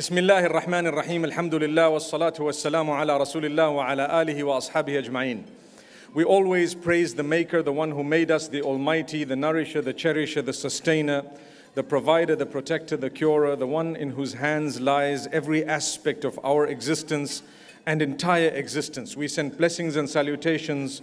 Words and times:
بسم 0.00 0.18
الله 0.18 0.46
الرحمن 0.46 0.86
الرحيم 0.86 1.24
الحمد 1.24 1.54
لله 1.54 1.88
والصلاة 1.88 2.34
والسلام 2.40 2.90
على 2.90 3.16
رسول 3.16 3.44
الله 3.44 3.68
وعلى 3.68 4.22
آله 4.22 4.44
وأصحابه 4.44 4.98
أجمعين 4.98 5.44
We 6.12 6.22
always 6.22 6.74
praise 6.74 7.14
the 7.14 7.22
Maker, 7.22 7.62
the 7.62 7.72
one 7.72 7.92
who 7.92 8.04
made 8.04 8.30
us, 8.30 8.46
the 8.46 8.60
Almighty, 8.60 9.24
the 9.24 9.36
Nourisher, 9.36 9.80
the 9.80 9.94
Cherisher, 9.94 10.42
the 10.42 10.52
Sustainer, 10.52 11.24
the 11.74 11.82
Provider, 11.82 12.36
the 12.36 12.44
Protector, 12.44 12.98
the 12.98 13.08
Curer, 13.08 13.56
the 13.56 13.66
one 13.66 13.96
in 13.96 14.10
whose 14.10 14.34
hands 14.34 14.82
lies 14.82 15.28
every 15.28 15.64
aspect 15.64 16.26
of 16.26 16.38
our 16.44 16.66
existence 16.66 17.42
and 17.86 18.02
entire 18.02 18.48
existence. 18.48 19.16
We 19.16 19.28
send 19.28 19.56
blessings 19.56 19.96
and 19.96 20.10
salutations 20.10 21.00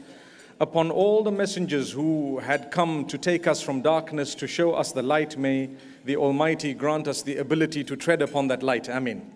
upon 0.60 0.90
all 0.90 1.22
the 1.22 1.30
messengers 1.30 1.92
who 1.92 2.38
had 2.38 2.70
come 2.70 3.04
to 3.06 3.16
take 3.16 3.46
us 3.46 3.62
from 3.62 3.80
darkness 3.80 4.34
to 4.34 4.46
show 4.46 4.72
us 4.74 4.92
the 4.92 5.02
light. 5.02 5.36
May 5.36 5.70
the 6.04 6.16
Almighty 6.16 6.74
grant 6.74 7.06
us 7.06 7.22
the 7.22 7.36
ability 7.36 7.84
to 7.84 7.96
tread 7.96 8.22
upon 8.22 8.48
that 8.48 8.62
light. 8.62 8.88
Amen. 8.88 9.30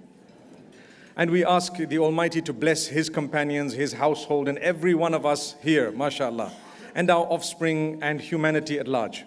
And 1.17 1.31
we 1.31 1.45
ask 1.45 1.77
the 1.77 1.99
Almighty 1.99 2.41
to 2.43 2.53
bless 2.53 2.87
His 2.87 3.09
companions, 3.09 3.75
His 3.75 3.93
household, 3.93 4.49
and 4.49 4.59
every 4.59 4.95
one 4.95 5.15
of 5.15 5.25
us 5.25 5.55
here, 5.63 5.93
mashallah, 5.93 6.53
and 6.95 7.11
our 7.11 7.25
offspring 7.27 8.03
and 8.03 8.21
humanity 8.21 8.79
at 8.79 8.89
large. 8.89 9.25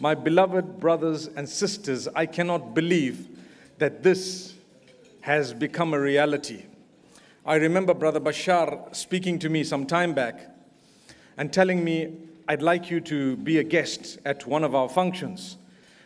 My 0.00 0.14
beloved 0.14 0.80
brothers 0.80 1.28
and 1.28 1.48
sisters, 1.48 2.08
I 2.14 2.26
cannot 2.26 2.74
believe 2.74 3.28
that 3.78 4.02
this 4.02 4.54
has 5.20 5.54
become 5.54 5.94
a 5.94 6.00
reality. 6.00 6.64
I 7.46 7.54
remember 7.56 7.94
Brother 7.94 8.20
Bashar 8.20 8.94
speaking 8.94 9.38
to 9.38 9.48
me 9.48 9.64
some 9.64 9.86
time 9.86 10.14
back 10.14 10.53
and 11.36 11.52
telling 11.52 11.84
me, 11.84 12.16
I'd 12.48 12.62
like 12.62 12.90
you 12.90 13.00
to 13.02 13.36
be 13.36 13.58
a 13.58 13.64
guest 13.64 14.18
at 14.24 14.46
one 14.46 14.64
of 14.64 14.74
our 14.74 14.88
functions. 14.88 15.56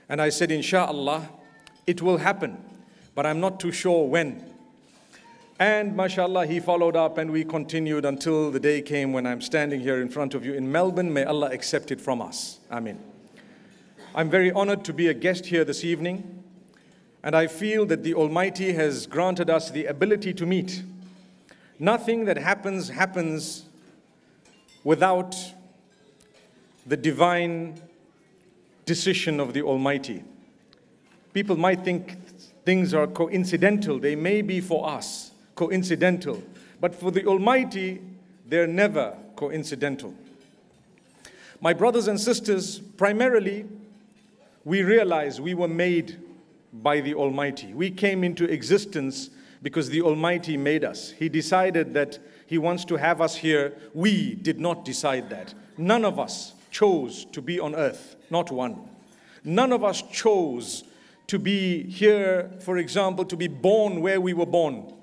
And 0.09 0.23
I 0.23 0.29
said, 0.29 0.51
Inshallah, 0.51 1.29
it 1.87 2.01
will 2.01 2.19
happen, 2.19 2.59
but 3.15 3.27
I'm 3.27 3.41
not 3.41 3.61
too 3.61 3.73
sure 3.73 4.07
when. 4.07 4.45
And 5.59 5.97
mashallah, 5.97 6.47
he 6.47 6.61
followed 6.61 6.95
up 6.95 7.19
and 7.19 7.33
we 7.33 7.45
continued 7.45 8.05
until 8.05 8.53
the 8.53 8.61
day 8.61 8.81
came 8.81 9.13
when 9.13 9.27
I'm 9.27 9.41
standing 9.41 9.81
here 9.81 10.01
in 10.01 10.09
front 10.09 10.35
of 10.35 10.45
you 10.45 10.55
in 10.55 10.71
Melbourne. 10.71 11.13
May 11.13 11.25
Allah 11.25 11.51
accept 11.51 11.91
it 11.91 12.01
from 12.01 12.23
us. 12.23 12.61
Amen. 12.71 13.01
I'm 14.15 14.31
very 14.31 14.53
honored 14.53 14.85
to 14.85 14.93
be 14.93 15.09
a 15.09 15.15
guest 15.15 15.47
here 15.47 15.65
this 15.65 15.85
evening. 15.85 16.45
And 17.25 17.35
I 17.35 17.49
feel 17.49 17.85
that 17.87 18.05
the 18.05 18.15
Almighty 18.15 18.73
has 18.73 19.09
granted 19.09 19.51
us 19.51 19.71
the 19.71 19.87
ability 19.87 20.33
to 20.35 20.47
meet. 20.47 20.85
Nothing 21.81 22.25
that 22.27 22.39
happens 22.39 22.91
happens 22.91 23.65
without 24.85 25.37
the 26.87 26.97
divine 26.97 27.81
decision 28.87 29.41
of 29.41 29.53
the 29.53 29.63
Almighty. 29.63 30.25
People 31.35 31.57
might 31.57 31.85
think 31.85 32.17
things 32.65 32.95
are 32.95 33.07
coincidental, 33.07 33.99
they 33.99 34.17
may 34.17 34.43
be 34.43 34.61
for 34.61 34.89
us 34.89 35.33
coincidental, 35.55 36.43
but 36.81 36.95
for 36.95 37.11
the 37.11 37.27
Almighty, 37.27 38.01
they're 38.47 38.67
never 38.67 39.17
coincidental. 39.37 40.15
My 41.61 41.73
brothers 41.73 42.09
and 42.09 42.21
sisters, 42.21 42.79
primarily, 42.79 43.67
we 44.65 44.83
realize 44.83 45.41
we 45.41 45.55
were 45.55 45.69
made 45.69 46.19
by 46.73 47.01
the 47.01 47.15
Almighty. 47.15 47.75
We 47.75 47.91
came 47.91 48.23
into 48.23 48.45
existence 48.45 49.31
because 49.63 49.89
the 49.89 50.03
Almighty 50.03 50.57
made 50.57 50.85
us. 50.85 51.11
He 51.11 51.29
decided 51.29 51.95
that 51.95 52.19
He 52.49 52.57
wants 52.57 52.87
to 52.87 52.97
have 52.97 53.21
us 53.21 53.37
here. 53.37 53.75
We 53.93 54.35
did 54.35 54.59
not 54.59 54.83
decide 54.83 55.29
that. 55.29 55.53
None 55.77 56.03
of 56.03 56.19
us 56.19 56.55
chose 56.71 57.27
to 57.27 57.43
be 57.43 57.61
on 57.61 57.75
earth, 57.75 58.17
not 58.31 58.51
one. 58.51 58.89
None 59.45 59.71
of 59.71 59.85
us 59.85 60.01
chose 60.11 60.83
to 61.27 61.39
be 61.39 61.83
here, 61.91 62.51
for 62.61 62.79
example, 62.79 63.27
to 63.27 63.37
be 63.37 63.49
born 63.49 64.01
where 64.01 64.19
we 64.19 64.33
were 64.33 64.47
born. 64.47 64.95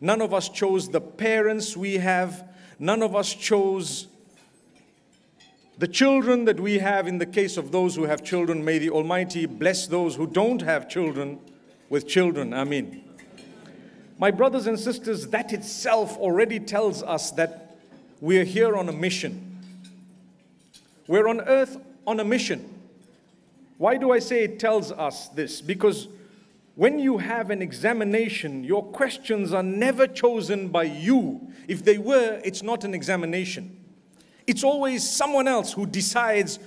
None 0.00 0.22
of 0.22 0.32
us 0.32 0.48
chose 0.48 0.90
the 0.90 1.00
parents 1.00 1.76
we 1.76 1.94
have. 1.94 2.48
None 2.78 3.02
of 3.02 3.16
us 3.16 3.34
chose 3.34 4.06
the 5.78 5.88
children 5.88 6.44
that 6.44 6.60
we 6.60 6.78
have 6.78 7.08
in 7.08 7.18
the 7.18 7.26
case 7.26 7.56
of 7.56 7.72
those 7.72 7.96
who 7.96 8.04
have 8.04 8.22
children. 8.22 8.64
May 8.64 8.78
the 8.78 8.90
Almighty 8.90 9.46
bless 9.46 9.88
those 9.88 10.14
who 10.14 10.28
don't 10.28 10.62
have 10.62 10.88
children 10.88 11.40
with 11.90 12.06
children. 12.06 12.54
Amen. 12.54 13.02
My 14.22 14.30
brothers 14.30 14.68
and 14.68 14.78
sisters, 14.78 15.26
that 15.30 15.52
itself 15.52 16.16
already 16.16 16.60
tells 16.60 17.02
us 17.02 17.32
that 17.32 17.74
we're 18.20 18.44
here 18.44 18.76
on 18.76 18.88
a 18.88 18.92
mission. 18.92 19.58
We're 21.08 21.26
on 21.26 21.40
earth 21.40 21.76
on 22.06 22.20
a 22.20 22.24
mission. 22.24 22.72
Why 23.78 23.96
do 23.96 24.12
I 24.12 24.20
say 24.20 24.44
it 24.44 24.60
tells 24.60 24.92
us 24.92 25.26
this? 25.30 25.60
Because 25.60 26.06
when 26.76 27.00
you 27.00 27.18
have 27.18 27.50
an 27.50 27.62
examination, 27.62 28.62
your 28.62 28.84
questions 28.84 29.52
are 29.52 29.64
never 29.64 30.06
chosen 30.06 30.68
by 30.68 30.84
you. 30.84 31.40
If 31.66 31.84
they 31.84 31.98
were, 31.98 32.40
it's 32.44 32.62
not 32.62 32.84
an 32.84 32.94
examination. 32.94 33.76
It's 34.46 34.62
always 34.62 35.02
someone 35.02 35.48
else 35.48 35.72
who 35.72 35.84
decides 35.84 36.60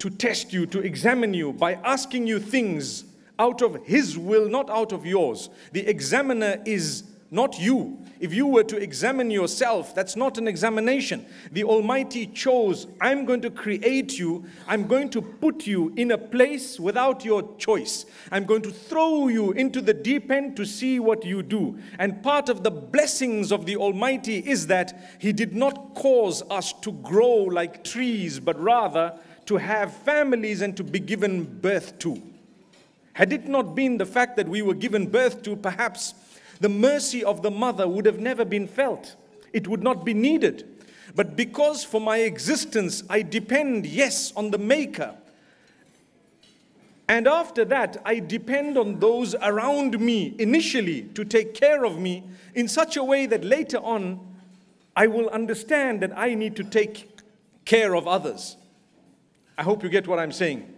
to 0.00 0.10
test 0.10 0.52
you, 0.52 0.66
to 0.66 0.80
examine 0.80 1.34
you 1.34 1.52
by 1.52 1.74
asking 1.74 2.26
you 2.26 2.40
things 2.40 3.04
out 3.40 3.62
of 3.62 3.84
his 3.86 4.18
will, 4.18 4.48
not 4.50 4.68
out 4.68 4.92
of 4.92 5.06
yours. 5.06 5.48
The 5.72 5.88
examiner 5.88 6.62
is 6.66 7.04
not 7.30 7.58
you. 7.58 8.04
If 8.18 8.34
you 8.34 8.46
were 8.46 8.64
to 8.64 8.76
examine 8.76 9.30
yourself, 9.30 9.94
that's 9.94 10.14
not 10.14 10.36
an 10.36 10.46
examination. 10.46 11.24
The 11.52 11.64
Almighty 11.64 12.26
chose, 12.26 12.86
I'm 13.00 13.24
going 13.24 13.40
to 13.40 13.50
create 13.50 14.18
you, 14.18 14.44
I'm 14.68 14.86
going 14.86 15.08
to 15.10 15.22
put 15.22 15.66
you 15.66 15.94
in 15.96 16.10
a 16.10 16.18
place 16.18 16.78
without 16.78 17.24
your 17.24 17.56
choice. 17.56 18.04
I'm 18.30 18.44
going 18.44 18.60
to 18.62 18.70
throw 18.70 19.28
you 19.28 19.52
into 19.52 19.80
the 19.80 19.94
deep 19.94 20.30
end 20.30 20.54
to 20.58 20.66
see 20.66 21.00
what 21.00 21.24
you 21.24 21.42
do. 21.42 21.78
And 21.98 22.22
part 22.22 22.50
of 22.50 22.62
the 22.62 22.70
blessings 22.70 23.52
of 23.52 23.64
the 23.64 23.76
Almighty 23.76 24.38
is 24.38 24.66
that 24.66 25.16
He 25.18 25.32
did 25.32 25.54
not 25.54 25.94
cause 25.94 26.42
us 26.50 26.74
to 26.82 26.92
grow 26.92 27.36
like 27.44 27.84
trees, 27.84 28.38
but 28.38 28.60
rather 28.60 29.18
to 29.46 29.56
have 29.56 29.94
families 29.94 30.60
and 30.60 30.76
to 30.76 30.84
be 30.84 30.98
given 30.98 31.44
birth 31.44 31.98
to. 32.00 32.29
Had 33.14 33.32
it 33.32 33.46
not 33.46 33.74
been 33.74 33.98
the 33.98 34.06
fact 34.06 34.36
that 34.36 34.48
we 34.48 34.62
were 34.62 34.74
given 34.74 35.08
birth 35.08 35.42
to, 35.42 35.56
perhaps 35.56 36.14
the 36.60 36.68
mercy 36.68 37.24
of 37.24 37.42
the 37.42 37.50
mother 37.50 37.88
would 37.88 38.06
have 38.06 38.20
never 38.20 38.44
been 38.44 38.68
felt. 38.68 39.16
It 39.52 39.66
would 39.66 39.82
not 39.82 40.04
be 40.04 40.14
needed. 40.14 40.66
But 41.14 41.36
because 41.36 41.82
for 41.82 42.00
my 42.00 42.18
existence 42.18 43.02
I 43.10 43.22
depend, 43.22 43.86
yes, 43.86 44.32
on 44.36 44.50
the 44.50 44.58
Maker, 44.58 45.16
and 47.08 47.26
after 47.26 47.64
that, 47.64 48.00
I 48.04 48.20
depend 48.20 48.78
on 48.78 49.00
those 49.00 49.34
around 49.34 49.98
me 49.98 50.36
initially 50.38 51.02
to 51.14 51.24
take 51.24 51.54
care 51.54 51.84
of 51.84 51.98
me 51.98 52.22
in 52.54 52.68
such 52.68 52.96
a 52.96 53.02
way 53.02 53.26
that 53.26 53.42
later 53.42 53.78
on 53.78 54.20
I 54.94 55.08
will 55.08 55.28
understand 55.30 56.02
that 56.02 56.16
I 56.16 56.34
need 56.34 56.54
to 56.54 56.62
take 56.62 57.18
care 57.64 57.96
of 57.96 58.06
others. 58.06 58.56
I 59.58 59.64
hope 59.64 59.82
you 59.82 59.88
get 59.88 60.06
what 60.06 60.20
I'm 60.20 60.30
saying. 60.30 60.72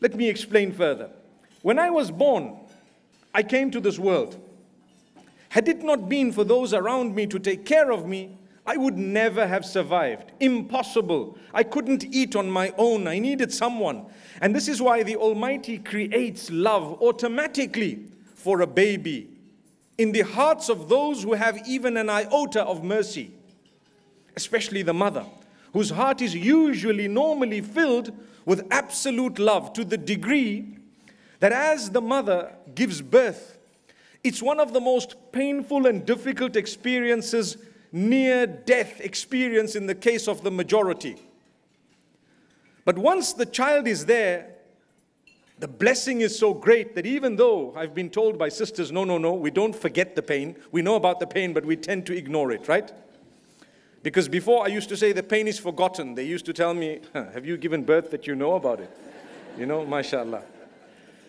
Let 0.00 0.14
me 0.14 0.28
explain 0.28 0.70
further. 0.72 1.10
When 1.64 1.78
I 1.78 1.88
was 1.88 2.10
born, 2.10 2.58
I 3.32 3.42
came 3.42 3.70
to 3.70 3.80
this 3.80 3.98
world. 3.98 4.38
Had 5.48 5.66
it 5.66 5.82
not 5.82 6.10
been 6.10 6.30
for 6.30 6.44
those 6.44 6.74
around 6.74 7.14
me 7.14 7.26
to 7.28 7.38
take 7.38 7.64
care 7.64 7.90
of 7.90 8.06
me, 8.06 8.36
I 8.66 8.76
would 8.76 8.98
never 8.98 9.46
have 9.46 9.64
survived. 9.64 10.32
Impossible. 10.40 11.38
I 11.54 11.62
couldn't 11.62 12.04
eat 12.04 12.36
on 12.36 12.50
my 12.50 12.74
own. 12.76 13.08
I 13.08 13.18
needed 13.18 13.50
someone. 13.50 14.04
And 14.42 14.54
this 14.54 14.68
is 14.68 14.82
why 14.82 15.04
the 15.04 15.16
Almighty 15.16 15.78
creates 15.78 16.50
love 16.50 17.00
automatically 17.00 18.08
for 18.34 18.60
a 18.60 18.66
baby 18.66 19.30
in 19.96 20.12
the 20.12 20.20
hearts 20.20 20.68
of 20.68 20.90
those 20.90 21.22
who 21.22 21.32
have 21.32 21.66
even 21.66 21.96
an 21.96 22.10
iota 22.10 22.62
of 22.62 22.84
mercy, 22.84 23.32
especially 24.36 24.82
the 24.82 24.92
mother, 24.92 25.24
whose 25.72 25.88
heart 25.88 26.20
is 26.20 26.34
usually 26.34 27.08
normally 27.08 27.62
filled 27.62 28.12
with 28.44 28.66
absolute 28.70 29.38
love 29.38 29.72
to 29.72 29.82
the 29.82 29.96
degree 29.96 30.74
that 31.40 31.52
as 31.52 31.90
the 31.90 32.00
mother 32.00 32.54
gives 32.74 33.02
birth, 33.02 33.58
it's 34.22 34.42
one 34.42 34.58
of 34.58 34.72
the 34.72 34.80
most 34.80 35.16
painful 35.32 35.86
and 35.86 36.06
difficult 36.06 36.56
experiences, 36.56 37.58
near 37.92 38.46
death 38.46 39.00
experience 39.00 39.76
in 39.76 39.86
the 39.86 39.94
case 39.94 40.26
of 40.26 40.42
the 40.42 40.50
majority. 40.50 41.16
But 42.84 42.98
once 42.98 43.32
the 43.32 43.46
child 43.46 43.86
is 43.86 44.06
there, 44.06 44.54
the 45.58 45.68
blessing 45.68 46.20
is 46.20 46.36
so 46.36 46.52
great 46.52 46.94
that 46.96 47.06
even 47.06 47.36
though 47.36 47.72
I've 47.76 47.94
been 47.94 48.10
told 48.10 48.38
by 48.38 48.48
sisters, 48.48 48.90
no, 48.90 49.04
no, 49.04 49.18
no, 49.18 49.34
we 49.34 49.50
don't 49.50 49.74
forget 49.74 50.16
the 50.16 50.22
pain. 50.22 50.56
We 50.72 50.82
know 50.82 50.96
about 50.96 51.20
the 51.20 51.26
pain, 51.26 51.52
but 51.52 51.64
we 51.64 51.76
tend 51.76 52.06
to 52.06 52.16
ignore 52.16 52.50
it, 52.50 52.66
right? 52.66 52.90
Because 54.02 54.28
before 54.28 54.64
I 54.64 54.68
used 54.68 54.88
to 54.90 54.96
say 54.96 55.12
the 55.12 55.22
pain 55.22 55.48
is 55.48 55.58
forgotten. 55.58 56.14
They 56.14 56.24
used 56.24 56.44
to 56.46 56.52
tell 56.52 56.74
me, 56.74 57.00
Have 57.14 57.46
you 57.46 57.56
given 57.56 57.84
birth 57.84 58.10
that 58.10 58.26
you 58.26 58.34
know 58.34 58.54
about 58.54 58.80
it? 58.80 58.90
You 59.56 59.66
know, 59.66 59.86
mashallah. 59.86 60.42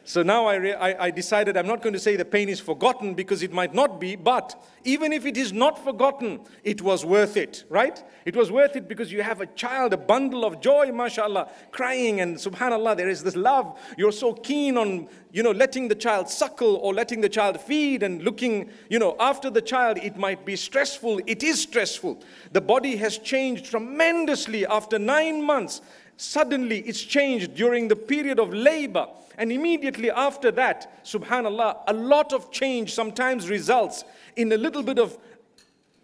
So 0.07 0.21
now 0.21 0.45
I, 0.45 0.55
I, 0.69 1.05
I, 1.05 1.11
decided 1.11 1.57
I'm 1.57 1.65
not 1.65 1.81
going 1.81 1.93
to 1.93 1.99
say 1.99 2.15
the 2.15 2.23
pain 2.23 2.47
is 2.47 2.59
forgotten 2.59 3.15
because 3.15 3.41
it 3.41 3.51
might 3.51 3.73
not 3.73 3.99
be, 3.99 4.15
but 4.15 4.63
even 4.83 5.11
if 5.11 5.25
it 5.25 5.35
is 5.35 5.51
not 5.51 5.83
forgotten, 5.83 6.41
it 6.63 6.79
was 6.83 7.03
worth 7.03 7.35
it, 7.35 7.63
right? 7.69 8.03
It 8.23 8.35
was 8.35 8.51
worth 8.51 8.75
it 8.75 8.87
because 8.87 9.11
you 9.11 9.23
have 9.23 9.41
a 9.41 9.47
child, 9.47 9.93
a 9.93 9.97
bundle 9.97 10.45
of 10.45 10.61
joy, 10.61 10.91
mashallah, 10.91 11.49
crying, 11.71 12.21
and 12.21 12.35
subhanallah, 12.35 12.95
there 12.95 13.09
is 13.09 13.23
this 13.23 13.35
love. 13.35 13.79
You're 13.97 14.11
so 14.11 14.33
keen 14.33 14.77
on, 14.77 15.09
you 15.31 15.41
know, 15.41 15.49
letting 15.49 15.87
the 15.87 15.95
child 15.95 16.29
suckle 16.29 16.75
or 16.75 16.93
letting 16.93 17.21
the 17.21 17.29
child 17.29 17.59
feed 17.59 18.03
and 18.03 18.21
looking, 18.21 18.69
you 18.91 18.99
know, 18.99 19.15
after 19.19 19.49
the 19.49 19.61
child. 19.61 19.97
It 19.97 20.17
might 20.17 20.45
be 20.45 20.55
stressful. 20.55 21.21
It 21.25 21.41
is 21.41 21.63
stressful. 21.63 22.21
The 22.51 22.61
body 22.61 22.95
has 22.97 23.17
changed 23.17 23.65
tremendously 23.71 24.67
after 24.67 24.99
nine 24.99 25.41
months. 25.41 25.81
Suddenly, 26.17 26.81
it's 26.81 27.01
changed 27.01 27.55
during 27.55 27.87
the 27.87 27.95
period 27.95 28.39
of 28.39 28.53
labor. 28.53 29.07
And 29.37 29.51
immediately 29.51 30.09
after 30.09 30.51
that, 30.51 31.03
subhanAllah, 31.05 31.83
a 31.87 31.93
lot 31.93 32.33
of 32.33 32.51
change 32.51 32.93
sometimes 32.93 33.49
results 33.49 34.03
in 34.35 34.51
a 34.51 34.57
little 34.57 34.83
bit 34.83 34.99
of 34.99 35.17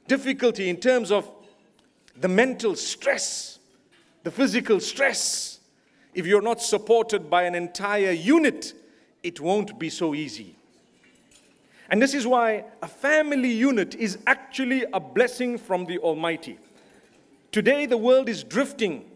difficulty 0.07 0.69
in 0.69 0.77
terms 0.77 1.11
of 1.11 1.29
the 2.15 2.27
mental 2.27 2.75
stress, 2.75 3.59
the 4.23 4.31
physical 4.31 4.79
stress. 4.79 5.59
If 6.13 6.25
you're 6.25 6.41
not 6.41 6.61
supported 6.61 7.29
by 7.29 7.43
an 7.43 7.55
entire 7.55 8.11
unit, 8.11 8.73
it 9.23 9.39
won't 9.39 9.79
be 9.79 9.89
so 9.89 10.13
easy. 10.13 10.55
And 11.89 12.01
this 12.01 12.13
is 12.13 12.25
why 12.25 12.65
a 12.81 12.87
family 12.87 13.51
unit 13.51 13.95
is 13.95 14.17
actually 14.25 14.85
a 14.93 14.99
blessing 14.99 15.57
from 15.57 15.85
the 15.85 15.99
Almighty. 15.99 16.57
Today, 17.51 17.85
the 17.85 17.97
world 17.97 18.29
is 18.29 18.45
drifting 18.45 19.10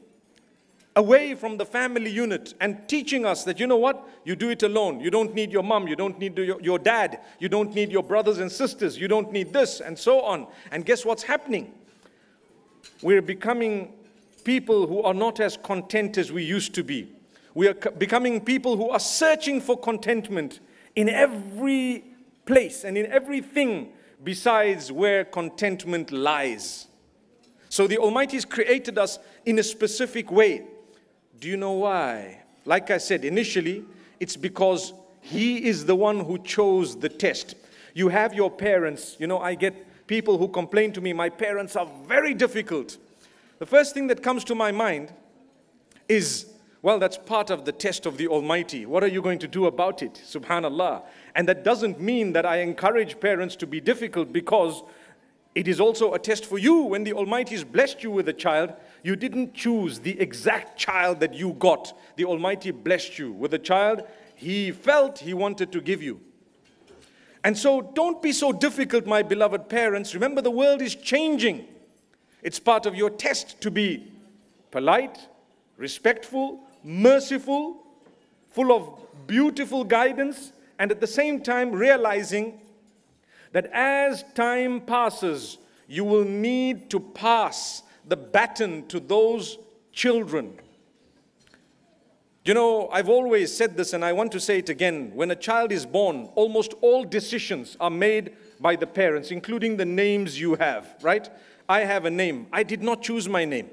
away 0.95 1.35
from 1.35 1.57
the 1.57 1.65
family 1.65 2.09
unit 2.09 2.53
and 2.61 2.87
teaching 2.87 3.25
us 3.25 3.43
that, 3.43 3.59
you 3.59 3.67
know 3.67 3.77
what, 3.77 4.07
you 4.23 4.35
do 4.35 4.49
it 4.49 4.63
alone. 4.63 4.99
You 5.01 5.09
don't 5.09 5.33
need 5.33 5.51
your 5.51 5.63
mom, 5.63 5.87
you 5.87 5.95
don't 5.95 6.17
need 6.17 6.37
your, 6.37 6.61
your 6.61 6.79
dad, 6.79 7.19
you 7.39 7.49
don't 7.49 7.73
need 7.75 7.91
your 7.91 8.03
brothers 8.03 8.39
and 8.39 8.51
sisters, 8.51 8.97
you 8.97 9.07
don't 9.07 9.31
need 9.31 9.51
this, 9.51 9.81
and 9.81 9.97
so 9.97 10.21
on. 10.21 10.47
And 10.71 10.85
guess 10.85 11.05
what's 11.05 11.23
happening? 11.23 11.73
We're 13.01 13.21
becoming 13.21 13.93
people 14.45 14.87
who 14.87 15.01
are 15.01 15.13
not 15.13 15.39
as 15.39 15.57
content 15.57 16.17
as 16.17 16.31
we 16.31 16.43
used 16.43 16.73
to 16.75 16.83
be. 16.83 17.11
We 17.53 17.67
are 17.67 17.73
becoming 17.73 18.41
people 18.41 18.77
who 18.77 18.89
are 18.89 18.99
searching 18.99 19.59
for 19.59 19.77
contentment 19.77 20.59
in 20.95 21.09
every 21.09 22.05
place 22.45 22.83
and 22.83 22.97
in 22.97 23.05
everything 23.07 23.91
besides 24.23 24.91
where 24.91 25.25
contentment 25.25 26.11
lies. 26.11 26.87
So 27.69 27.87
the 27.87 27.97
Almighty 27.97 28.37
has 28.37 28.45
created 28.45 28.97
us 28.97 29.19
in 29.45 29.59
a 29.59 29.63
specific 29.63 30.31
way. 30.31 30.65
Do 31.45 31.51
you 31.51 31.57
know 31.57 31.73
why? 31.73 32.41
Like 32.65 32.89
I 32.89 32.97
said 32.97 33.23
initially, 33.23 33.85
it's 34.19 34.35
because 34.35 34.93
He 35.21 35.67
is 35.67 35.85
the 35.85 35.95
one 35.95 36.21
who 36.21 36.39
chose 36.39 36.97
the 36.97 37.07
test. 37.07 37.53
You 37.93 38.09
have 38.09 38.33
your 38.33 38.49
parents, 38.49 39.15
you 39.19 39.27
know, 39.27 39.37
I 39.37 39.53
get 39.53 40.07
people 40.07 40.39
who 40.39 40.47
complain 40.47 40.91
to 40.93 41.01
me, 41.01 41.13
my 41.13 41.29
parents 41.29 41.75
are 41.75 41.87
very 42.07 42.33
difficult. 42.33 42.97
The 43.59 43.67
first 43.67 43.93
thing 43.93 44.07
that 44.07 44.23
comes 44.23 44.43
to 44.45 44.55
my 44.55 44.71
mind 44.71 45.13
is, 46.09 46.47
well, 46.81 46.97
that's 46.97 47.19
part 47.19 47.51
of 47.51 47.63
the 47.63 47.71
test 47.71 48.07
of 48.07 48.17
the 48.17 48.27
Almighty. 48.27 48.87
What 48.87 49.03
are 49.03 49.13
you 49.15 49.21
going 49.21 49.37
to 49.37 49.47
do 49.47 49.67
about 49.67 50.01
it? 50.01 50.19
Subhanallah. 50.25 51.03
And 51.35 51.47
that 51.47 51.63
doesn't 51.63 52.01
mean 52.01 52.33
that 52.33 52.47
I 52.47 52.61
encourage 52.61 53.19
parents 53.19 53.55
to 53.57 53.67
be 53.67 53.79
difficult 53.79 54.33
because 54.33 54.81
it 55.53 55.67
is 55.67 55.79
also 55.79 56.15
a 56.15 56.17
test 56.17 56.43
for 56.45 56.57
you 56.57 56.81
when 56.81 57.03
the 57.03 57.13
Almighty 57.13 57.53
has 57.53 57.63
blessed 57.63 58.01
you 58.01 58.09
with 58.09 58.27
a 58.29 58.33
child 58.33 58.73
you 59.05 59.15
didn't 59.15 59.53
choose 59.53 59.99
the 59.99 60.19
exact 60.19 60.79
child 60.79 61.19
that 61.19 61.35
you 61.35 61.53
got. 61.59 61.95
The 62.15 62.25
Almighty 62.25 62.71
blessed 62.71 63.19
you 63.19 63.31
with 63.31 63.53
a 63.53 63.59
child 63.59 64.01
He 64.33 64.71
felt 64.71 65.19
He 65.19 65.35
wanted 65.35 65.71
to 65.73 65.79
give 65.79 66.01
you. 66.01 66.21
And 67.43 67.55
so 67.55 67.81
don't 67.81 68.19
be 68.19 68.31
so 68.31 68.51
difficult, 68.51 69.05
my 69.05 69.21
beloved 69.21 69.69
parents. 69.69 70.15
Remember, 70.15 70.41
the 70.41 70.49
world 70.49 70.81
is 70.81 70.95
changing. 70.95 71.67
It's 72.41 72.59
part 72.59 72.87
of 72.87 72.95
your 72.95 73.11
test 73.11 73.61
to 73.61 73.69
be 73.69 74.11
polite, 74.71 75.19
respectful, 75.77 76.61
merciful, 76.83 77.83
full 78.49 78.71
of 78.71 79.27
beautiful 79.27 79.83
guidance, 79.83 80.51
and 80.79 80.89
at 80.89 80.99
the 80.99 81.05
same 81.05 81.41
time 81.41 81.71
realizing 81.71 82.59
that 83.51 83.67
as 83.71 84.23
time 84.33 84.81
passes, 84.81 85.59
you 85.87 86.03
will 86.03 86.25
need 86.25 86.89
to 86.89 86.99
pass 86.99 87.83
the 88.07 88.17
baton 88.17 88.87
to 88.87 88.99
those 88.99 89.57
children. 89.91 90.59
You 92.43 92.53
know, 92.53 92.89
I've 92.89 93.09
always 93.09 93.55
said 93.55 93.75
this 93.75 93.93
and 93.93 94.05
I 94.05 94.13
want 94.13 94.31
to 94.33 94.39
say 94.39 94.59
it 94.59 94.69
again. 94.69 95.11
When 95.15 95.31
a 95.31 95.35
child 95.35 95.71
is 95.71 95.83
born, 95.85 96.29
almost 96.35 96.75
all 96.81 97.03
decisions 97.03 97.75
are 97.79 97.89
made 97.89 98.33
by 98.59 98.75
the 98.75 98.85
parents, 98.85 99.31
including 99.31 99.77
the 99.77 99.85
names 99.85 100.39
you 100.39 100.53
have, 100.55 100.95
right? 101.01 101.27
I 101.67 101.79
have 101.81 102.05
a 102.05 102.11
name. 102.11 102.45
I 102.53 102.61
did 102.61 102.83
not 102.83 103.01
choose 103.01 103.27
my 103.27 103.45
name. 103.45 103.71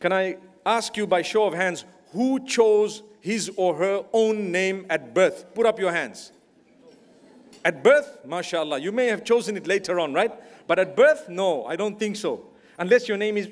Can 0.00 0.12
I 0.12 0.38
ask 0.64 0.96
you 0.96 1.06
by 1.06 1.20
show 1.20 1.44
of 1.44 1.52
hands, 1.52 1.84
who 2.12 2.44
chose 2.46 3.02
his 3.20 3.50
or 3.56 3.74
her 3.74 4.04
own 4.12 4.50
name 4.50 4.86
at 4.88 5.12
birth? 5.12 5.44
Put 5.54 5.66
up 5.66 5.78
your 5.78 5.92
hands. 5.92 6.32
At 7.62 7.82
birth, 7.82 8.20
mashallah, 8.24 8.78
you 8.78 8.92
may 8.92 9.06
have 9.06 9.22
chosen 9.22 9.56
it 9.56 9.66
later 9.66 10.00
on, 10.00 10.14
right? 10.14 10.32
But 10.66 10.78
at 10.78 10.96
birth, 10.96 11.28
no, 11.28 11.66
I 11.66 11.76
don't 11.76 11.98
think 11.98 12.16
so. 12.16 12.46
Unless 12.78 13.08
your 13.08 13.16
name 13.16 13.36
is. 13.36 13.48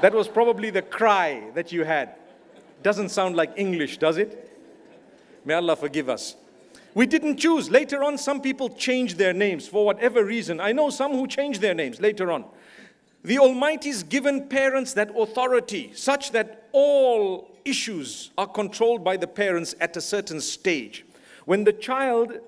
that 0.00 0.12
was 0.12 0.28
probably 0.28 0.70
the 0.70 0.82
cry 0.82 1.50
that 1.54 1.72
you 1.72 1.84
had. 1.84 2.14
Doesn't 2.82 3.08
sound 3.08 3.36
like 3.36 3.52
English, 3.56 3.98
does 3.98 4.18
it? 4.18 4.50
May 5.44 5.54
Allah 5.54 5.76
forgive 5.76 6.08
us. 6.08 6.36
We 6.94 7.06
didn't 7.06 7.36
choose. 7.36 7.70
Later 7.70 8.02
on, 8.02 8.16
some 8.18 8.40
people 8.40 8.68
changed 8.70 9.18
their 9.18 9.32
names 9.32 9.68
for 9.68 9.84
whatever 9.84 10.24
reason. 10.24 10.60
I 10.60 10.72
know 10.72 10.90
some 10.90 11.12
who 11.12 11.26
changed 11.26 11.60
their 11.60 11.74
names 11.74 12.00
later 12.00 12.30
on. 12.32 12.44
The 13.22 13.38
Almighty's 13.38 14.02
given 14.02 14.48
parents 14.48 14.92
that 14.94 15.10
authority, 15.16 15.92
such 15.94 16.30
that 16.32 16.68
all 16.72 17.50
issues 17.64 18.30
are 18.38 18.46
controlled 18.46 19.02
by 19.02 19.16
the 19.16 19.26
parents 19.26 19.74
at 19.80 19.96
a 19.96 20.00
certain 20.00 20.40
stage. 20.40 21.04
When 21.44 21.64
the 21.64 21.72
child 21.72 22.38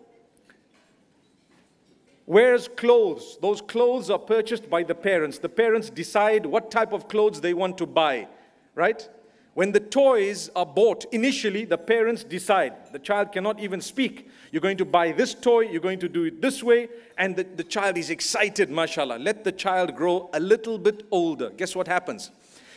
wears 2.28 2.68
clothes. 2.68 3.38
Those 3.40 3.62
clothes 3.62 4.10
are 4.10 4.18
purchased 4.18 4.68
by 4.68 4.82
the 4.82 4.94
parents. 4.94 5.38
The 5.38 5.48
parents 5.48 5.88
decide 5.88 6.44
what 6.44 6.70
type 6.70 6.92
of 6.92 7.08
clothes 7.08 7.40
they 7.40 7.54
want 7.54 7.78
to 7.78 7.86
buy, 7.86 8.28
right? 8.74 9.08
When 9.54 9.72
the 9.72 9.80
toys 9.80 10.50
are 10.54 10.66
bought, 10.66 11.06
initially 11.10 11.64
the 11.64 11.78
parents 11.78 12.22
decide. 12.22 12.92
The 12.92 12.98
child 12.98 13.32
cannot 13.32 13.58
even 13.58 13.80
speak. 13.80 14.30
You're 14.52 14.60
going 14.60 14.76
to 14.76 14.84
buy 14.84 15.12
this 15.12 15.34
toy, 15.34 15.62
you're 15.62 15.80
going 15.80 15.98
to 16.00 16.08
do 16.08 16.24
it 16.24 16.40
this 16.42 16.62
way, 16.62 16.88
and 17.16 17.34
the, 17.34 17.44
the 17.44 17.64
child 17.64 17.96
is 17.96 18.10
excited, 18.10 18.70
mashallah. 18.70 19.18
Let 19.18 19.42
the 19.42 19.52
child 19.52 19.96
grow 19.96 20.28
a 20.34 20.38
little 20.38 20.78
bit 20.78 21.06
older. 21.10 21.50
Guess 21.50 21.74
what 21.74 21.88
happens? 21.88 22.30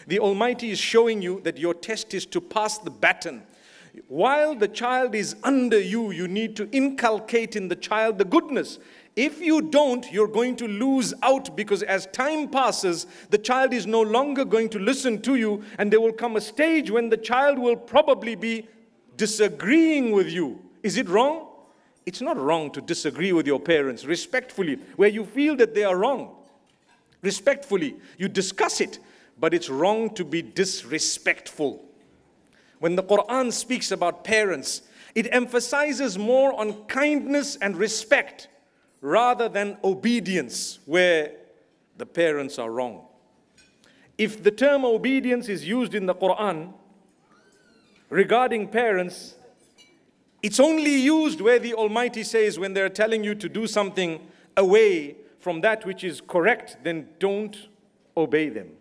The 0.08 0.20
Almighty 0.20 0.72
is 0.72 0.80
showing 0.80 1.22
you 1.22 1.42
that 1.42 1.58
your 1.58 1.74
test 1.74 2.14
is 2.14 2.26
to 2.28 2.42
pass 2.42 2.78
the 2.78 2.90
baton. 2.90 3.44
While 4.08 4.56
the 4.56 4.68
child 4.68 5.16
is 5.16 5.36
under 5.44 5.80
you, 5.80 6.12
you 6.12 6.28
need 6.28 6.56
to 6.58 6.70
inculcate 6.72 7.56
in 7.56 7.68
the 7.68 7.76
child 7.76 8.18
the 8.18 8.26
goodness 8.26 8.80
if 9.16 9.42
you 9.42 9.62
don't, 9.62 10.10
you're 10.12 10.28
going 10.28 10.56
to 10.58 10.68
lose 10.68 11.14
out 11.22 11.56
because 11.56 11.84
as 11.84 12.06
time 12.08 12.48
passes, 12.48 13.08
the 13.30 13.38
child 13.38 13.74
is 13.74 13.86
no 13.86 14.02
longer 14.02 14.46
going 14.46 14.70
to 14.70 14.80
listen 14.80 15.22
to 15.24 15.36
you, 15.36 15.64
and 15.78 15.92
there 15.92 16.00
will 16.00 16.14
come 16.14 16.38
a 16.38 16.42
stage 16.42 16.90
when 16.90 17.10
the 17.10 17.18
child 17.18 17.60
will 17.60 17.76
probably 17.76 18.36
be 18.36 18.68
disagreeing 19.18 20.12
with 20.12 20.30
you. 20.30 20.62
Is 20.82 20.96
it 20.96 21.10
wrong? 21.10 21.48
It's 22.06 22.22
not 22.22 22.38
wrong 22.38 22.72
to 22.72 22.82
disagree 22.82 23.34
with 23.34 23.46
your 23.46 23.60
parents 23.60 24.06
respectfully, 24.06 24.80
where 24.96 25.10
you 25.10 25.26
feel 25.26 25.58
that 25.58 25.76
they 25.76 25.84
are 25.84 25.98
wrong. 25.98 26.36
Respectfully, 27.22 27.98
you 28.18 28.30
discuss 28.30 28.80
it, 28.80 29.00
but 29.38 29.54
it's 29.54 29.70
wrong 29.70 30.10
to 30.16 30.24
be 30.24 30.42
disrespectful. 30.42 31.84
When 32.82 32.96
the 32.96 33.04
Quran 33.04 33.54
speaks 33.54 33.92
about 33.92 34.24
parents, 34.24 34.82
it 35.14 35.28
emphasizes 35.32 36.18
more 36.18 36.60
on 36.60 36.86
kindness 36.86 37.56
and 37.58 37.78
respect 37.78 38.48
rather 39.02 39.48
than 39.48 39.78
obedience 39.84 40.80
where 40.88 41.34
the 41.98 42.08
parents 42.08 42.58
are 42.58 42.72
wrong. 42.72 43.06
If 44.18 44.42
the 44.42 44.50
term 44.50 44.84
obedience 44.84 45.48
is 45.48 45.68
used 45.68 45.94
in 45.94 46.08
the 46.08 46.16
Quran 46.16 46.74
regarding 48.10 48.68
parents, 48.70 49.36
it's 50.42 50.60
only 50.60 50.96
used 50.96 51.40
where 51.40 51.60
the 51.60 51.76
Almighty 51.76 52.24
says 52.24 52.58
when 52.58 52.74
they're 52.74 52.90
telling 52.90 53.24
you 53.24 53.36
to 53.36 53.48
do 53.48 53.68
something 53.68 54.20
away 54.58 55.18
from 55.38 55.62
that 55.62 55.86
which 55.86 56.04
is 56.04 56.20
correct, 56.20 56.78
then 56.84 57.10
don't 57.20 57.68
obey 58.18 58.50
them. 58.50 58.72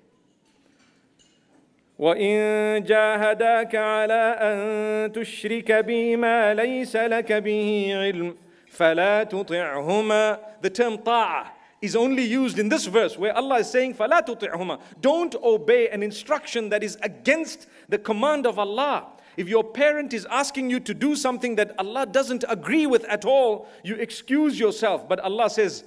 وإن 1.99 2.83
جاهداك 2.83 3.75
على 3.75 4.37
أن 4.41 5.11
تشرك 5.11 5.71
بي 5.71 6.15
ما 6.15 6.53
ليس 6.53 6.95
لك 6.95 7.33
به 7.33 7.91
علم 7.95 8.35
فَلَا 8.75 9.23
تُطِعْهُمَا 9.23 10.61
The 10.61 10.69
term 10.69 10.97
ta'ah 10.99 11.47
is 11.81 11.95
only 11.95 12.23
used 12.23 12.59
in 12.59 12.69
this 12.69 12.85
verse 12.85 13.17
where 13.17 13.35
Allah 13.35 13.59
is 13.59 13.69
saying, 13.69 13.95
فَلَا 13.95 14.25
تُطِعْهُمَا 14.25 14.79
Don't 15.01 15.35
obey 15.35 15.89
an 15.89 16.03
instruction 16.03 16.69
that 16.69 16.83
is 16.83 16.97
against 17.01 17.67
the 17.89 17.97
command 17.97 18.45
of 18.45 18.59
Allah. 18.59 19.07
if 19.37 19.49
your 19.49 19.65
parent 19.65 20.13
is 20.13 20.25
asking 20.31 20.69
you 20.69 20.79
to 20.79 20.93
do 20.93 21.13
something 21.15 21.55
that 21.55 21.73
Allah 21.77 22.05
doesn't 22.05 22.45
agree 22.47 22.87
with 22.87 23.03
at 23.05 23.25
all, 23.25 23.67
you 23.83 23.95
excuse 23.95 24.57
yourself. 24.57 25.09
But 25.09 25.19
Allah 25.19 25.49
says, 25.49 25.83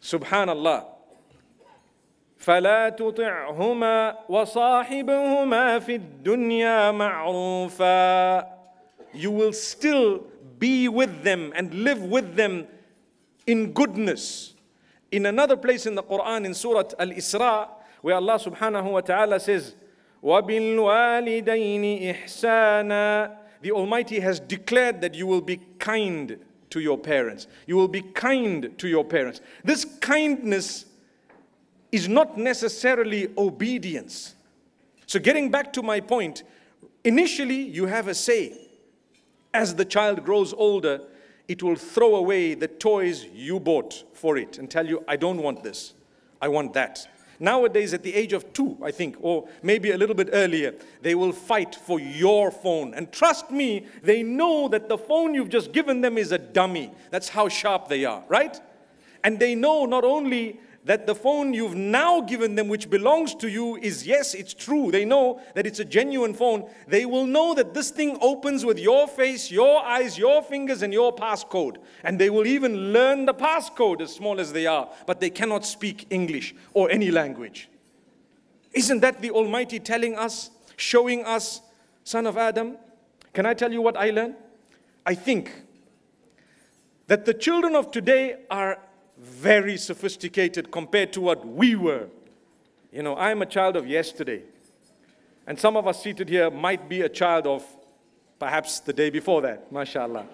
Subhanallah. 0.00 0.86
فلا 2.46 2.88
تطعهما 2.88 4.18
وصاحبهما 4.28 5.78
في 5.78 5.94
الدنيا 5.94 6.90
معروفا 6.90 8.40
You 9.14 9.30
will 9.30 9.52
still 9.52 10.24
be 10.58 10.88
with 10.88 11.22
them 11.22 11.52
and 11.54 11.74
live 11.74 12.02
with 12.02 12.34
them 12.34 12.66
in 13.46 13.72
goodness. 13.72 14.54
In 15.10 15.26
another 15.26 15.56
place 15.56 15.84
in 15.86 15.94
the 15.94 16.02
Quran, 16.02 16.46
in 16.46 16.54
Surah 16.54 16.84
Al 16.98 17.10
Isra, 17.10 17.68
where 18.00 18.16
Allah 18.16 18.38
subhanahu 18.38 18.90
wa 18.92 19.00
ta'ala 19.02 19.38
says, 19.38 19.74
وَبِالْوَالِدَيْنِ 20.22 22.14
إِحْسَانًا 22.14 23.36
The 23.60 23.72
Almighty 23.72 24.20
has 24.20 24.40
declared 24.40 25.00
that 25.02 25.14
you 25.14 25.26
will 25.26 25.40
be 25.40 25.60
kind 25.78 26.38
to 26.70 26.80
your 26.80 26.96
parents. 26.96 27.46
You 27.66 27.76
will 27.76 27.88
be 27.88 28.02
kind 28.02 28.72
to 28.78 28.88
your 28.88 29.04
parents. 29.04 29.40
This 29.62 29.84
kindness 29.84 30.86
is 31.97 32.07
not 32.07 32.37
necessarily 32.37 33.27
obedience. 33.37 34.35
So, 35.07 35.19
getting 35.19 35.49
back 35.49 35.73
to 35.73 35.81
my 35.81 35.99
point, 35.99 36.43
initially 37.03 37.61
you 37.61 37.87
have 37.87 38.07
a 38.07 38.13
say. 38.13 38.57
As 39.53 39.73
the 39.75 39.85
child 39.85 40.23
grows 40.23 40.53
older, 40.53 41.01
it 41.47 41.63
will 41.63 41.75
throw 41.75 42.15
away 42.15 42.53
the 42.53 42.67
toys 42.67 43.25
you 43.33 43.59
bought 43.59 44.03
for 44.13 44.37
it 44.37 44.59
and 44.59 44.69
tell 44.69 44.85
you, 44.85 45.03
I 45.07 45.15
don't 45.15 45.41
want 45.41 45.63
this, 45.63 45.93
I 46.39 46.49
want 46.49 46.73
that. 46.73 47.07
Nowadays, 47.39 47.93
at 47.93 48.03
the 48.03 48.13
age 48.13 48.33
of 48.33 48.51
two, 48.53 48.77
I 48.83 48.91
think, 48.91 49.15
or 49.21 49.47
maybe 49.63 49.91
a 49.91 49.97
little 49.97 50.15
bit 50.15 50.29
earlier, 50.33 50.73
they 51.01 51.15
will 51.15 51.31
fight 51.31 51.75
for 51.75 51.99
your 51.99 52.51
phone. 52.51 52.93
And 52.95 53.11
trust 53.11 53.51
me, 53.51 53.85
they 54.01 54.23
know 54.23 54.67
that 54.69 54.89
the 54.89 54.97
phone 54.97 55.33
you've 55.35 55.49
just 55.49 55.71
given 55.71 56.01
them 56.01 56.17
is 56.17 56.31
a 56.31 56.39
dummy. 56.39 56.91
That's 57.11 57.29
how 57.29 57.47
sharp 57.47 57.89
they 57.89 58.05
are, 58.05 58.23
right? 58.27 58.59
And 59.23 59.39
they 59.39 59.55
know 59.55 59.85
not 59.85 60.03
only 60.03 60.59
that 60.87 61.05
the 61.05 61.13
phone 61.13 61.53
you've 61.53 61.75
now 61.75 62.21
given 62.21 62.55
them, 62.55 62.69
which 62.69 62.89
belongs 62.89 63.35
to 63.35 63.49
you, 63.49 63.75
is 63.75 64.07
yes, 64.07 64.33
it's 64.33 64.53
true. 64.53 64.89
They 64.89 65.03
know 65.03 65.41
that 65.53 65.67
it's 65.67 65.79
a 65.79 65.85
genuine 65.85 66.33
phone. 66.33 66.69
They 66.87 67.05
will 67.05 67.25
know 67.25 67.53
that 67.55 67.73
this 67.73 67.91
thing 67.91 68.17
opens 68.21 68.63
with 68.63 68.79
your 68.79 69.05
face, 69.05 69.51
your 69.51 69.83
eyes, 69.83 70.17
your 70.17 70.41
fingers, 70.41 70.81
and 70.83 70.93
your 70.93 71.13
passcode. 71.13 71.75
And 72.05 72.17
they 72.17 72.29
will 72.29 72.47
even 72.47 72.93
learn 72.93 73.25
the 73.25 73.33
passcode 73.33 73.99
as 73.99 74.15
small 74.15 74.39
as 74.39 74.53
they 74.53 74.65
are, 74.65 74.89
but 75.05 75.19
they 75.19 75.29
cannot 75.29 75.65
speak 75.65 76.07
English 76.09 76.55
or 76.73 76.89
any 76.89 77.11
language. 77.11 77.69
Isn't 78.71 79.01
that 79.01 79.21
the 79.21 79.31
Almighty 79.31 79.79
telling 79.79 80.15
us, 80.15 80.51
showing 80.77 81.25
us, 81.25 81.59
son 82.05 82.25
of 82.25 82.37
Adam? 82.37 82.77
Can 83.33 83.45
I 83.45 83.53
tell 83.53 83.73
you 83.73 83.81
what 83.81 83.97
I 83.97 84.11
learned? 84.11 84.35
I 85.05 85.15
think 85.15 85.51
that 87.07 87.25
the 87.25 87.33
children 87.33 87.75
of 87.75 87.91
today 87.91 88.37
are 88.49 88.79
very 89.17 89.77
sophisticated 89.77 90.71
compared 90.71 91.11
to 91.13 91.21
what 91.21 91.45
we 91.45 91.75
were. 91.75 92.07
You 92.91 93.03
know, 93.03 93.15
I'm 93.15 93.41
a 93.41 93.45
child 93.45 93.75
of 93.75 93.87
yesterday. 93.87 94.43
And 95.45 95.59
some 95.59 95.77
of 95.77 95.87
us 95.87 96.03
seated 96.03 96.29
here 96.29 96.51
might 96.51 96.87
be 96.89 97.01
a 97.01 97.09
child 97.09 97.47
of 97.47 97.65
perhaps 98.39 98.79
the 98.79 98.93
day 98.93 99.09
before 99.09 99.41
that, 99.41 99.71
mashallah. 99.71 100.25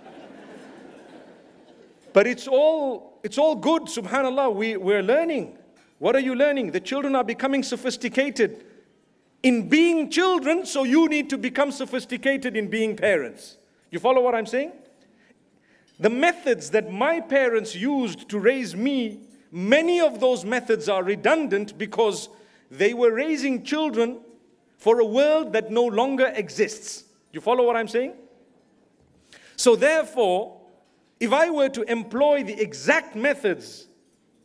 but 2.14 2.28
it's 2.28 2.48
all, 2.48 3.20
it's 3.24 3.38
all 3.38 3.56
good, 3.56 3.84
subhanAllah. 3.84 4.54
We, 4.54 4.78
we're 4.78 5.04
learning. 5.04 5.58
What 6.00 6.16
are 6.16 6.20
you 6.20 6.36
learning? 6.36 6.72
The 6.72 6.80
children 6.80 7.16
are 7.16 7.24
becoming 7.24 7.64
sophisticated 7.64 8.66
in 9.44 9.70
being 9.70 10.10
children, 10.10 10.66
so 10.66 10.84
you 10.84 11.08
need 11.08 11.30
to 11.30 11.38
become 11.38 11.72
sophisticated 11.72 12.58
in 12.58 12.70
being 12.70 12.96
parents. 12.96 13.58
You 13.92 14.00
follow 14.00 14.22
what 14.22 14.36
I'm 14.36 14.46
saying? 14.46 14.72
The 16.00 16.10
methods 16.10 16.72
that 16.72 16.92
my 16.92 17.20
parents 17.20 17.76
used 17.76 18.30
to 18.30 18.40
raise 18.40 18.76
me, 18.76 19.20
many 19.52 20.00
of 20.02 20.20
those 20.20 20.44
methods 20.44 20.90
are 20.90 21.04
redundant 21.04 21.78
because 21.78 22.30
they 22.72 22.94
were 22.94 23.12
raising 23.12 23.64
children 23.64 24.20
for 24.78 25.00
a 25.00 25.06
world 25.06 25.54
that 25.54 25.72
no 25.72 25.86
longer 25.86 26.34
exists. 26.36 27.06
You 27.32 27.42
follow 27.42 27.66
what 27.66 27.76
I'm 27.76 27.88
saying? 27.88 28.14
So, 29.56 29.76
therefore, 29.76 30.60
if 31.20 31.32
I 31.32 31.50
were 31.50 31.70
to 31.70 31.84
employ 31.84 32.44
the 32.44 32.60
exact 32.60 33.16
methods 33.16 33.88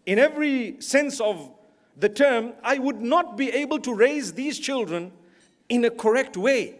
in 0.06 0.18
every 0.18 0.80
sense 0.80 1.20
of 1.20 1.50
the 1.96 2.08
term, 2.08 2.52
I 2.62 2.78
would 2.78 3.00
not 3.00 3.36
be 3.36 3.50
able 3.50 3.80
to 3.80 3.94
raise 3.94 4.34
these 4.34 4.58
children 4.58 5.12
in 5.68 5.84
a 5.84 5.90
correct 5.90 6.36
way. 6.36 6.77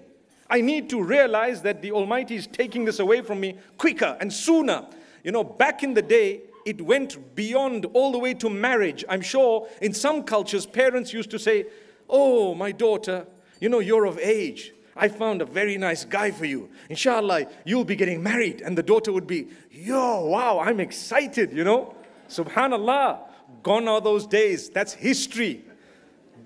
I 0.51 0.61
need 0.61 0.89
to 0.91 1.03
realize 1.03 1.63
that 1.63 1.83
the 1.83 1.93
Almighty 1.93 2.37
is 2.37 2.47
taking 2.47 2.85
this 2.85 2.99
away 2.99 3.21
from 3.21 3.41
me 3.41 3.59
quicker 3.77 4.17
and 4.21 4.33
sooner. 4.33 4.87
You 5.23 5.33
know, 5.33 5.45
back 5.45 5.83
in 5.83 5.95
the 5.95 6.03
day, 6.03 6.43
it 6.65 6.81
went 6.81 7.35
beyond 7.35 7.87
all 7.93 8.13
the 8.13 8.19
way 8.19 8.35
to 8.35 8.49
marriage. 8.49 9.05
I'm 9.09 9.21
sure 9.21 9.69
in 9.83 9.93
some 9.93 10.23
cultures, 10.23 10.67
parents 10.67 11.13
used 11.13 11.31
to 11.31 11.39
say, 11.39 11.67
Oh, 12.11 12.55
my 12.55 12.73
daughter, 12.73 13.27
you 13.61 13.69
know, 13.69 13.81
you're 13.81 14.07
of 14.07 14.19
age. 14.19 14.73
I 14.97 15.09
found 15.09 15.43
a 15.43 15.45
very 15.45 15.77
nice 15.77 16.05
guy 16.05 16.31
for 16.31 16.47
you. 16.47 16.71
Inshallah, 16.89 17.47
you'll 17.65 17.85
be 17.85 17.97
getting 17.97 18.23
married. 18.23 18.63
And 18.63 18.77
the 18.77 18.83
daughter 18.83 19.13
would 19.13 19.27
be, 19.27 19.49
Yo, 19.71 20.27
wow, 20.27 20.61
I'm 20.61 20.81
excited, 20.81 21.53
you 21.53 21.65
know. 21.65 21.95
Subhanallah. 22.29 23.21
Gone 23.63 23.89
are 23.89 24.01
those 24.01 24.27
days. 24.27 24.71
That's 24.71 24.93
history. 24.93 25.65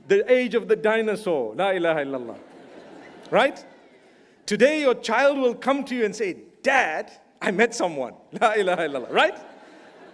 The 0.09 0.31
age 0.33 0.55
of 0.55 0.69
the 0.69 0.77
dinosaur. 0.77 1.55
La 1.55 1.71
ilaha 1.71 2.01
illallah. 2.01 2.39
Right? 3.31 3.65
Today, 4.47 4.81
your 4.81 4.95
child 4.95 5.39
will 5.39 5.55
come 5.55 5.85
to 5.85 5.95
you 5.95 6.05
and 6.05 6.15
say, 6.15 6.37
Dad, 6.63 7.13
I 7.41 7.51
met 7.51 7.75
someone. 7.75 8.15
La 8.41 8.53
ilaha 8.53 8.83
illallah, 8.89 9.11
right? 9.11 9.39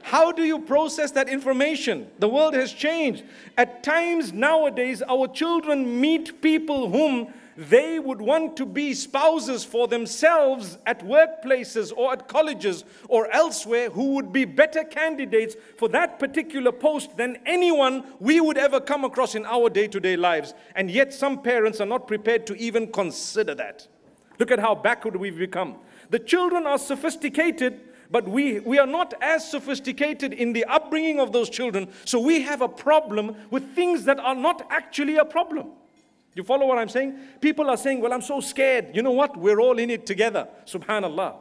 How 0.02 0.32
do 0.32 0.42
you 0.42 0.60
process 0.60 1.10
that 1.12 1.28
information? 1.28 2.08
The 2.18 2.28
world 2.28 2.54
has 2.54 2.72
changed. 2.72 3.24
At 3.58 3.82
times 3.82 4.32
nowadays, 4.32 5.02
our 5.02 5.28
children 5.28 6.00
meet 6.00 6.40
people 6.40 6.90
whom 6.90 7.32
they 7.58 7.98
would 7.98 8.20
want 8.22 8.56
to 8.56 8.64
be 8.64 8.94
spouses 8.94 9.64
for 9.64 9.88
themselves 9.88 10.78
at 10.86 11.04
workplaces 11.04 11.92
or 11.94 12.12
at 12.12 12.28
colleges 12.28 12.84
or 13.08 13.28
elsewhere 13.32 13.90
who 13.90 14.14
would 14.14 14.32
be 14.32 14.44
better 14.44 14.84
candidates 14.84 15.56
for 15.76 15.88
that 15.88 16.20
particular 16.20 16.70
post 16.70 17.16
than 17.16 17.36
anyone 17.44 18.04
we 18.20 18.40
would 18.40 18.56
ever 18.56 18.80
come 18.80 19.04
across 19.04 19.34
in 19.34 19.44
our 19.44 19.68
day 19.68 19.88
to 19.88 19.98
day 19.98 20.16
lives. 20.16 20.54
And 20.76 20.90
yet, 20.90 21.12
some 21.12 21.42
parents 21.42 21.80
are 21.80 21.86
not 21.86 22.06
prepared 22.06 22.46
to 22.46 22.54
even 22.56 22.92
consider 22.92 23.56
that. 23.56 23.88
Look 24.38 24.50
at 24.50 24.58
how 24.58 24.74
backward 24.74 25.16
we've 25.16 25.38
become. 25.38 25.76
The 26.10 26.18
children 26.18 26.66
are 26.66 26.78
sophisticated, 26.78 27.80
but 28.10 28.26
we, 28.26 28.60
we 28.60 28.78
are 28.78 28.86
not 28.86 29.14
as 29.20 29.48
sophisticated 29.50 30.32
in 30.32 30.52
the 30.52 30.64
upbringing 30.64 31.20
of 31.20 31.32
those 31.32 31.50
children. 31.50 31.88
So 32.04 32.18
we 32.18 32.40
have 32.42 32.62
a 32.62 32.68
problem 32.68 33.36
with 33.50 33.74
things 33.74 34.04
that 34.04 34.18
are 34.20 34.34
not 34.34 34.66
actually 34.70 35.16
a 35.16 35.24
problem. 35.24 35.68
You 36.34 36.44
follow 36.44 36.66
what 36.66 36.78
I'm 36.78 36.88
saying? 36.88 37.18
People 37.40 37.68
are 37.68 37.76
saying, 37.76 38.00
Well, 38.00 38.12
I'm 38.12 38.22
so 38.22 38.40
scared. 38.40 38.94
You 38.94 39.02
know 39.02 39.10
what? 39.10 39.36
We're 39.36 39.60
all 39.60 39.78
in 39.78 39.90
it 39.90 40.06
together. 40.06 40.46
Subhanallah. 40.66 41.34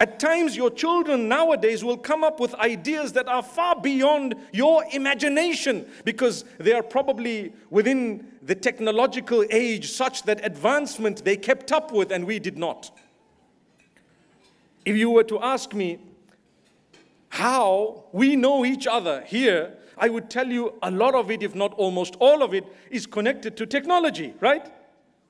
At 0.00 0.18
times, 0.18 0.56
your 0.56 0.70
children 0.70 1.28
nowadays 1.28 1.84
will 1.84 1.96
come 1.96 2.24
up 2.24 2.40
with 2.40 2.52
ideas 2.56 3.12
that 3.12 3.28
are 3.28 3.42
far 3.42 3.80
beyond 3.80 4.34
your 4.52 4.84
imagination 4.92 5.86
because 6.04 6.44
they 6.58 6.72
are 6.72 6.82
probably 6.82 7.52
within 7.70 8.26
the 8.42 8.56
technological 8.56 9.44
age 9.50 9.92
such 9.92 10.24
that 10.24 10.44
advancement 10.44 11.24
they 11.24 11.36
kept 11.36 11.70
up 11.70 11.92
with 11.92 12.10
and 12.10 12.26
we 12.26 12.40
did 12.40 12.58
not. 12.58 12.90
If 14.84 14.96
you 14.96 15.10
were 15.10 15.24
to 15.24 15.40
ask 15.40 15.72
me 15.72 15.98
how 17.28 18.04
we 18.12 18.36
know 18.36 18.64
each 18.64 18.86
other 18.86 19.22
here, 19.22 19.74
I 19.96 20.08
would 20.08 20.28
tell 20.28 20.48
you 20.48 20.74
a 20.82 20.90
lot 20.90 21.14
of 21.14 21.30
it, 21.30 21.42
if 21.42 21.54
not 21.54 21.72
almost 21.74 22.16
all 22.18 22.42
of 22.42 22.52
it, 22.52 22.64
is 22.90 23.06
connected 23.06 23.56
to 23.58 23.66
technology, 23.66 24.34
right? 24.40 24.70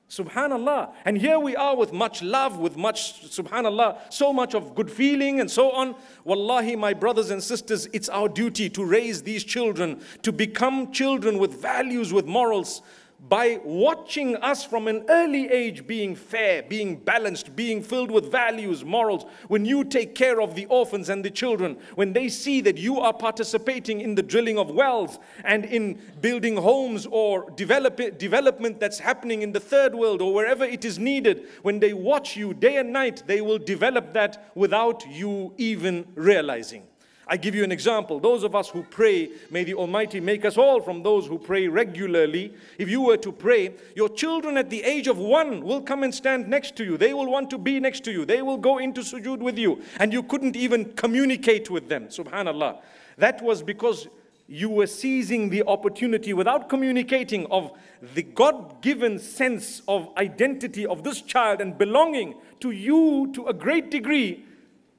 Subhanallah. 0.09 0.93
And 1.03 1.17
here 1.17 1.39
we 1.39 1.55
are 1.55 1.75
with 1.75 1.91
much 1.91 2.21
love, 2.21 2.59
with 2.59 2.77
much, 2.77 3.23
subhanallah, 3.23 4.13
so 4.13 4.31
much 4.31 4.53
of 4.53 4.75
good 4.75 4.89
feeling 4.89 5.39
and 5.39 5.49
so 5.49 5.71
on. 5.71 5.95
Wallahi, 6.23 6.75
my 6.75 6.93
brothers 6.93 7.31
and 7.31 7.41
sisters, 7.41 7.87
it's 7.91 8.07
our 8.09 8.29
duty 8.29 8.69
to 8.69 8.85
raise 8.85 9.23
these 9.23 9.43
children, 9.43 10.01
to 10.21 10.31
become 10.31 10.91
children 10.91 11.39
with 11.39 11.59
values, 11.59 12.13
with 12.13 12.27
morals, 12.27 12.83
by 13.27 13.59
watching 13.63 14.35
us 14.37 14.63
from 14.63 14.87
an 14.87 15.03
early 15.09 15.49
age 15.49 15.87
being 15.87 16.15
fair, 16.15 16.61
being 16.61 16.95
balanced, 16.95 17.55
being 17.55 17.81
filled 17.81 18.11
with 18.11 18.31
values, 18.31 18.85
morals, 18.85 19.25
when 19.47 19.65
you 19.65 19.83
take 19.83 20.13
care 20.13 20.39
of 20.39 20.53
the 20.53 20.65
orphans 20.67 21.09
and 21.09 21.25
the 21.25 21.29
children, 21.29 21.77
when 21.95 22.13
they 22.13 22.29
see 22.29 22.61
that 22.61 22.77
you 22.77 22.99
are 22.99 23.13
participating 23.13 24.01
in 24.01 24.13
the 24.13 24.21
drilling 24.21 24.59
of 24.59 24.69
wells 24.69 25.17
and 25.43 25.65
in 25.65 25.99
building 26.21 26.55
homes 26.55 27.07
or 27.07 27.49
develop 27.51 27.99
development 28.19 28.79
that's 28.79 28.99
happening 28.99 29.41
in 29.41 29.51
the 29.51 29.59
third 29.59 29.95
world 29.95 30.21
or 30.21 30.33
wherever 30.33 30.63
it 30.63 30.85
is 30.85 30.99
needed, 30.99 31.47
when 31.63 31.79
they 31.79 31.93
watch 31.93 32.37
you 32.37 32.53
day 32.53 32.77
and 32.77 32.93
night, 32.93 33.23
they 33.25 33.41
will 33.41 33.57
develop 33.57 34.13
that 34.13 34.51
without 34.55 35.03
you 35.09 35.53
even 35.57 36.05
realizing. 36.13 36.83
I 37.27 37.37
give 37.37 37.55
you 37.55 37.63
an 37.63 37.71
example. 37.71 38.19
Those 38.19 38.43
of 38.43 38.55
us 38.55 38.69
who 38.69 38.83
pray, 38.83 39.31
may 39.49 39.63
the 39.63 39.73
Almighty 39.73 40.19
make 40.19 40.45
us 40.45 40.57
all 40.57 40.79
from 40.79 41.01
those 41.01 41.25
who 41.25 41.39
pray 41.39 41.67
regularly. 41.67 42.53
If 42.77 42.87
you 42.87 43.01
were 43.01 43.17
to 43.17 43.31
pray, 43.31 43.73
your 43.95 44.09
children 44.09 44.57
at 44.57 44.69
the 44.69 44.83
age 44.83 45.07
of 45.07 45.17
one 45.17 45.63
will 45.63 45.81
come 45.81 46.03
and 46.03 46.13
stand 46.13 46.47
next 46.47 46.75
to 46.75 46.83
you. 46.83 46.97
They 46.97 47.13
will 47.13 47.31
want 47.31 47.49
to 47.49 47.57
be 47.57 47.79
next 47.79 48.03
to 48.03 48.11
you. 48.11 48.25
They 48.25 48.43
will 48.43 48.57
go 48.57 48.77
into 48.77 49.01
sujood 49.01 49.39
with 49.39 49.57
you. 49.57 49.81
And 49.99 50.13
you 50.13 50.21
couldn't 50.21 50.55
even 50.55 50.93
communicate 50.93 51.71
with 51.71 51.89
them. 51.89 52.09
Subhanallah. 52.09 52.77
That 53.17 53.41
was 53.41 53.63
because 53.63 54.07
you 54.47 54.69
were 54.69 54.87
seizing 54.87 55.49
the 55.49 55.63
opportunity 55.63 56.31
without 56.33 56.69
communicating 56.69 57.47
of 57.47 57.71
the 58.13 58.21
God 58.21 58.81
given 58.81 59.17
sense 59.17 59.81
of 59.87 60.09
identity 60.17 60.85
of 60.85 61.03
this 61.03 61.21
child 61.23 61.59
and 61.61 61.75
belonging 61.75 62.35
to 62.59 62.69
you 62.69 63.31
to 63.33 63.47
a 63.47 63.53
great 63.53 63.89
degree. 63.89 64.45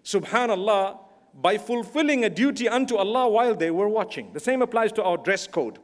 Subhanallah 0.05 0.99
by 1.41 1.59
fulfilling 1.59 2.25
a 2.25 2.31
duty 2.31 2.69
unto 2.69 2.97
Allah 2.97 3.29
while 3.29 3.55
they 3.55 3.71
were 3.71 3.89
watching. 3.89 4.33
The 4.33 4.41
same 4.41 4.63
applies 4.63 4.93
to 4.93 5.03
our 5.03 5.19
dress 5.19 5.47
code. 5.47 5.79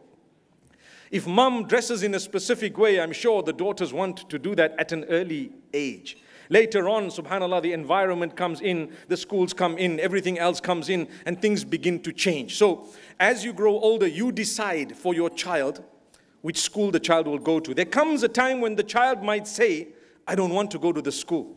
If 1.11 1.27
mom 1.27 1.67
dresses 1.67 2.03
in 2.03 2.15
a 2.15 2.21
specific 2.21 2.79
way, 2.79 2.99
I'm 2.99 3.13
sure 3.13 3.43
the 3.43 3.53
daughters 3.53 3.93
want 3.93 4.31
to 4.31 4.39
do 4.39 4.55
that 4.55 4.75
at 4.79 4.93
an 4.93 5.05
early 5.05 5.53
age. 5.75 6.17
Later 6.49 6.89
on, 6.89 7.09
subhanAllah, 7.09 7.63
the 7.63 7.73
environment 7.73 8.35
comes 8.35 8.61
in, 8.63 8.93
the 9.09 9.17
schools 9.17 9.53
come 9.53 9.77
in, 9.77 10.01
everything 10.01 10.39
else 10.39 10.61
comes 10.61 10.89
in, 10.89 11.09
and 11.27 11.41
things 11.41 11.65
begin 11.65 12.01
to 12.01 12.13
change. 12.13 12.57
So, 12.57 12.89
as 13.21 13.45
you 13.45 13.53
grow 13.53 13.79
older, 13.79 14.07
you 14.07 14.33
decide 14.33 14.97
for 14.97 15.15
your 15.15 15.31
child 15.31 15.85
which 16.41 16.61
school 16.61 16.91
the 16.91 17.01
child 17.01 17.27
will 17.27 17.39
go 17.39 17.61
to. 17.61 17.75
There 17.75 17.85
comes 17.85 18.23
a 18.23 18.29
time 18.29 18.61
when 18.61 18.75
the 18.77 18.83
child 18.83 19.23
might 19.23 19.47
say, 19.47 19.89
I 20.27 20.35
don't 20.35 20.53
want 20.53 20.71
to 20.73 20.79
go 20.79 20.93
to 20.93 21.03
the 21.03 21.13
school. 21.13 21.57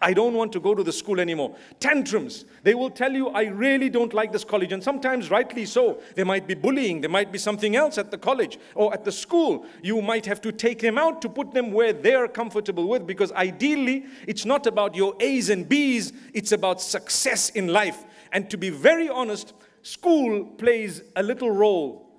I 0.00 0.12
don't 0.12 0.34
want 0.34 0.52
to 0.52 0.60
go 0.60 0.74
to 0.74 0.82
the 0.82 0.92
school 0.92 1.20
anymore. 1.20 1.56
Tantrums. 1.80 2.44
They 2.62 2.74
will 2.74 2.90
tell 2.90 3.12
you, 3.12 3.28
I 3.28 3.44
really 3.44 3.88
don't 3.88 4.12
like 4.12 4.30
this 4.30 4.44
college. 4.44 4.72
And 4.72 4.82
sometimes, 4.82 5.30
rightly 5.30 5.64
so, 5.64 6.02
there 6.14 6.26
might 6.26 6.46
be 6.46 6.54
bullying. 6.54 7.00
There 7.00 7.10
might 7.10 7.32
be 7.32 7.38
something 7.38 7.76
else 7.76 7.96
at 7.96 8.10
the 8.10 8.18
college 8.18 8.58
or 8.74 8.92
at 8.92 9.04
the 9.04 9.12
school. 9.12 9.64
You 9.82 10.02
might 10.02 10.26
have 10.26 10.42
to 10.42 10.52
take 10.52 10.80
them 10.80 10.98
out 10.98 11.22
to 11.22 11.30
put 11.30 11.52
them 11.52 11.72
where 11.72 11.94
they're 11.94 12.28
comfortable 12.28 12.88
with 12.88 13.06
because 13.06 13.32
ideally, 13.32 14.04
it's 14.26 14.44
not 14.44 14.66
about 14.66 14.94
your 14.94 15.14
A's 15.20 15.48
and 15.48 15.66
B's, 15.66 16.12
it's 16.34 16.52
about 16.52 16.82
success 16.82 17.48
in 17.50 17.68
life. 17.68 18.04
And 18.32 18.50
to 18.50 18.58
be 18.58 18.68
very 18.68 19.08
honest, 19.08 19.54
school 19.82 20.44
plays 20.44 21.02
a 21.16 21.22
little 21.22 21.50
role, 21.50 22.10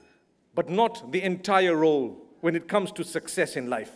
but 0.56 0.68
not 0.68 1.12
the 1.12 1.22
entire 1.22 1.76
role 1.76 2.26
when 2.42 2.56
it 2.56 2.68
comes 2.68 2.92
to 2.94 3.04
success 3.04 3.56
in 3.56 3.70
life. 3.70 3.92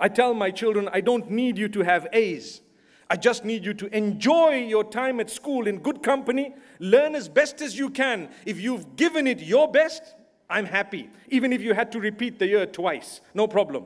I 0.00 0.08
tell 0.08 0.32
my 0.32 0.50
children, 0.50 0.88
I 0.92 1.02
don't 1.02 1.30
need 1.30 1.58
you 1.58 1.68
to 1.68 1.80
have 1.80 2.08
A's. 2.12 2.62
I 3.10 3.16
just 3.16 3.44
need 3.44 3.64
you 3.64 3.74
to 3.74 3.94
enjoy 3.94 4.64
your 4.66 4.84
time 4.84 5.20
at 5.20 5.30
school 5.30 5.66
in 5.66 5.80
good 5.80 6.02
company, 6.02 6.54
learn 6.78 7.14
as 7.14 7.28
best 7.28 7.60
as 7.60 7.78
you 7.78 7.90
can. 7.90 8.30
If 8.46 8.58
you've 8.58 8.96
given 8.96 9.26
it 9.26 9.40
your 9.40 9.70
best, 9.70 10.14
I'm 10.48 10.64
happy. 10.64 11.10
Even 11.28 11.52
if 11.52 11.60
you 11.60 11.74
had 11.74 11.92
to 11.92 12.00
repeat 12.00 12.38
the 12.38 12.46
year 12.46 12.66
twice, 12.66 13.20
no 13.34 13.46
problem. 13.46 13.84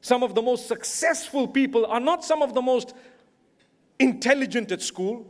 Some 0.00 0.22
of 0.22 0.34
the 0.34 0.42
most 0.42 0.66
successful 0.66 1.46
people 1.46 1.84
are 1.86 2.00
not 2.00 2.24
some 2.24 2.42
of 2.42 2.54
the 2.54 2.62
most 2.62 2.94
intelligent 3.98 4.72
at 4.72 4.82
school. 4.82 5.26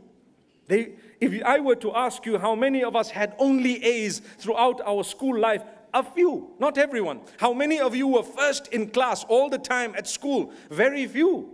They, 0.67 0.93
if 1.19 1.43
I 1.43 1.59
were 1.59 1.75
to 1.75 1.95
ask 1.95 2.25
you 2.25 2.37
how 2.39 2.55
many 2.55 2.83
of 2.83 2.95
us 2.95 3.09
had 3.09 3.35
only 3.37 3.83
A's 3.83 4.19
throughout 4.37 4.81
our 4.85 5.03
school 5.03 5.37
life, 5.37 5.63
a 5.93 6.03
few, 6.03 6.51
not 6.59 6.77
everyone. 6.77 7.21
How 7.37 7.53
many 7.53 7.79
of 7.79 7.95
you 7.95 8.07
were 8.07 8.23
first 8.23 8.67
in 8.69 8.89
class 8.89 9.23
all 9.25 9.49
the 9.49 9.57
time 9.57 9.93
at 9.95 10.07
school? 10.07 10.51
Very 10.69 11.05
few. 11.05 11.49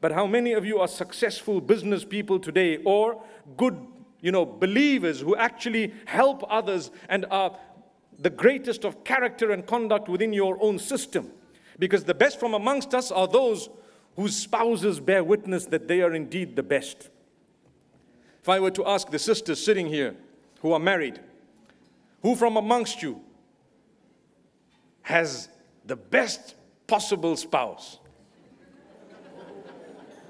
But 0.00 0.12
how 0.12 0.26
many 0.26 0.52
of 0.52 0.64
you 0.64 0.78
are 0.78 0.88
successful 0.88 1.60
business 1.60 2.04
people 2.04 2.38
today 2.38 2.78
or 2.84 3.22
good, 3.56 3.76
you 4.20 4.30
know, 4.30 4.44
believers 4.46 5.20
who 5.20 5.34
actually 5.34 5.92
help 6.04 6.44
others 6.48 6.90
and 7.08 7.24
are 7.30 7.56
the 8.18 8.30
greatest 8.30 8.84
of 8.84 9.02
character 9.04 9.50
and 9.50 9.66
conduct 9.66 10.08
within 10.08 10.32
your 10.32 10.56
own 10.62 10.78
system? 10.78 11.30
Because 11.78 12.04
the 12.04 12.14
best 12.14 12.38
from 12.38 12.54
amongst 12.54 12.94
us 12.94 13.10
are 13.10 13.26
those 13.26 13.68
whose 14.16 14.36
spouses 14.36 15.00
bear 15.00 15.24
witness 15.24 15.66
that 15.66 15.88
they 15.88 16.00
are 16.02 16.14
indeed 16.14 16.54
the 16.54 16.62
best. 16.62 17.08
If 18.42 18.48
I 18.48 18.60
were 18.60 18.70
to 18.72 18.86
ask 18.86 19.10
the 19.10 19.18
sisters 19.18 19.64
sitting 19.64 19.86
here 19.86 20.16
who 20.60 20.72
are 20.72 20.80
married, 20.80 21.20
who 22.22 22.34
from 22.34 22.56
amongst 22.56 23.02
you 23.02 23.20
has 25.08 25.48
the 25.86 25.96
best 25.96 26.54
possible 26.86 27.34
spouse. 27.34 27.98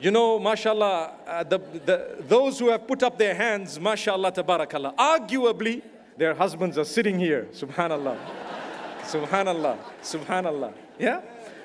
You 0.01 0.13
know, 0.13 0.39
mashallah, 0.39 1.15
uh, 1.27 1.43
the, 1.43 1.59
the, 1.85 2.17
those 2.21 2.61
who 2.61 2.69
have 2.69 2.87
put 2.87 3.03
up 3.03 3.19
their 3.19 3.35
hands, 3.35 3.81
mashallah, 3.81 4.31
tabarakallah, 4.31 4.95
arguably, 4.95 5.83
their 6.17 6.33
husbands 6.33 6.79
are 6.79 6.85
sitting 6.85 7.19
here, 7.19 7.49
subhanallah. 7.53 8.17
subhanallah, 9.03 9.79
subhanallah. 10.01 10.73
Yeah? 10.97 11.23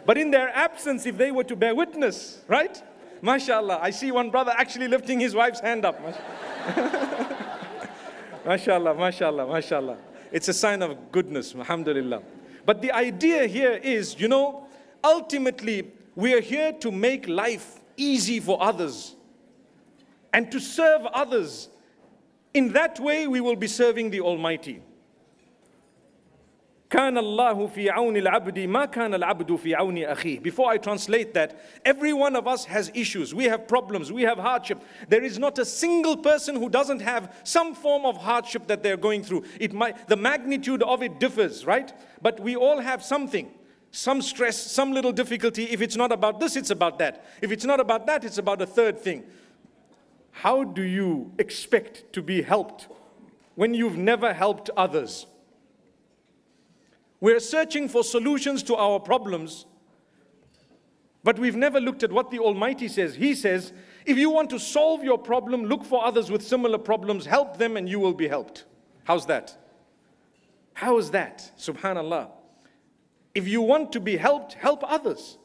But 0.07 0.17
in 0.17 0.31
their 0.31 0.49
absence, 0.49 1.05
if 1.05 1.15
they 1.15 1.29
were 1.29 1.43
to 1.43 1.55
bear 1.55 1.75
witness, 1.75 2.41
right? 2.47 2.81
Mashallah, 3.21 3.77
I 3.79 3.91
see 3.91 4.11
one 4.11 4.31
brother 4.31 4.53
actually 4.57 4.87
lifting 4.87 5.19
his 5.19 5.35
wife's 5.35 5.59
hand 5.59 5.85
up. 5.85 6.01
mashallah, 8.43 8.95
mashallah, 8.95 9.45
mashallah. 9.45 9.97
It's 10.31 10.47
a 10.47 10.53
sign 10.53 10.81
of 10.81 11.11
goodness, 11.11 11.53
alhamdulillah. 11.53 12.23
But 12.65 12.81
the 12.81 12.91
idea 12.91 13.45
here 13.47 13.73
is, 13.73 14.19
you 14.19 14.27
know, 14.27 14.67
ultimately, 15.03 15.91
we 16.15 16.33
are 16.33 16.41
here 16.41 16.71
to 16.73 16.91
make 16.91 17.27
life 17.27 17.81
easy 17.97 18.39
for 18.39 18.61
others 18.61 19.15
and 20.31 20.51
to 20.51 20.59
serve 20.59 21.05
others. 21.07 21.69
In 22.53 22.73
that 22.73 22.99
way, 22.99 23.27
we 23.27 23.41
will 23.41 23.55
be 23.55 23.67
serving 23.67 24.09
the 24.11 24.21
Almighty. 24.21 24.81
كان 26.92 27.18
الله 27.18 27.66
في 27.66 27.90
عون 27.90 28.16
العبد 28.16 28.58
ما 28.60 28.86
كان 28.86 29.14
العبد 29.14 29.56
في 29.56 29.74
عون 29.74 29.98
أخيه. 29.98 30.42
Before 30.42 30.70
I 30.70 30.78
translate 30.78 31.34
that, 31.34 31.60
every 31.84 32.14
one 32.14 32.34
of 32.34 32.46
us 32.46 32.64
has 32.64 32.90
issues. 32.94 33.34
We 33.34 33.44
have 33.44 33.68
problems. 33.68 34.10
We 34.10 34.22
have 34.22 34.38
hardship. 34.38 34.78
There 35.08 35.22
is 35.22 35.38
not 35.38 35.58
a 35.58 35.66
single 35.66 36.16
person 36.16 36.56
who 36.56 36.70
doesn't 36.70 37.00
have 37.00 37.34
some 37.44 37.74
form 37.74 38.06
of 38.06 38.16
hardship 38.16 38.66
that 38.68 38.82
they're 38.82 38.96
going 38.96 39.22
through. 39.22 39.44
It 39.60 39.74
might, 39.74 40.08
the 40.08 40.16
magnitude 40.16 40.82
of 40.82 41.02
it 41.02 41.20
differs, 41.20 41.66
right? 41.66 41.92
But 42.22 42.40
we 42.40 42.56
all 42.56 42.78
have 42.80 43.04
something. 43.04 43.50
Some 43.90 44.22
stress, 44.22 44.56
some 44.56 44.92
little 44.92 45.12
difficulty. 45.12 45.64
If 45.64 45.82
it's 45.82 45.96
not 45.96 46.10
about 46.10 46.40
this, 46.40 46.56
it's 46.56 46.70
about 46.70 46.98
that. 47.00 47.26
If 47.42 47.52
it's 47.52 47.66
not 47.66 47.80
about 47.80 48.06
that, 48.06 48.24
it's 48.24 48.38
about 48.38 48.62
a 48.62 48.66
third 48.66 48.98
thing. 48.98 49.24
How 50.30 50.64
do 50.64 50.82
you 50.82 51.32
expect 51.38 52.14
to 52.14 52.22
be 52.22 52.40
helped 52.40 52.88
when 53.56 53.74
you've 53.74 53.98
never 53.98 54.32
helped 54.32 54.70
others? 54.74 55.26
We're 57.23 57.39
searching 57.39 57.87
for 57.87 58.03
solutions 58.03 58.63
to 58.63 58.75
our 58.75 58.99
problems, 58.99 59.65
but 61.23 61.39
we've 61.39 61.55
never 61.55 61.79
looked 61.79 62.03
at 62.03 62.11
what 62.11 62.31
the 62.31 62.39
Almighty 62.39 62.89
says. 62.89 63.15
He 63.15 63.33
says, 63.33 63.71
if 64.05 64.17
you 64.17 64.29
want 64.29 64.49
to 64.49 64.59
solve 64.59 65.05
your 65.05 65.17
problem, 65.17 65.63
look 65.63 65.85
for 65.85 66.03
others 66.03 66.29
with 66.29 66.45
similar 66.45 66.77
problems, 66.77 67.25
help 67.25 67.55
them, 67.55 67.77
and 67.77 67.87
you 67.87 67.97
will 67.97 68.13
be 68.13 68.27
helped. 68.27 68.65
How's 69.05 69.25
that? 69.27 69.55
How 70.73 70.97
is 70.97 71.11
that? 71.11 71.49
Subhanallah. 71.57 72.29
If 73.33 73.47
you 73.47 73.61
want 73.61 73.93
to 73.93 74.01
be 74.01 74.17
helped, 74.17 74.55
help 74.55 74.83
others. 74.83 75.37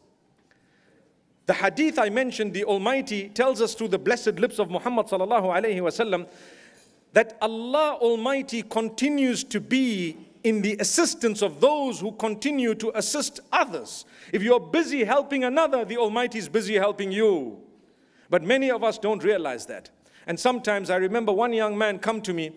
The 1.47 1.55
hadith 1.55 1.97
I 1.97 2.09
mentioned, 2.09 2.55
the 2.55 2.65
Almighty 2.65 3.29
tells 3.29 3.63
us 3.63 3.75
through 3.75 3.89
the 3.89 4.01
blessed 4.01 4.41
lips 4.41 4.59
of 4.59 4.69
Muhammad 4.69 5.07
sallallahu 5.07 5.45
alayhi 5.45 5.79
wasallam 5.79 6.27
that 7.13 7.39
Allah 7.41 7.99
Almighty 8.01 8.65
continues 8.65 9.45
to 9.45 9.61
be 9.61 10.17
in 10.45 10.63
the 10.63 10.77
assistance 10.79 11.43
of 11.43 11.61
those 11.61 12.01
who 12.01 12.13
continue 12.13 12.75
to 12.77 12.97
assist 12.97 13.41
others. 13.53 14.05
If 14.33 14.43
you're 14.43 14.61
busy 14.61 15.05
helping 15.05 15.45
another, 15.45 15.85
the 15.85 15.97
Almighty 15.97 16.39
is 16.39 16.49
busy 16.49 16.75
helping 16.75 17.13
you. 17.13 17.59
But 18.31 18.43
many 18.43 18.71
of 18.71 18.85
us 18.85 18.99
don't 18.99 19.23
realize 19.25 19.67
that. 19.67 19.91
And 20.27 20.39
sometimes 20.39 20.91
I 20.91 20.97
remember 20.97 21.33
one 21.33 21.53
young 21.53 21.77
man 21.77 21.99
come 21.99 22.21
to 22.23 22.35
me 22.35 22.53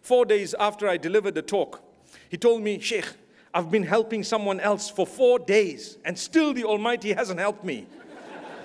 four 0.00 0.24
days 0.24 0.54
after 0.58 0.88
I 0.88 0.96
delivered 0.96 1.34
the 1.34 1.42
talk. 1.42 1.82
He 2.28 2.36
told 2.36 2.62
me, 2.62 2.80
Sheikh, 2.80 3.06
I've 3.54 3.70
been 3.70 3.84
helping 3.84 4.24
someone 4.24 4.58
else 4.60 4.90
for 4.90 5.06
four 5.06 5.38
days 5.38 5.98
and 6.04 6.18
still 6.18 6.52
the 6.52 6.64
Almighty 6.64 7.12
hasn't 7.12 7.38
helped 7.38 7.64
me. 7.64 7.86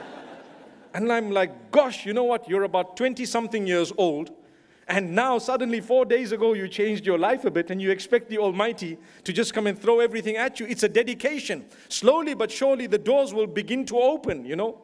and 0.94 1.12
I'm 1.12 1.32
like, 1.32 1.72
gosh, 1.72 2.06
you 2.06 2.14
know 2.14 2.24
what? 2.24 2.50
You're 2.50 2.64
about 2.64 2.98
20 2.98 3.26
something 3.26 3.68
years 3.68 3.94
old 3.98 4.32
and 4.88 5.14
now, 5.14 5.38
suddenly, 5.38 5.82
four 5.82 6.06
days 6.06 6.32
ago, 6.32 6.54
you 6.54 6.70
changed 6.70 7.06
your 7.06 7.18
life 7.18 7.44
a 7.44 7.52
bit 7.52 7.72
and 7.72 7.82
you 7.82 7.92
expect 7.92 8.30
the 8.30 8.38
Almighty 8.38 8.98
to 9.26 9.34
just 9.34 9.54
come 9.54 9.68
and 9.68 9.78
throw 9.78 10.00
everything 10.00 10.38
at 10.38 10.62
you. 10.62 10.66
It's 10.66 10.84
a 10.84 10.90
dedication. 10.90 11.66
Slowly 11.90 12.34
but 12.34 12.50
surely, 12.50 12.88
the 12.88 12.98
doors 12.98 13.34
will 13.34 13.48
begin 13.48 13.86
to 13.88 13.98
open, 13.98 14.46
you 14.46 14.56
know. 14.56 14.82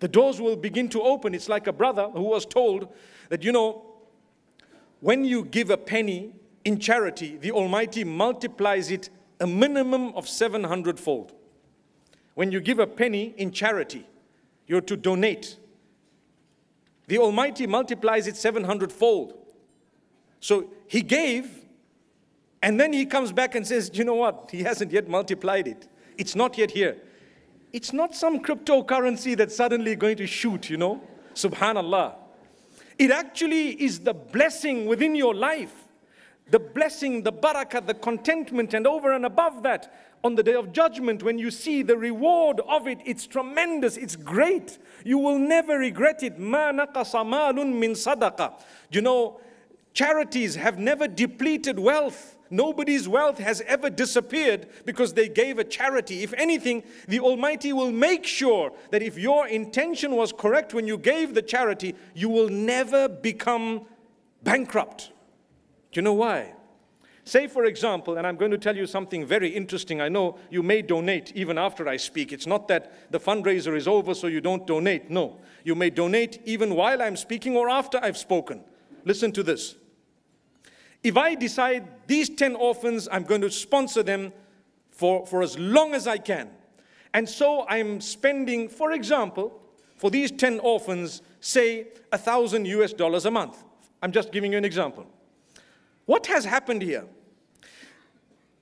The 0.00 0.08
doors 0.08 0.42
will 0.42 0.56
begin 0.56 0.90
to 0.90 1.00
open. 1.00 1.34
It's 1.34 1.48
like 1.48 1.66
a 1.66 1.72
brother 1.72 2.10
who 2.10 2.24
was 2.24 2.44
told 2.44 2.92
that, 3.30 3.42
you 3.42 3.50
know, 3.50 3.82
when 5.00 5.24
you 5.24 5.46
give 5.46 5.70
a 5.70 5.78
penny 5.78 6.34
in 6.64 6.78
charity, 6.78 7.38
the 7.38 7.52
Almighty 7.52 8.04
multiplies 8.04 8.90
it 8.90 9.08
a 9.40 9.46
minimum 9.46 10.12
of 10.14 10.28
700 10.28 11.00
fold. 11.00 11.32
When 12.34 12.52
you 12.52 12.60
give 12.60 12.78
a 12.78 12.86
penny 12.86 13.34
in 13.38 13.52
charity, 13.52 14.06
you're 14.66 14.82
to 14.82 14.98
donate 14.98 15.56
the 17.06 17.18
Almighty 17.18 17.66
multiplies 17.66 18.26
it 18.26 18.36
700 18.36 18.92
fold. 18.92 19.34
So 20.40 20.70
he 20.86 21.02
gave, 21.02 21.64
and 22.62 22.80
then 22.80 22.92
he 22.92 23.06
comes 23.06 23.32
back 23.32 23.54
and 23.54 23.66
says, 23.66 23.90
You 23.94 24.04
know 24.04 24.14
what? 24.14 24.48
He 24.50 24.62
hasn't 24.62 24.92
yet 24.92 25.08
multiplied 25.08 25.68
it. 25.68 25.88
It's 26.18 26.34
not 26.34 26.58
yet 26.58 26.70
here. 26.70 26.96
It's 27.72 27.92
not 27.92 28.14
some 28.14 28.40
cryptocurrency 28.40 29.36
that's 29.36 29.54
suddenly 29.54 29.96
going 29.96 30.16
to 30.16 30.26
shoot, 30.26 30.70
you 30.70 30.76
know? 30.76 31.02
Subhanallah. 31.34 32.14
It 32.98 33.10
actually 33.10 33.70
is 33.82 34.00
the 34.00 34.14
blessing 34.14 34.86
within 34.86 35.14
your 35.14 35.34
life. 35.34 35.85
The 36.48 36.60
blessing, 36.60 37.22
the 37.22 37.32
barakah, 37.32 37.86
the 37.86 37.94
contentment, 37.94 38.72
and 38.72 38.86
over 38.86 39.12
and 39.12 39.26
above 39.26 39.64
that, 39.64 39.92
on 40.22 40.34
the 40.34 40.42
day 40.42 40.54
of 40.54 40.72
judgment, 40.72 41.22
when 41.22 41.38
you 41.38 41.50
see 41.50 41.82
the 41.82 41.96
reward 41.96 42.60
of 42.68 42.86
it, 42.86 42.98
it's 43.04 43.26
tremendous, 43.26 43.96
it's 43.96 44.16
great. 44.16 44.78
You 45.04 45.18
will 45.18 45.38
never 45.38 45.78
regret 45.78 46.22
it. 46.22 46.38
Ma 46.38 46.72
malun 46.72 47.78
min 47.78 47.92
sadaqa. 47.92 48.60
You 48.90 49.02
know, 49.02 49.40
charities 49.92 50.54
have 50.54 50.78
never 50.78 51.08
depleted 51.08 51.78
wealth. 51.78 52.36
Nobody's 52.48 53.08
wealth 53.08 53.38
has 53.38 53.60
ever 53.62 53.90
disappeared 53.90 54.68
because 54.84 55.14
they 55.14 55.28
gave 55.28 55.58
a 55.58 55.64
charity. 55.64 56.22
If 56.22 56.32
anything, 56.34 56.84
the 57.08 57.18
Almighty 57.18 57.72
will 57.72 57.90
make 57.90 58.24
sure 58.24 58.72
that 58.90 59.02
if 59.02 59.18
your 59.18 59.48
intention 59.48 60.14
was 60.14 60.32
correct 60.32 60.74
when 60.74 60.86
you 60.86 60.96
gave 60.96 61.34
the 61.34 61.42
charity, 61.42 61.96
you 62.14 62.28
will 62.28 62.48
never 62.48 63.08
become 63.08 63.86
bankrupt. 64.44 65.10
Do 65.96 66.00
you 66.00 66.02
know 66.02 66.12
why? 66.12 66.52
Say, 67.24 67.46
for 67.46 67.64
example, 67.64 68.18
and 68.18 68.26
I'm 68.26 68.36
going 68.36 68.50
to 68.50 68.58
tell 68.58 68.76
you 68.76 68.86
something 68.86 69.24
very 69.24 69.48
interesting. 69.48 70.02
I 70.02 70.10
know 70.10 70.36
you 70.50 70.62
may 70.62 70.82
donate 70.82 71.32
even 71.34 71.56
after 71.56 71.88
I 71.88 71.96
speak. 71.96 72.34
It's 72.34 72.46
not 72.46 72.68
that 72.68 73.10
the 73.10 73.18
fundraiser 73.18 73.74
is 73.74 73.88
over 73.88 74.12
so 74.12 74.26
you 74.26 74.42
don't 74.42 74.66
donate. 74.66 75.08
No. 75.08 75.38
You 75.64 75.74
may 75.74 75.88
donate 75.88 76.38
even 76.44 76.74
while 76.74 77.00
I'm 77.00 77.16
speaking 77.16 77.56
or 77.56 77.70
after 77.70 77.98
I've 78.02 78.18
spoken. 78.18 78.60
Listen 79.06 79.32
to 79.32 79.42
this. 79.42 79.76
If 81.02 81.16
I 81.16 81.34
decide 81.34 81.88
these 82.06 82.28
10 82.28 82.56
orphans, 82.56 83.08
I'm 83.10 83.24
going 83.24 83.40
to 83.40 83.50
sponsor 83.50 84.02
them 84.02 84.34
for, 84.90 85.24
for 85.24 85.40
as 85.40 85.58
long 85.58 85.94
as 85.94 86.06
I 86.06 86.18
can. 86.18 86.50
And 87.14 87.26
so 87.26 87.66
I'm 87.70 88.02
spending, 88.02 88.68
for 88.68 88.92
example, 88.92 89.62
for 89.96 90.10
these 90.10 90.30
10 90.30 90.60
orphans, 90.60 91.22
say 91.40 91.86
a 92.12 92.18
thousand 92.18 92.66
US 92.66 92.92
dollars 92.92 93.24
a 93.24 93.30
month. 93.30 93.64
I'm 94.02 94.12
just 94.12 94.30
giving 94.30 94.52
you 94.52 94.58
an 94.58 94.66
example. 94.66 95.06
What 96.06 96.26
has 96.26 96.44
happened 96.44 96.82
here? 96.82 97.04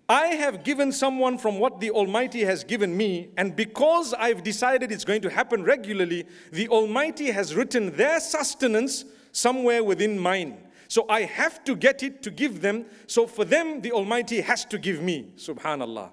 I 0.08 0.26
have 0.28 0.64
given 0.64 0.92
someone 0.92 1.38
from 1.38 1.58
what 1.58 1.80
the 1.80 1.90
Almighty 1.90 2.44
has 2.44 2.62
given 2.62 2.94
me, 2.94 3.30
and 3.38 3.56
because 3.56 4.12
I've 4.12 4.42
decided 4.42 4.92
it's 4.92 5.04
going 5.04 5.22
to 5.22 5.30
happen 5.30 5.64
regularly, 5.64 6.26
the 6.52 6.68
Almighty 6.68 7.30
has 7.30 7.54
written 7.54 7.96
their 7.96 8.20
sustenance 8.20 9.04
somewhere 9.32 9.82
within 9.82 10.18
mine. 10.18 10.58
So 10.88 11.06
I 11.08 11.22
have 11.22 11.64
to 11.64 11.74
get 11.74 12.02
it 12.02 12.22
to 12.22 12.30
give 12.30 12.60
them. 12.60 12.84
So 13.06 13.26
for 13.26 13.44
them, 13.44 13.80
the 13.80 13.92
Almighty 13.92 14.42
has 14.42 14.66
to 14.66 14.78
give 14.78 15.00
me. 15.00 15.32
Subhanallah. 15.36 16.10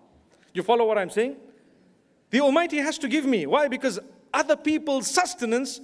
You 0.53 0.63
follow 0.63 0.85
what 0.85 0.97
I'm 0.97 1.09
saying? 1.09 1.35
The 2.29 2.39
Almighty 2.39 2.77
has 2.77 2.97
to 2.99 3.09
give 3.09 3.25
me. 3.25 3.45
Why? 3.45 3.67
Because 3.67 3.99
other 4.33 4.55
people's 4.55 5.07
sustenance 5.07 5.81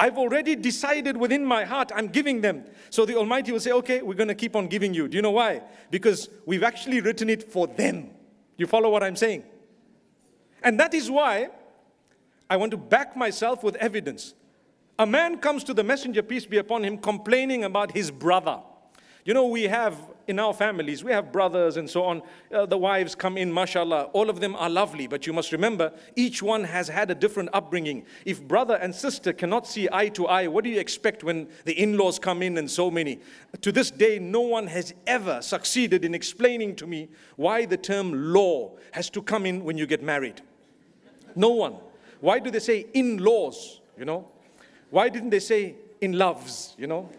I've 0.00 0.16
already 0.16 0.56
decided 0.56 1.18
within 1.18 1.44
my 1.44 1.64
heart 1.64 1.92
I'm 1.94 2.08
giving 2.08 2.40
them. 2.40 2.64
So 2.88 3.04
the 3.04 3.16
Almighty 3.16 3.52
will 3.52 3.60
say, 3.60 3.72
okay, 3.72 4.00
we're 4.00 4.14
going 4.14 4.28
to 4.28 4.34
keep 4.34 4.56
on 4.56 4.66
giving 4.66 4.94
you. 4.94 5.08
Do 5.08 5.16
you 5.16 5.22
know 5.22 5.30
why? 5.30 5.60
Because 5.90 6.30
we've 6.46 6.62
actually 6.62 7.02
written 7.02 7.28
it 7.28 7.52
for 7.52 7.66
them. 7.66 8.08
You 8.56 8.66
follow 8.66 8.88
what 8.88 9.02
I'm 9.02 9.14
saying? 9.14 9.44
And 10.62 10.80
that 10.80 10.94
is 10.94 11.10
why 11.10 11.50
I 12.48 12.56
want 12.56 12.70
to 12.70 12.78
back 12.78 13.14
myself 13.14 13.62
with 13.62 13.76
evidence. 13.76 14.32
A 14.98 15.04
man 15.04 15.36
comes 15.36 15.64
to 15.64 15.74
the 15.74 15.84
messenger, 15.84 16.22
peace 16.22 16.46
be 16.46 16.56
upon 16.56 16.82
him, 16.82 16.96
complaining 16.96 17.64
about 17.64 17.92
his 17.92 18.10
brother. 18.10 18.58
You 19.26 19.34
know, 19.34 19.48
we 19.48 19.64
have 19.64 19.98
in 20.30 20.38
our 20.38 20.54
families, 20.54 21.04
we 21.04 21.12
have 21.12 21.32
brothers 21.32 21.76
and 21.76 21.90
so 21.90 22.04
on. 22.04 22.22
Uh, 22.54 22.64
the 22.64 22.78
wives 22.78 23.14
come 23.14 23.36
in, 23.36 23.52
mashallah. 23.52 24.04
All 24.12 24.30
of 24.30 24.40
them 24.40 24.54
are 24.56 24.70
lovely, 24.70 25.06
but 25.06 25.26
you 25.26 25.32
must 25.32 25.52
remember, 25.52 25.92
each 26.16 26.42
one 26.42 26.64
has 26.64 26.88
had 26.88 27.10
a 27.10 27.14
different 27.14 27.50
upbringing. 27.52 28.06
If 28.24 28.42
brother 28.42 28.76
and 28.76 28.94
sister 28.94 29.32
cannot 29.32 29.66
see 29.66 29.88
eye 29.92 30.08
to 30.10 30.28
eye, 30.28 30.46
what 30.46 30.64
do 30.64 30.70
you 30.70 30.78
expect 30.78 31.24
when 31.24 31.48
the 31.64 31.72
in 31.72 31.98
laws 31.98 32.18
come 32.18 32.42
in 32.42 32.56
and 32.56 32.70
so 32.70 32.90
many? 32.90 33.18
To 33.60 33.72
this 33.72 33.90
day, 33.90 34.18
no 34.18 34.40
one 34.40 34.68
has 34.68 34.94
ever 35.06 35.42
succeeded 35.42 36.04
in 36.04 36.14
explaining 36.14 36.76
to 36.76 36.86
me 36.86 37.08
why 37.36 37.66
the 37.66 37.76
term 37.76 38.32
law 38.32 38.70
has 38.92 39.10
to 39.10 39.22
come 39.22 39.44
in 39.44 39.64
when 39.64 39.76
you 39.76 39.86
get 39.86 40.02
married. 40.02 40.40
No 41.34 41.50
one. 41.50 41.74
Why 42.20 42.38
do 42.38 42.50
they 42.50 42.60
say 42.60 42.86
in 42.94 43.18
laws? 43.18 43.80
You 43.98 44.04
know? 44.04 44.28
Why 44.90 45.08
didn't 45.08 45.30
they 45.30 45.40
say 45.40 45.74
in 46.00 46.12
loves? 46.12 46.74
You 46.78 46.86
know? 46.86 47.10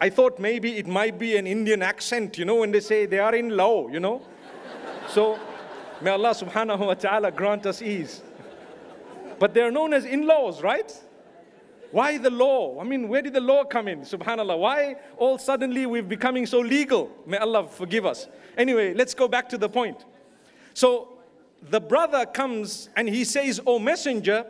I 0.00 0.08
thought 0.08 0.38
maybe 0.38 0.78
it 0.78 0.86
might 0.86 1.18
be 1.18 1.36
an 1.36 1.46
Indian 1.46 1.82
accent, 1.82 2.38
you 2.38 2.44
know, 2.44 2.56
when 2.56 2.70
they 2.70 2.80
say 2.80 3.06
they 3.06 3.18
are 3.18 3.34
in 3.34 3.50
law, 3.50 3.88
you 3.88 4.00
know. 4.00 4.22
So 5.08 5.38
may 6.00 6.10
Allah 6.10 6.30
subhanahu 6.30 6.86
wa 6.86 6.94
ta'ala 6.94 7.30
grant 7.30 7.66
us 7.66 7.82
ease. 7.82 8.22
But 9.38 9.54
they're 9.54 9.70
known 9.70 9.92
as 9.92 10.04
in-laws, 10.04 10.62
right? 10.62 10.92
Why 11.90 12.18
the 12.18 12.30
law? 12.30 12.80
I 12.80 12.84
mean, 12.84 13.08
where 13.08 13.20
did 13.20 13.32
the 13.32 13.40
law 13.40 13.64
come 13.64 13.88
in? 13.88 14.00
Subhanallah. 14.02 14.58
Why 14.58 14.96
all 15.16 15.38
suddenly 15.38 15.86
we're 15.86 16.02
becoming 16.02 16.46
so 16.46 16.60
legal? 16.60 17.10
May 17.26 17.38
Allah 17.38 17.66
forgive 17.66 18.06
us. 18.06 18.28
Anyway, 18.56 18.94
let's 18.94 19.12
go 19.12 19.28
back 19.28 19.48
to 19.48 19.58
the 19.58 19.68
point. 19.68 20.04
So 20.72 21.18
the 21.68 21.80
brother 21.80 22.26
comes 22.26 22.90
and 22.96 23.08
he 23.08 23.24
says, 23.24 23.60
O 23.66 23.78
messenger, 23.78 24.46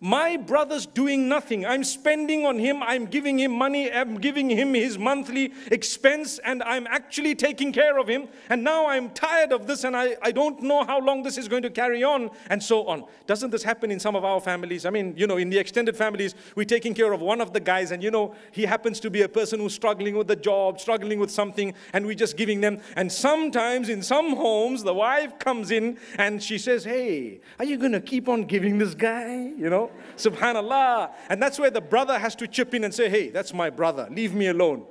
my 0.00 0.36
brother's 0.36 0.86
doing 0.86 1.28
nothing. 1.28 1.66
I'm 1.66 1.82
spending 1.82 2.46
on 2.46 2.58
him, 2.58 2.82
I'm 2.82 3.06
giving 3.06 3.38
him 3.38 3.52
money, 3.52 3.90
I'm 3.90 4.18
giving 4.18 4.48
him 4.48 4.74
his 4.74 4.96
monthly 4.96 5.52
expense, 5.72 6.38
and 6.38 6.62
I'm 6.62 6.86
actually 6.86 7.34
taking 7.34 7.72
care 7.72 7.98
of 7.98 8.06
him. 8.06 8.28
And 8.48 8.62
now 8.62 8.86
I'm 8.86 9.10
tired 9.10 9.52
of 9.52 9.66
this, 9.66 9.82
and 9.82 9.96
I, 9.96 10.16
I 10.22 10.30
don't 10.30 10.62
know 10.62 10.84
how 10.84 11.00
long 11.00 11.24
this 11.24 11.36
is 11.36 11.48
going 11.48 11.64
to 11.64 11.70
carry 11.70 12.04
on, 12.04 12.30
and 12.48 12.62
so 12.62 12.86
on. 12.86 13.04
Doesn't 13.26 13.50
this 13.50 13.64
happen 13.64 13.90
in 13.90 13.98
some 13.98 14.14
of 14.14 14.24
our 14.24 14.40
families? 14.40 14.86
I 14.86 14.90
mean, 14.90 15.14
you 15.16 15.26
know, 15.26 15.36
in 15.36 15.50
the 15.50 15.58
extended 15.58 15.96
families, 15.96 16.36
we're 16.54 16.64
taking 16.64 16.94
care 16.94 17.12
of 17.12 17.20
one 17.20 17.40
of 17.40 17.52
the 17.52 17.60
guys, 17.60 17.90
and 17.90 18.00
you 18.00 18.12
know, 18.12 18.36
he 18.52 18.66
happens 18.66 19.00
to 19.00 19.10
be 19.10 19.22
a 19.22 19.28
person 19.28 19.58
who's 19.58 19.74
struggling 19.74 20.16
with 20.16 20.28
the 20.28 20.36
job, 20.36 20.78
struggling 20.78 21.18
with 21.18 21.30
something, 21.30 21.74
and 21.92 22.06
we're 22.06 22.14
just 22.14 22.36
giving 22.36 22.60
them. 22.60 22.80
And 22.94 23.10
sometimes 23.10 23.88
in 23.88 24.02
some 24.02 24.36
homes, 24.36 24.84
the 24.84 24.94
wife 24.94 25.40
comes 25.40 25.72
in 25.72 25.98
and 26.16 26.40
she 26.40 26.58
says, 26.58 26.84
Hey, 26.84 27.40
are 27.58 27.64
you 27.64 27.78
going 27.78 27.92
to 27.92 28.00
keep 28.00 28.28
on 28.28 28.44
giving 28.44 28.78
this 28.78 28.94
guy? 28.94 29.34
You 29.56 29.70
know? 29.70 29.87
Subhanallah. 30.16 31.12
And 31.28 31.42
that's 31.42 31.58
where 31.58 31.70
the 31.70 31.80
brother 31.80 32.18
has 32.18 32.34
to 32.36 32.46
chip 32.46 32.74
in 32.74 32.84
and 32.84 32.94
say, 32.94 33.08
hey, 33.08 33.30
that's 33.30 33.52
my 33.52 33.70
brother, 33.70 34.08
leave 34.10 34.34
me 34.34 34.48
alone. 34.48 34.86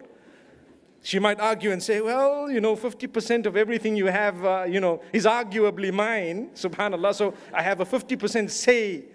She 1.04 1.20
might 1.20 1.40
argue 1.40 1.72
and 1.72 1.82
say, 1.82 2.02
well, 2.02 2.52
you 2.52 2.60
know, 2.60 2.76
50% 2.76 3.46
of 3.46 3.56
everything 3.56 3.96
you 3.96 4.08
have, 4.08 4.44
uh, 4.44 4.66
you 4.68 4.80
know, 4.80 5.02
is 5.14 5.26
arguably 5.26 5.94
mine, 5.94 6.50
subhanAllah. 6.54 7.16
So 7.16 7.34
I 7.54 7.62
have 7.62 7.80
a 7.80 7.86
50% 7.86 8.50
say. 8.50 9.06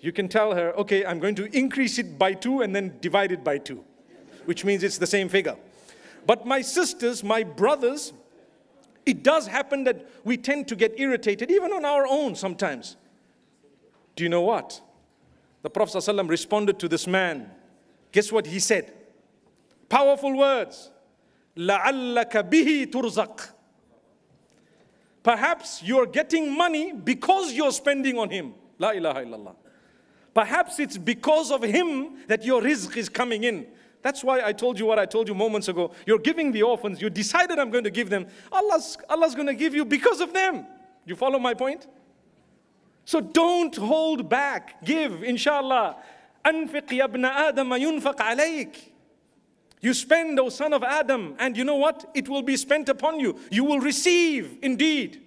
You 0.00 0.12
can 0.12 0.28
tell 0.28 0.54
her, 0.54 0.72
okay, 0.72 1.04
I'm 1.04 1.20
going 1.20 1.34
to 1.36 1.56
increase 1.56 1.98
it 1.98 2.18
by 2.18 2.32
two 2.34 2.62
and 2.62 2.74
then 2.74 2.96
divide 3.00 3.32
it 3.32 3.44
by 3.44 3.58
two, 3.58 3.84
which 4.46 4.64
means 4.64 4.82
it's 4.82 4.98
the 4.98 5.06
same 5.06 5.28
figure. 5.28 5.56
But 6.26 6.46
my 6.46 6.60
sisters, 6.60 7.22
my 7.22 7.42
brothers, 7.42 8.12
it 9.04 9.22
does 9.22 9.46
happen 9.46 9.84
that 9.84 10.08
we 10.24 10.36
tend 10.36 10.68
to 10.68 10.76
get 10.76 10.98
irritated, 10.98 11.50
even 11.50 11.72
on 11.72 11.84
our 11.84 12.06
own 12.06 12.34
sometimes. 12.34 12.96
Do 14.16 14.24
you 14.24 14.30
know 14.30 14.42
what? 14.42 14.80
The 15.61 15.69
Prophet 15.69 15.97
ﷺ 15.97 16.29
responded 16.29 16.79
to 16.79 16.87
this 16.87 17.07
man. 17.07 17.49
Guess 18.11 18.31
what 18.31 18.47
he 18.47 18.59
said? 18.59 18.93
Powerful 19.89 20.37
words. 20.37 20.91
لَعَلَّكَ 21.57 22.31
بِهِ 22.49 22.87
تُرْزَقْ 22.87 23.51
Perhaps 25.23 25.83
you're 25.83 26.05
getting 26.05 26.55
money 26.55 26.93
because 26.93 27.51
you're 27.51 27.71
spending 27.71 28.17
on 28.17 28.29
him. 28.29 28.53
La 28.79 28.91
ilaha 28.91 29.25
illallah. 29.25 29.55
Perhaps 30.33 30.79
it's 30.79 30.97
because 30.97 31.51
of 31.51 31.63
him 31.63 32.17
that 32.27 32.45
your 32.45 32.61
rizq 32.61 32.95
is 32.95 33.09
coming 33.09 33.43
in. 33.43 33.67
That's 34.03 34.23
why 34.23 34.41
I 34.41 34.53
told 34.53 34.79
you 34.79 34.85
what 34.85 34.99
I 34.99 35.05
told 35.05 35.27
you 35.27 35.33
moments 35.35 35.67
ago. 35.67 35.91
You're 36.05 36.19
giving 36.19 36.51
the 36.51 36.63
orphans, 36.63 37.01
you 37.01 37.09
decided 37.09 37.59
I'm 37.59 37.71
going 37.71 37.83
to 37.83 37.89
give 37.89 38.09
them. 38.09 38.27
Allah's, 38.51 38.97
Allah's 39.09 39.35
going 39.35 39.47
to 39.47 39.55
give 39.55 39.73
you 39.73 39.83
because 39.83 40.21
of 40.21 40.31
them. 40.31 40.65
You 41.05 41.15
follow 41.15 41.39
my 41.39 41.53
point? 41.53 41.87
So 43.05 43.21
don't 43.21 43.75
hold 43.75 44.27
back. 44.27 44.83
Give, 44.83 45.23
inshallah. 45.23 45.95
أنفق 46.45 46.93
يا 46.93 47.05
ابن 47.05 47.25
آدم 47.25 47.73
ينفق 47.73 48.21
عليك. 48.21 48.91
You 49.79 49.93
spend, 49.93 50.39
O 50.39 50.49
son 50.49 50.73
of 50.73 50.83
Adam, 50.83 51.35
and 51.39 51.55
you 51.55 51.63
know 51.63 51.75
what? 51.75 52.09
It 52.13 52.27
will 52.27 52.41
be 52.41 52.57
spent 52.57 52.89
upon 52.89 53.19
you. 53.19 53.39
You 53.51 53.63
will 53.63 53.79
receive 53.79 54.57
indeed. 54.61 55.21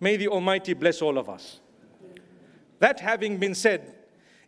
May 0.00 0.16
the 0.16 0.28
Almighty 0.28 0.72
bless 0.72 1.02
all 1.02 1.18
of 1.18 1.28
us. 1.28 1.60
That 2.78 3.00
having 3.00 3.36
been 3.36 3.54
said, 3.54 3.94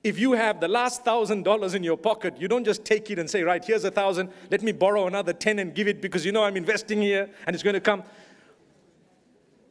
if 0.03 0.19
you 0.19 0.33
have 0.33 0.59
the 0.59 0.69
last 0.69 1.05
thousand 1.05 1.45
dollars 1.45 1.75
in 1.75 1.85
your 1.85 1.99
pocket, 1.99 2.41
you 2.41 2.49
don't 2.49 2.65
just 2.65 2.85
take 2.85 3.11
it 3.11 3.19
and 3.19 3.29
say, 3.31 3.43
right, 3.43 3.63
here's 3.65 3.85
a 3.85 3.91
thousand, 3.91 4.31
let 4.51 4.63
me 4.63 4.73
borrow 4.73 5.07
another 5.07 5.33
ten 5.33 5.59
and 5.59 5.75
give 5.75 5.87
it 5.87 6.01
because 6.01 6.25
you 6.25 6.33
know 6.33 6.43
I'm 6.43 6.57
investing 6.57 7.01
here 7.01 7.29
and 7.47 7.55
it's 7.55 7.63
going 7.63 7.75
to 7.75 7.81
come. 7.81 8.03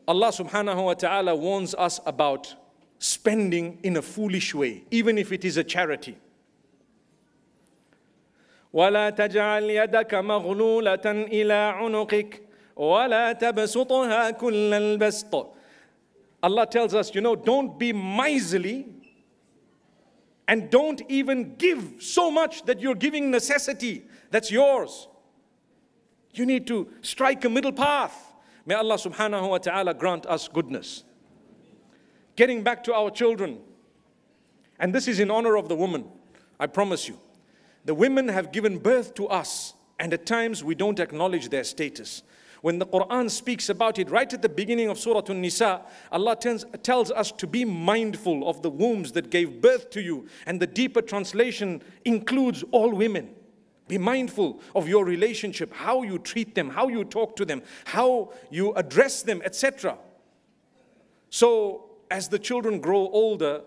Allah 0.07 0.29
subhanahu 0.29 0.85
wa 0.85 0.93
ta'ala 0.93 1.35
warns 1.35 1.73
us 1.75 1.99
about 2.05 2.55
spending 2.99 3.79
in 3.83 3.97
a 3.97 4.01
foolish 4.01 4.53
way, 4.53 4.83
even 4.91 5.17
if 5.17 5.31
it 5.31 5.43
is 5.45 5.57
a 5.57 5.63
charity. 5.63 6.17
ولا 8.73 9.09
تجعل 9.09 9.69
يدك 9.69 10.13
مغلولة 10.13 11.05
إلى 11.05 11.53
عنقك 11.53 12.41
ولا 12.75 13.33
تبسطها 13.33 14.31
كل 14.31 14.73
البسط 14.73 15.55
Allah 16.43 16.65
tells 16.65 16.95
us, 16.95 17.13
you 17.13 17.21
know, 17.21 17.35
don't 17.35 17.77
be 17.77 17.93
miserly 17.93 18.87
and 20.47 20.71
don't 20.71 21.01
even 21.07 21.55
give 21.55 21.95
so 21.99 22.31
much 22.31 22.63
that 22.65 22.79
you're 22.81 22.95
giving 22.95 23.29
necessity 23.29 24.05
that's 24.31 24.49
yours. 24.49 25.07
You 26.33 26.45
need 26.45 26.65
to 26.67 26.87
strike 27.01 27.45
a 27.45 27.49
middle 27.49 27.71
path. 27.71 28.33
May 28.65 28.73
Allah 28.75 28.95
subhanahu 28.95 29.49
wa 29.49 29.57
ta'ala 29.59 29.93
grant 29.93 30.25
us 30.25 30.47
goodness. 30.47 31.03
Getting 32.36 32.62
back 32.62 32.84
to 32.84 32.94
our 32.94 33.10
children, 33.10 33.58
and 34.78 34.94
this 34.94 35.08
is 35.08 35.20
in 35.20 35.30
honor 35.30 35.56
of 35.56 35.68
the 35.68 35.76
woman, 35.76 36.04
I 36.60 36.66
promise 36.66 37.08
you. 37.08 37.18
The 37.86 37.94
women 37.94 38.28
have 38.28 38.52
given 38.52 38.78
birth 38.78 39.14
to 39.14 39.26
us, 39.28 39.74
and 39.98 40.12
at 40.12 40.26
times 40.26 40.62
we 40.62 40.74
don't 40.74 41.00
acknowledge 41.00 41.48
their 41.48 41.64
status. 41.64 42.22
When 42.60 42.78
the 42.78 42.86
Quran 42.86 43.30
speaks 43.30 43.68
about 43.68 43.98
it, 43.98 44.10
right 44.10 44.30
at 44.32 44.42
the 44.42 44.48
beginning 44.48 44.88
of 44.88 44.98
Surah 44.98 45.22
An-Nisa, 45.28 45.82
Allah 46.10 46.36
tells, 46.36 46.64
tells 46.82 47.10
us 47.10 47.30
to 47.32 47.46
be 47.46 47.64
mindful 47.64 48.48
of 48.48 48.60
the 48.62 48.70
wombs 48.70 49.12
that 49.12 49.30
gave 49.30 49.60
birth 49.60 49.90
to 49.90 50.02
you. 50.02 50.26
And 50.46 50.60
the 50.60 50.66
deeper 50.66 51.00
translation 51.00 51.82
includes 52.04 52.64
all 52.72 52.90
women. 52.90 53.34
Be 53.88 53.98
mindful 53.98 54.60
of 54.74 54.88
your 54.88 55.04
relationship, 55.04 55.72
how 55.72 56.02
you 56.02 56.18
treat 56.18 56.54
them, 56.56 56.70
how 56.70 56.88
you 56.88 57.04
talk 57.04 57.36
to 57.36 57.44
them, 57.44 57.62
how 57.84 58.32
you 58.50 58.74
address 58.74 59.22
them, 59.22 59.42
etc. 59.44 59.96
So, 61.30 61.85
as 62.10 62.28
the 62.28 62.38
children 62.38 62.80
grow 62.80 63.08
older, 63.08 63.62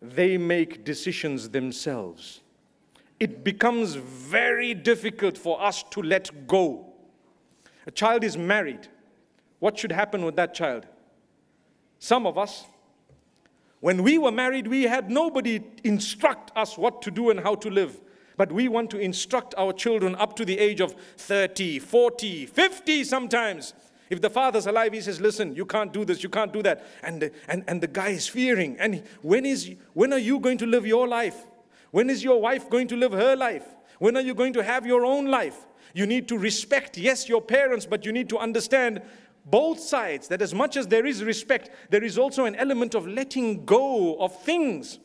they 0.00 0.36
make 0.36 0.84
decisions 0.84 1.50
themselves. 1.50 2.40
It 3.20 3.44
becomes 3.44 3.94
very 3.94 4.74
difficult 4.74 5.38
for 5.38 5.62
us 5.62 5.84
to 5.90 6.02
let 6.02 6.46
go 6.46 6.92
a 7.86 7.90
child 7.90 8.24
is 8.24 8.36
married. 8.36 8.88
What 9.58 9.78
should 9.78 9.92
happen 9.92 10.24
with 10.24 10.36
that 10.36 10.54
child? 10.54 10.86
Some 11.98 12.26
of 12.26 12.38
us, 12.38 12.64
when 13.80 14.02
we 14.02 14.18
were 14.18 14.32
married, 14.32 14.66
we 14.66 14.84
had 14.84 15.10
nobody 15.10 15.60
instruct 15.84 16.52
us 16.56 16.78
what 16.78 17.02
to 17.02 17.10
do 17.10 17.30
and 17.30 17.40
how 17.40 17.54
to 17.56 17.70
live. 17.70 18.00
But 18.36 18.50
we 18.50 18.68
want 18.68 18.90
to 18.90 18.98
instruct 18.98 19.54
our 19.56 19.72
children 19.72 20.14
up 20.16 20.36
to 20.36 20.44
the 20.44 20.58
age 20.58 20.80
of 20.80 20.94
30, 21.16 21.78
40, 21.80 22.46
50 22.46 23.04
sometimes. 23.04 23.74
If 24.12 24.20
the 24.20 24.28
father's 24.28 24.66
alive, 24.66 24.92
he 24.92 25.00
says, 25.00 25.22
Listen, 25.22 25.56
you 25.56 25.64
can't 25.64 25.90
do 25.90 26.04
this, 26.04 26.22
you 26.22 26.28
can't 26.28 26.52
do 26.52 26.62
that. 26.64 26.84
And, 27.02 27.30
and, 27.48 27.64
and 27.66 27.80
the 27.80 27.86
guy 27.86 28.10
is 28.10 28.28
fearing. 28.28 28.76
And 28.78 29.04
when, 29.22 29.46
is, 29.46 29.74
when 29.94 30.12
are 30.12 30.18
you 30.18 30.38
going 30.38 30.58
to 30.58 30.66
live 30.66 30.86
your 30.86 31.08
life? 31.08 31.46
When 31.92 32.10
is 32.10 32.22
your 32.22 32.38
wife 32.38 32.68
going 32.68 32.88
to 32.88 32.96
live 32.96 33.12
her 33.12 33.34
life? 33.34 33.64
When 34.00 34.14
are 34.18 34.20
you 34.20 34.34
going 34.34 34.52
to 34.52 34.62
have 34.62 34.86
your 34.86 35.06
own 35.06 35.28
life? 35.28 35.66
You 35.94 36.04
need 36.04 36.28
to 36.28 36.36
respect, 36.36 36.98
yes, 36.98 37.26
your 37.26 37.40
parents, 37.40 37.86
but 37.86 38.04
you 38.04 38.12
need 38.12 38.28
to 38.28 38.36
understand 38.36 39.00
both 39.46 39.80
sides 39.80 40.28
that 40.28 40.42
as 40.42 40.52
much 40.52 40.76
as 40.76 40.86
there 40.88 41.06
is 41.06 41.24
respect, 41.24 41.70
there 41.88 42.04
is 42.04 42.18
also 42.18 42.44
an 42.44 42.54
element 42.56 42.94
of 42.94 43.06
letting 43.06 43.64
go 43.64 44.16
of 44.16 44.38
things. 44.42 44.98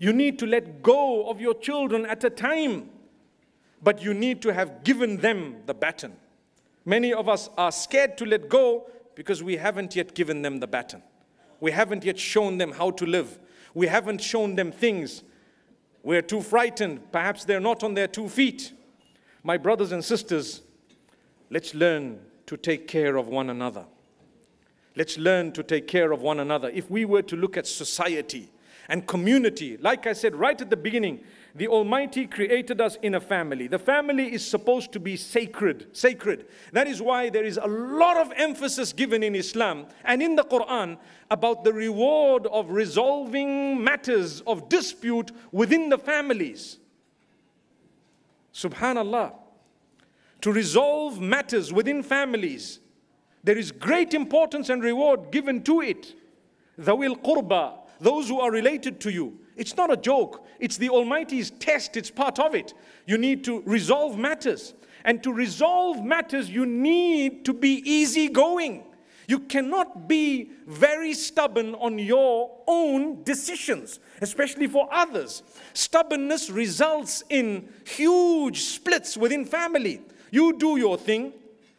You 0.00 0.12
need 0.12 0.40
to 0.40 0.46
let 0.46 0.82
go 0.82 1.30
of 1.30 1.40
your 1.40 1.54
children 1.54 2.04
at 2.04 2.24
a 2.24 2.30
time, 2.30 2.90
but 3.80 4.02
you 4.02 4.12
need 4.12 4.42
to 4.42 4.52
have 4.52 4.82
given 4.82 5.18
them 5.18 5.58
the 5.66 5.74
baton. 5.74 6.14
Many 6.86 7.12
of 7.12 7.28
us 7.28 7.50
are 7.58 7.72
scared 7.72 8.16
to 8.18 8.24
let 8.24 8.48
go 8.48 8.88
because 9.16 9.42
we 9.42 9.56
haven't 9.56 9.96
yet 9.96 10.14
given 10.14 10.42
them 10.42 10.60
the 10.60 10.68
baton. 10.68 11.02
We 11.60 11.72
haven't 11.72 12.04
yet 12.04 12.18
shown 12.18 12.58
them 12.58 12.70
how 12.70 12.92
to 12.92 13.04
live. 13.04 13.40
We 13.74 13.88
haven't 13.88 14.22
shown 14.22 14.54
them 14.54 14.70
things. 14.70 15.24
We're 16.04 16.22
too 16.22 16.40
frightened. 16.40 17.10
Perhaps 17.10 17.44
they're 17.44 17.58
not 17.58 17.82
on 17.82 17.94
their 17.94 18.06
two 18.06 18.28
feet. 18.28 18.72
My 19.42 19.56
brothers 19.56 19.90
and 19.90 20.04
sisters, 20.04 20.62
let's 21.50 21.74
learn 21.74 22.20
to 22.46 22.56
take 22.56 22.86
care 22.86 23.16
of 23.16 23.26
one 23.26 23.50
another. 23.50 23.84
Let's 24.94 25.18
learn 25.18 25.50
to 25.52 25.64
take 25.64 25.88
care 25.88 26.12
of 26.12 26.22
one 26.22 26.38
another. 26.38 26.70
If 26.72 26.88
we 26.88 27.04
were 27.04 27.22
to 27.22 27.36
look 27.36 27.56
at 27.56 27.66
society 27.66 28.48
and 28.88 29.06
community, 29.08 29.76
like 29.78 30.06
I 30.06 30.12
said 30.12 30.36
right 30.36 30.58
at 30.60 30.70
the 30.70 30.76
beginning, 30.76 31.24
the 31.56 31.68
Almighty 31.68 32.26
created 32.26 32.80
us 32.80 32.96
in 33.02 33.14
a 33.14 33.20
family. 33.20 33.66
The 33.66 33.78
family 33.78 34.32
is 34.32 34.46
supposed 34.46 34.92
to 34.92 35.00
be 35.00 35.16
sacred, 35.16 35.96
sacred. 35.96 36.46
That 36.72 36.86
is 36.86 37.00
why 37.00 37.30
there 37.30 37.44
is 37.44 37.58
a 37.62 37.66
lot 37.66 38.18
of 38.18 38.30
emphasis 38.36 38.92
given 38.92 39.22
in 39.22 39.34
Islam 39.34 39.86
and 40.04 40.22
in 40.22 40.36
the 40.36 40.44
Quran 40.44 40.98
about 41.30 41.64
the 41.64 41.72
reward 41.72 42.46
of 42.48 42.70
resolving 42.70 43.82
matters 43.82 44.42
of 44.42 44.68
dispute 44.68 45.32
within 45.50 45.88
the 45.88 45.98
families. 45.98 46.78
Subhanallah. 48.52 49.32
To 50.42 50.52
resolve 50.52 51.20
matters 51.20 51.72
within 51.72 52.02
families, 52.02 52.80
there 53.42 53.56
is 53.56 53.72
great 53.72 54.12
importance 54.12 54.68
and 54.68 54.82
reward 54.82 55.30
given 55.30 55.62
to 55.62 55.80
it. 55.80 56.14
Dhawil 56.78 57.22
qurba, 57.22 57.78
those 58.00 58.28
who 58.28 58.40
are 58.40 58.50
related 58.50 59.00
to 59.00 59.10
you. 59.10 59.38
It's 59.56 59.76
not 59.76 59.90
a 59.90 59.96
joke. 59.96 60.45
It's 60.58 60.76
the 60.76 60.90
Almighty's 60.90 61.50
test. 61.50 61.96
It's 61.96 62.10
part 62.10 62.38
of 62.38 62.54
it. 62.54 62.74
You 63.06 63.18
need 63.18 63.44
to 63.44 63.62
resolve 63.62 64.18
matters. 64.18 64.74
And 65.04 65.22
to 65.22 65.32
resolve 65.32 66.04
matters, 66.04 66.50
you 66.50 66.66
need 66.66 67.44
to 67.44 67.52
be 67.52 67.82
easygoing. 67.84 68.84
You 69.28 69.40
cannot 69.40 70.08
be 70.08 70.50
very 70.66 71.12
stubborn 71.14 71.74
on 71.74 71.98
your 71.98 72.50
own 72.66 73.22
decisions, 73.24 73.98
especially 74.20 74.68
for 74.68 74.88
others. 74.92 75.42
Stubbornness 75.74 76.48
results 76.48 77.24
in 77.28 77.68
huge 77.84 78.60
splits 78.60 79.16
within 79.16 79.44
family. 79.44 80.00
You 80.30 80.56
do 80.58 80.76
your 80.76 80.96
thing, 80.96 81.32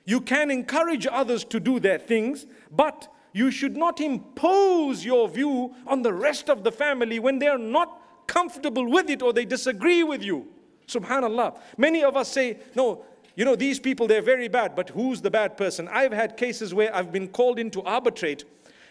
you 0.05 0.21
can 0.21 0.49
encourage 0.51 1.05
others 1.05 1.43
to 1.45 1.59
do 1.59 1.79
their 1.79 1.99
things, 1.99 2.45
but 2.71 3.13
you 3.33 3.51
should 3.51 3.75
not 3.75 3.99
impose 3.99 5.03
your 5.03 5.27
view 5.27 5.75
on 5.85 6.01
the 6.01 6.13
rest 6.13 6.49
of 6.49 6.63
the 6.63 6.71
family 6.71 7.19
when 7.19 7.39
they 7.39 7.47
are 7.47 7.57
not 7.57 8.01
comfortable 8.27 8.89
with 8.89 9.09
it 9.09 9.21
or 9.21 9.33
they 9.33 9.45
disagree 9.45 10.03
with 10.03 10.21
you. 10.21 10.47
Subhanallah. 10.87 11.57
Many 11.77 12.03
of 12.03 12.15
us 12.15 12.31
say, 12.31 12.59
no, 12.75 13.03
you 13.35 13.45
know, 13.45 13.55
these 13.55 13.79
people, 13.79 14.07
they're 14.07 14.21
very 14.21 14.47
bad, 14.47 14.75
but 14.75 14.89
who's 14.89 15.21
the 15.21 15.29
bad 15.29 15.57
person? 15.57 15.87
I've 15.89 16.11
had 16.11 16.37
cases 16.37 16.73
where 16.73 16.93
I've 16.95 17.11
been 17.11 17.27
called 17.27 17.59
in 17.59 17.69
to 17.71 17.83
arbitrate, 17.83 18.45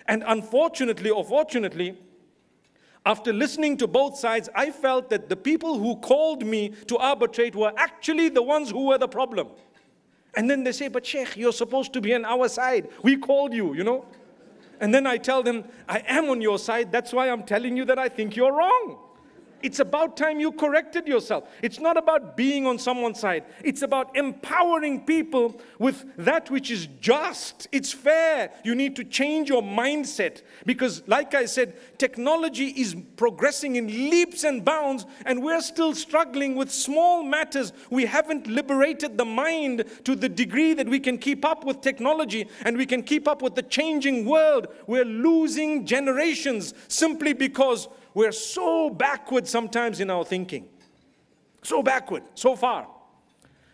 and 0.06 0.22
unfortunately 0.26 1.10
or 1.10 1.24
fortunately, 1.24 1.98
after 3.04 3.32
listening 3.32 3.76
to 3.78 3.86
both 3.86 4.18
sides, 4.18 4.48
I 4.54 4.70
felt 4.70 5.10
that 5.10 5.28
the 5.28 5.36
people 5.36 5.78
who 5.78 5.96
called 5.96 6.44
me 6.44 6.70
to 6.88 6.96
arbitrate 6.96 7.54
were 7.54 7.72
actually 7.76 8.28
the 8.28 8.42
ones 8.42 8.70
who 8.70 8.86
were 8.86 8.98
the 8.98 9.08
problem. 9.08 9.48
And 10.36 10.50
then 10.50 10.64
they 10.64 10.72
say, 10.72 10.88
But 10.88 11.06
Sheikh, 11.06 11.36
you're 11.36 11.52
supposed 11.52 11.92
to 11.94 12.00
be 12.00 12.14
on 12.14 12.24
our 12.24 12.48
side. 12.48 12.88
We 13.02 13.16
called 13.16 13.54
you, 13.54 13.74
you 13.74 13.84
know. 13.84 14.04
And 14.80 14.92
then 14.92 15.06
I 15.06 15.16
tell 15.16 15.42
them, 15.42 15.64
I 15.88 16.02
am 16.06 16.28
on 16.28 16.40
your 16.40 16.58
side. 16.58 16.92
That's 16.92 17.12
why 17.12 17.30
I'm 17.30 17.44
telling 17.44 17.76
you 17.76 17.84
that 17.86 17.98
I 17.98 18.08
think 18.08 18.36
you're 18.36 18.52
wrong. 18.52 18.98
It's 19.62 19.80
about 19.80 20.16
time 20.16 20.40
you 20.40 20.52
corrected 20.52 21.06
yourself. 21.06 21.48
It's 21.62 21.80
not 21.80 21.96
about 21.96 22.36
being 22.36 22.66
on 22.66 22.78
someone's 22.78 23.20
side. 23.20 23.44
It's 23.64 23.82
about 23.82 24.16
empowering 24.16 25.04
people 25.04 25.60
with 25.78 26.04
that 26.16 26.50
which 26.50 26.70
is 26.70 26.88
just. 27.00 27.68
It's 27.72 27.92
fair. 27.92 28.50
You 28.64 28.74
need 28.74 28.96
to 28.96 29.04
change 29.04 29.48
your 29.48 29.62
mindset 29.62 30.42
because, 30.64 31.02
like 31.06 31.34
I 31.34 31.46
said, 31.46 31.98
technology 31.98 32.66
is 32.66 32.96
progressing 33.16 33.76
in 33.76 33.86
leaps 33.86 34.44
and 34.44 34.64
bounds, 34.64 35.06
and 35.24 35.42
we're 35.42 35.60
still 35.60 35.94
struggling 35.94 36.56
with 36.56 36.70
small 36.70 37.22
matters. 37.22 37.72
We 37.90 38.06
haven't 38.06 38.46
liberated 38.46 39.18
the 39.18 39.24
mind 39.24 39.84
to 40.04 40.14
the 40.14 40.28
degree 40.28 40.74
that 40.74 40.88
we 40.88 41.00
can 41.00 41.18
keep 41.18 41.44
up 41.44 41.64
with 41.64 41.80
technology 41.80 42.48
and 42.64 42.76
we 42.76 42.86
can 42.86 43.02
keep 43.02 43.26
up 43.28 43.42
with 43.42 43.54
the 43.54 43.62
changing 43.62 44.24
world. 44.24 44.68
We're 44.86 45.04
losing 45.04 45.86
generations 45.86 46.74
simply 46.88 47.32
because 47.32 47.88
we're 48.16 48.32
so 48.32 48.88
backward 48.88 49.46
sometimes 49.46 50.00
in 50.00 50.08
our 50.08 50.24
thinking. 50.24 50.66
So 51.62 51.82
backward, 51.82 52.22
so 52.34 52.56
far. 52.56 52.88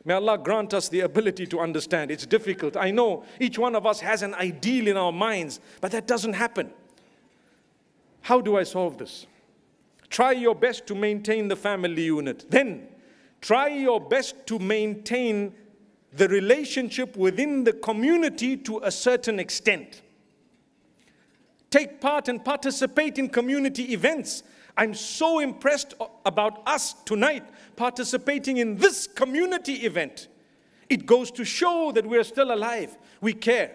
May 0.05 0.15
Allah 0.15 0.37
grant 0.37 0.75
us 0.75 0.89
the 0.89 1.03
ability 1.03 1.47
to 1.47 1.61
understand. 1.61 2.11
It's 2.11 2.27
difficult. 2.27 2.77
I 2.77 2.91
know 2.91 3.23
each 3.39 3.57
one 3.57 3.77
of 3.77 3.87
us 3.87 4.01
has 4.01 4.23
an 4.23 4.35
ideal 4.35 4.89
in 4.89 4.97
our 4.97 5.13
minds, 5.13 5.61
but 5.81 5.93
that 5.93 6.09
doesn't 6.09 6.33
happen. 6.33 6.73
How 8.23 8.41
do 8.41 8.57
I 8.57 8.65
solve 8.65 8.99
this? 8.99 9.29
Try 10.11 10.33
your 10.33 10.57
best 10.57 10.89
to 10.89 10.97
maintain 10.97 11.47
the 11.47 11.55
family 11.55 12.03
unit. 12.03 12.51
Then, 12.51 12.89
try 13.41 13.69
your 13.69 14.01
best 14.01 14.45
to 14.49 14.59
maintain 14.59 15.55
the 16.15 16.27
relationship 16.27 17.17
within 17.17 17.63
the 17.63 17.75
community 17.75 18.57
to 18.57 18.81
a 18.83 18.91
certain 18.91 19.39
extent 19.39 20.02
take 21.73 22.01
part 22.01 22.29
and 22.29 22.45
participate 22.45 23.19
in 23.19 23.29
community 23.29 23.93
events. 23.93 24.45
I'm 24.77 24.95
so 24.95 25.41
impressed 25.41 25.95
about 26.25 26.63
us 26.67 26.95
tonight 27.05 27.45
participating 27.75 28.59
in 28.59 28.77
this 28.77 29.07
community 29.07 29.75
event. 29.87 30.29
It 30.89 31.07
goes 31.07 31.31
to 31.33 31.45
show 31.45 31.91
that 31.93 32.07
we're 32.07 32.25
still 32.25 32.53
alive. 32.53 32.97
We 33.21 33.33
care. 33.33 33.73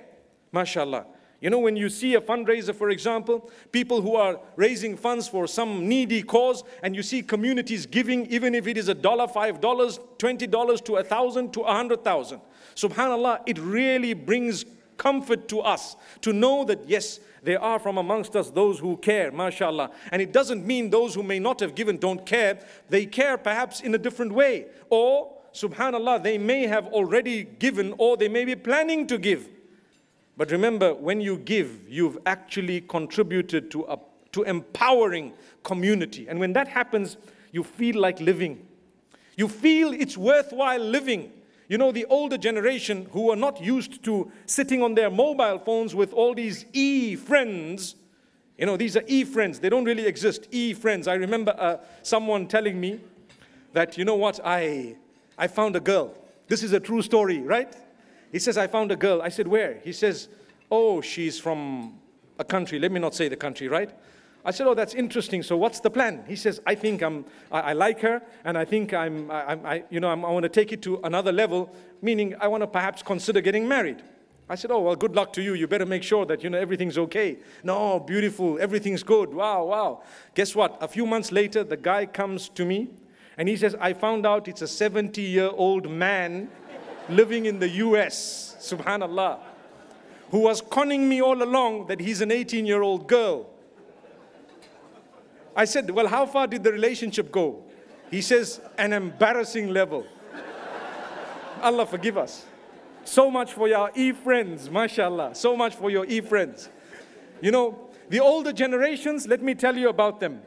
MashaAllah. 0.53 1.05
You 1.39 1.51
know, 1.51 1.59
when 1.59 1.75
you 1.75 1.89
see 1.89 2.15
a 2.15 2.21
fundraiser, 2.21 2.73
for 2.73 2.89
example, 2.89 3.51
people 3.71 4.01
who 4.01 4.15
are 4.15 4.39
raising 4.55 4.97
funds 4.97 5.27
for 5.27 5.45
some 5.47 5.87
needy 5.87 6.23
cause, 6.23 6.63
and 6.81 6.95
you 6.95 7.03
see 7.03 7.21
communities 7.21 7.85
giving, 7.85 8.25
even 8.27 8.55
if 8.55 8.65
it 8.65 8.75
is 8.75 8.87
a 8.87 8.95
dollar, 8.95 9.27
five 9.27 9.61
dollars, 9.61 9.99
twenty 10.17 10.47
dollars, 10.47 10.81
to 10.81 10.95
a 10.95 11.03
thousand, 11.03 11.53
to 11.53 11.61
a 11.61 11.71
hundred 11.71 12.03
thousand. 12.03 12.41
Subhanallah, 12.75 13.41
it 13.45 13.59
really 13.59 14.15
brings 14.15 14.65
comfort 14.97 15.47
to 15.49 15.61
us 15.61 15.95
to 16.21 16.33
know 16.33 16.65
that 16.65 16.87
yes, 16.87 17.19
there 17.43 17.61
are 17.61 17.79
from 17.79 17.97
amongst 17.97 18.35
us 18.35 18.49
those 18.49 18.79
who 18.79 18.97
care, 18.97 19.31
mashallah. 19.31 19.91
And 20.11 20.21
it 20.21 20.33
doesn't 20.33 20.65
mean 20.65 20.89
those 20.89 21.15
who 21.15 21.23
may 21.23 21.39
not 21.39 21.59
have 21.59 21.75
given 21.75 21.97
don't 21.97 22.25
care. 22.25 22.59
They 22.89 23.05
care 23.05 23.37
perhaps 23.37 23.81
in 23.81 23.95
a 23.95 23.97
different 23.97 24.33
way. 24.33 24.65
Or, 24.89 25.33
subhanallah, 25.53 26.23
they 26.23 26.37
may 26.37 26.67
have 26.67 26.87
already 26.87 27.43
given 27.43 27.93
or 27.97 28.17
they 28.17 28.27
may 28.27 28.45
be 28.45 28.55
planning 28.55 29.07
to 29.07 29.17
give. 29.17 29.47
But 30.35 30.51
remember, 30.51 30.93
when 30.93 31.19
you 31.19 31.37
give, 31.37 31.89
you've 31.89 32.17
actually 32.25 32.81
contributed 32.81 33.71
to, 33.71 33.85
a, 33.85 33.99
to 34.33 34.43
empowering 34.43 35.33
community. 35.63 36.27
And 36.27 36.39
when 36.39 36.53
that 36.53 36.67
happens, 36.67 37.17
you 37.51 37.63
feel 37.63 37.99
like 37.99 38.19
living. 38.19 38.67
You 39.35 39.47
feel 39.47 39.93
it's 39.93 40.17
worthwhile 40.17 40.81
living. 40.81 41.31
You 41.67 41.77
know, 41.77 41.91
the 41.91 42.05
older 42.05 42.37
generation 42.37 43.07
who 43.11 43.29
are 43.31 43.35
not 43.35 43.61
used 43.61 44.03
to 44.05 44.31
sitting 44.45 44.81
on 44.81 44.95
their 44.95 45.09
mobile 45.09 45.59
phones 45.59 45.93
with 45.93 46.13
all 46.13 46.33
these 46.33 46.65
e 46.71 47.15
friends, 47.15 47.95
you 48.57 48.65
know, 48.65 48.77
these 48.77 48.95
are 48.95 49.03
e 49.07 49.25
friends, 49.25 49.59
they 49.59 49.69
don't 49.69 49.83
really 49.83 50.05
exist, 50.05 50.47
e 50.51 50.73
friends. 50.73 51.07
I 51.07 51.15
remember 51.15 51.53
uh, 51.57 51.77
someone 52.03 52.47
telling 52.47 52.79
me 52.79 53.01
that, 53.73 53.97
you 53.97 54.05
know 54.05 54.15
what, 54.15 54.39
I, 54.43 54.95
I 55.37 55.47
found 55.47 55.75
a 55.75 55.81
girl. 55.81 56.13
This 56.47 56.63
is 56.63 56.71
a 56.71 56.79
true 56.79 57.01
story, 57.01 57.39
right? 57.39 57.75
He 58.31 58.39
says, 58.39 58.57
I 58.57 58.67
found 58.67 58.91
a 58.91 58.95
girl. 58.95 59.21
I 59.21 59.29
said, 59.29 59.47
Where? 59.47 59.79
He 59.83 59.91
says, 59.91 60.29
Oh, 60.71 61.01
she's 61.01 61.39
from 61.39 61.99
a 62.39 62.43
country. 62.43 62.79
Let 62.79 62.91
me 62.91 62.99
not 62.99 63.13
say 63.15 63.27
the 63.27 63.35
country, 63.35 63.67
right? 63.67 63.91
I 64.47 64.51
said, 64.51 64.65
Oh, 64.65 64.73
that's 64.73 64.93
interesting. 64.93 65.43
So 65.43 65.57
what's 65.57 65.81
the 65.81 65.89
plan? 65.89 66.23
He 66.25 66.37
says, 66.37 66.61
I 66.65 66.73
think 66.73 67.03
I'm, 67.03 67.25
I, 67.51 67.59
I 67.59 67.73
like 67.73 67.99
her, 67.99 68.21
and 68.45 68.57
I 68.57 68.63
think 68.63 68.93
I'm, 68.93 69.29
I, 69.29 69.59
I 69.73 69.83
you 69.89 69.99
know, 69.99 70.09
I'm, 70.09 70.23
I 70.23 70.31
want 70.31 70.43
to 70.43 70.49
take 70.49 70.71
it 70.71 70.81
to 70.83 71.01
another 71.03 71.33
level, 71.33 71.69
meaning 72.01 72.33
I 72.39 72.47
want 72.47 72.63
to 72.63 72.67
perhaps 72.67 73.03
consider 73.03 73.41
getting 73.41 73.67
married. 73.67 74.01
I 74.47 74.55
said, 74.55 74.71
Oh, 74.71 74.79
well, 74.79 74.95
good 74.95 75.17
luck 75.17 75.33
to 75.33 75.41
you. 75.41 75.53
You 75.53 75.67
better 75.67 75.85
make 75.85 76.01
sure 76.01 76.25
that, 76.27 76.43
you 76.43 76.49
know, 76.49 76.57
everything's 76.57 76.97
okay. 76.97 77.39
No, 77.61 77.99
beautiful. 77.99 78.57
Everything's 78.57 79.03
good. 79.03 79.33
Wow, 79.33 79.65
wow. 79.65 80.03
Guess 80.33 80.55
what? 80.55 80.77
A 80.79 80.87
few 80.87 81.05
months 81.05 81.33
later, 81.33 81.65
the 81.65 81.75
guy 81.75 82.05
comes 82.05 82.47
to 82.49 82.63
me 82.63 82.87
and 83.37 83.49
he 83.49 83.57
says, 83.57 83.75
I 83.81 83.91
found 83.91 84.25
out 84.25 84.47
it's 84.47 84.61
a 84.61 84.67
70 84.67 85.21
year 85.21 85.49
old 85.53 85.89
man 85.89 86.49
living 87.09 87.47
in 87.47 87.59
the 87.59 87.67
US, 87.67 88.55
subhanallah, 88.61 89.39
who 90.31 90.39
was 90.39 90.61
conning 90.61 91.09
me 91.09 91.21
all 91.21 91.43
along 91.43 91.87
that 91.87 91.99
he's 91.99 92.21
an 92.21 92.31
18 92.31 92.65
year 92.65 92.81
old 92.81 93.09
girl. 93.09 93.49
I 95.57 95.65
said, 95.65 95.89
Well, 95.89 96.07
how 96.07 96.27
far 96.27 96.45
did 96.45 96.63
the 96.63 96.71
relationship 96.71 97.31
go? 97.31 97.63
He 98.11 98.21
says, 98.21 98.61
An 98.77 98.93
embarrassing 98.93 99.69
level. 99.69 100.05
Allah 101.61 101.87
forgive 101.87 102.17
us. 102.17 102.45
So 103.03 103.31
much 103.31 103.53
for 103.53 103.67
your 103.67 103.89
e 103.95 104.11
friends, 104.11 104.69
mashallah. 104.69 105.33
So 105.33 105.57
much 105.57 105.75
for 105.75 105.89
your 105.89 106.05
e 106.05 106.21
friends. 106.21 106.69
You 107.41 107.51
know, 107.51 107.89
the 108.09 108.19
older 108.19 108.53
generations, 108.53 109.27
let 109.27 109.41
me 109.41 109.55
tell 109.55 109.75
you 109.75 109.89
about 109.89 110.19
them. 110.19 110.41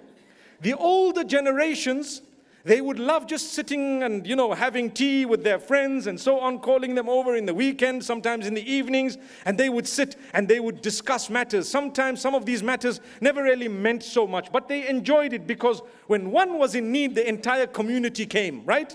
The 0.60 0.74
older 0.74 1.24
generations, 1.24 2.22
they 2.64 2.80
would 2.80 2.98
love 2.98 3.26
just 3.26 3.54
sitting 3.54 4.02
and, 4.02 4.26
you 4.26 4.36
know, 4.36 4.52
having 4.52 4.90
tea 4.90 5.24
with 5.24 5.42
their 5.42 5.58
friends 5.58 6.06
and 6.06 6.20
so 6.20 6.38
on, 6.38 6.58
calling 6.58 6.94
them 6.94 7.08
over 7.08 7.34
in 7.34 7.46
the 7.46 7.54
weekend, 7.54 8.04
sometimes 8.04 8.46
in 8.46 8.54
the 8.54 8.70
evenings, 8.70 9.16
and 9.46 9.56
they 9.56 9.70
would 9.70 9.88
sit 9.88 10.16
and 10.34 10.46
they 10.46 10.60
would 10.60 10.82
discuss 10.82 11.30
matters. 11.30 11.68
Sometimes 11.68 12.20
some 12.20 12.34
of 12.34 12.44
these 12.44 12.62
matters 12.62 13.00
never 13.20 13.42
really 13.42 13.68
meant 13.68 14.02
so 14.02 14.26
much, 14.26 14.52
but 14.52 14.68
they 14.68 14.86
enjoyed 14.88 15.32
it 15.32 15.46
because 15.46 15.80
when 16.06 16.30
one 16.30 16.58
was 16.58 16.74
in 16.74 16.92
need, 16.92 17.14
the 17.14 17.26
entire 17.26 17.66
community 17.66 18.26
came, 18.26 18.62
right? 18.66 18.94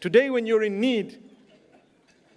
Today, 0.00 0.30
when 0.30 0.46
you're 0.46 0.62
in 0.62 0.80
need, 0.80 1.22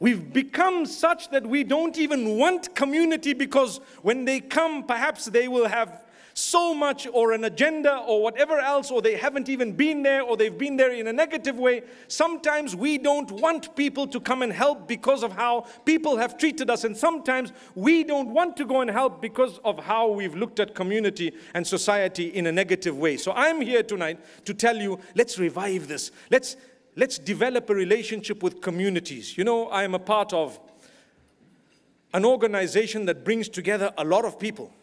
We've 0.01 0.33
become 0.33 0.87
such 0.87 1.29
that 1.29 1.45
we 1.45 1.63
don't 1.63 1.95
even 1.99 2.35
want 2.35 2.73
community 2.73 3.33
because 3.33 3.79
when 4.01 4.25
they 4.25 4.39
come, 4.39 4.83
perhaps 4.83 5.25
they 5.25 5.47
will 5.47 5.67
have 5.67 6.01
so 6.33 6.73
much 6.73 7.07
or 7.11 7.33
an 7.33 7.43
agenda 7.43 7.97
or 8.07 8.23
whatever 8.23 8.59
else, 8.59 8.91
or 8.91 9.01
they 9.01 9.15
haven't 9.15 9.49
even 9.49 9.73
been 9.73 10.03
there, 10.03 10.21
or 10.21 10.37
they've 10.37 10.57
been 10.57 10.77
there 10.77 10.91
in 10.91 11.07
a 11.07 11.13
negative 11.13 11.57
way. 11.57 11.83
Sometimes 12.07 12.75
we 12.75 12.97
don't 12.97 13.31
want 13.31 13.75
people 13.75 14.07
to 14.07 14.19
come 14.19 14.41
and 14.41 14.53
help 14.53 14.87
because 14.87 15.23
of 15.23 15.33
how 15.33 15.65
people 15.85 16.17
have 16.17 16.37
treated 16.37 16.69
us, 16.69 16.83
and 16.83 16.95
sometimes 16.95 17.51
we 17.75 18.03
don't 18.03 18.29
want 18.29 18.57
to 18.57 18.65
go 18.65 18.81
and 18.81 18.89
help 18.89 19.21
because 19.21 19.59
of 19.63 19.79
how 19.79 20.09
we've 20.09 20.35
looked 20.35 20.59
at 20.59 20.75
community 20.75 21.33
and 21.53 21.65
society 21.65 22.27
in 22.27 22.47
a 22.47 22.51
negative 22.51 22.97
way. 22.97 23.17
So 23.17 23.31
I'm 23.33 23.61
here 23.61 23.83
tonight 23.83 24.19
to 24.45 24.53
tell 24.53 24.77
you 24.77 24.99
let's 25.15 25.37
revive 25.37 25.87
this. 25.87 26.11
Let's, 26.29 26.55
let's 26.95 27.17
develop 27.17 27.69
a 27.69 27.75
relationship 27.75 28.43
with 28.43 28.61
communities. 28.61 29.37
You 29.37 29.43
know, 29.43 29.67
I 29.67 29.83
am 29.83 29.95
a 29.95 29.99
part 29.99 30.33
of 30.33 30.59
an 32.13 32.25
organization 32.25 33.05
that 33.05 33.23
brings 33.23 33.47
together 33.47 33.93
a 33.97 34.03
lot 34.03 34.25
of 34.25 34.39
people. 34.39 34.73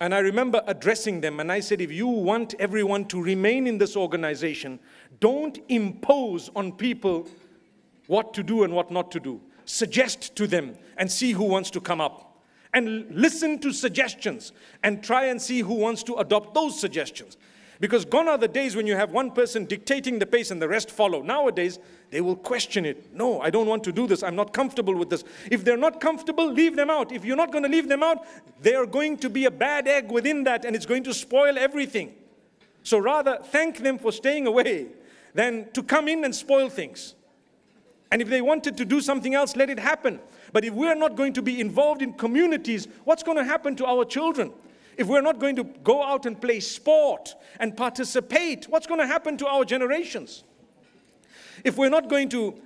And 0.00 0.14
I 0.14 0.18
remember 0.18 0.62
addressing 0.66 1.22
them, 1.22 1.40
and 1.40 1.50
I 1.50 1.60
said, 1.60 1.80
if 1.80 1.90
you 1.90 2.06
want 2.06 2.54
everyone 2.58 3.06
to 3.06 3.22
remain 3.22 3.66
in 3.66 3.78
this 3.78 3.96
organization, 3.96 4.78
don't 5.20 5.58
impose 5.68 6.50
on 6.54 6.72
people 6.72 7.26
what 8.06 8.34
to 8.34 8.42
do 8.42 8.62
and 8.62 8.74
what 8.74 8.90
not 8.90 9.10
to 9.12 9.20
do. 9.20 9.40
Suggest 9.64 10.36
to 10.36 10.46
them 10.46 10.76
and 10.98 11.10
see 11.10 11.32
who 11.32 11.44
wants 11.44 11.70
to 11.70 11.80
come 11.80 12.00
up. 12.00 12.42
And 12.74 13.06
listen 13.10 13.58
to 13.60 13.72
suggestions 13.72 14.52
and 14.82 15.02
try 15.02 15.24
and 15.26 15.40
see 15.40 15.60
who 15.60 15.74
wants 15.74 16.02
to 16.04 16.16
adopt 16.16 16.52
those 16.52 16.78
suggestions. 16.78 17.38
Because 17.78 18.04
gone 18.04 18.28
are 18.28 18.38
the 18.38 18.48
days 18.48 18.74
when 18.74 18.86
you 18.86 18.96
have 18.96 19.12
one 19.12 19.30
person 19.30 19.66
dictating 19.66 20.18
the 20.18 20.26
pace 20.26 20.50
and 20.50 20.62
the 20.62 20.68
rest 20.68 20.90
follow. 20.90 21.20
Nowadays, 21.20 21.78
they 22.10 22.22
will 22.22 22.36
question 22.36 22.86
it. 22.86 23.14
No, 23.14 23.40
I 23.40 23.50
don't 23.50 23.66
want 23.66 23.84
to 23.84 23.92
do 23.92 24.06
this. 24.06 24.22
I'm 24.22 24.36
not 24.36 24.52
comfortable 24.54 24.94
with 24.94 25.10
this. 25.10 25.24
If 25.50 25.64
they're 25.64 25.76
not 25.76 26.00
comfortable, 26.00 26.50
leave 26.50 26.76
them 26.76 26.88
out. 26.88 27.12
If 27.12 27.24
you're 27.24 27.36
not 27.36 27.52
going 27.52 27.64
to 27.64 27.68
leave 27.68 27.88
them 27.88 28.02
out, 28.02 28.24
they 28.62 28.74
are 28.74 28.86
going 28.86 29.18
to 29.18 29.28
be 29.28 29.44
a 29.44 29.50
bad 29.50 29.86
egg 29.86 30.10
within 30.10 30.44
that 30.44 30.64
and 30.64 30.74
it's 30.74 30.86
going 30.86 31.04
to 31.04 31.12
spoil 31.12 31.58
everything. 31.58 32.14
So 32.82 32.98
rather, 32.98 33.40
thank 33.42 33.78
them 33.78 33.98
for 33.98 34.12
staying 34.12 34.46
away 34.46 34.86
than 35.34 35.70
to 35.72 35.82
come 35.82 36.08
in 36.08 36.24
and 36.24 36.34
spoil 36.34 36.70
things. 36.70 37.14
And 38.10 38.22
if 38.22 38.28
they 38.28 38.40
wanted 38.40 38.76
to 38.78 38.84
do 38.84 39.00
something 39.00 39.34
else, 39.34 39.56
let 39.56 39.68
it 39.68 39.78
happen. 39.78 40.20
But 40.52 40.64
if 40.64 40.72
we're 40.72 40.94
not 40.94 41.16
going 41.16 41.32
to 41.34 41.42
be 41.42 41.60
involved 41.60 42.00
in 42.00 42.14
communities, 42.14 42.88
what's 43.04 43.22
going 43.22 43.36
to 43.36 43.44
happen 43.44 43.76
to 43.76 43.86
our 43.86 44.04
children? 44.04 44.52
If 44.96 45.06
we're 45.08 45.22
not 45.22 45.38
going 45.38 45.56
to 45.56 45.64
go 45.64 46.02
out 46.02 46.26
and 46.26 46.40
play 46.40 46.60
sport 46.60 47.34
and 47.60 47.76
participate, 47.76 48.66
what's 48.68 48.86
going 48.86 49.00
to 49.00 49.06
happen 49.06 49.36
to 49.38 49.46
our 49.46 49.64
generations? 49.64 50.44
If 51.64 51.76
we're 51.76 51.90
not 51.90 52.08
going 52.08 52.28
to 52.30 52.60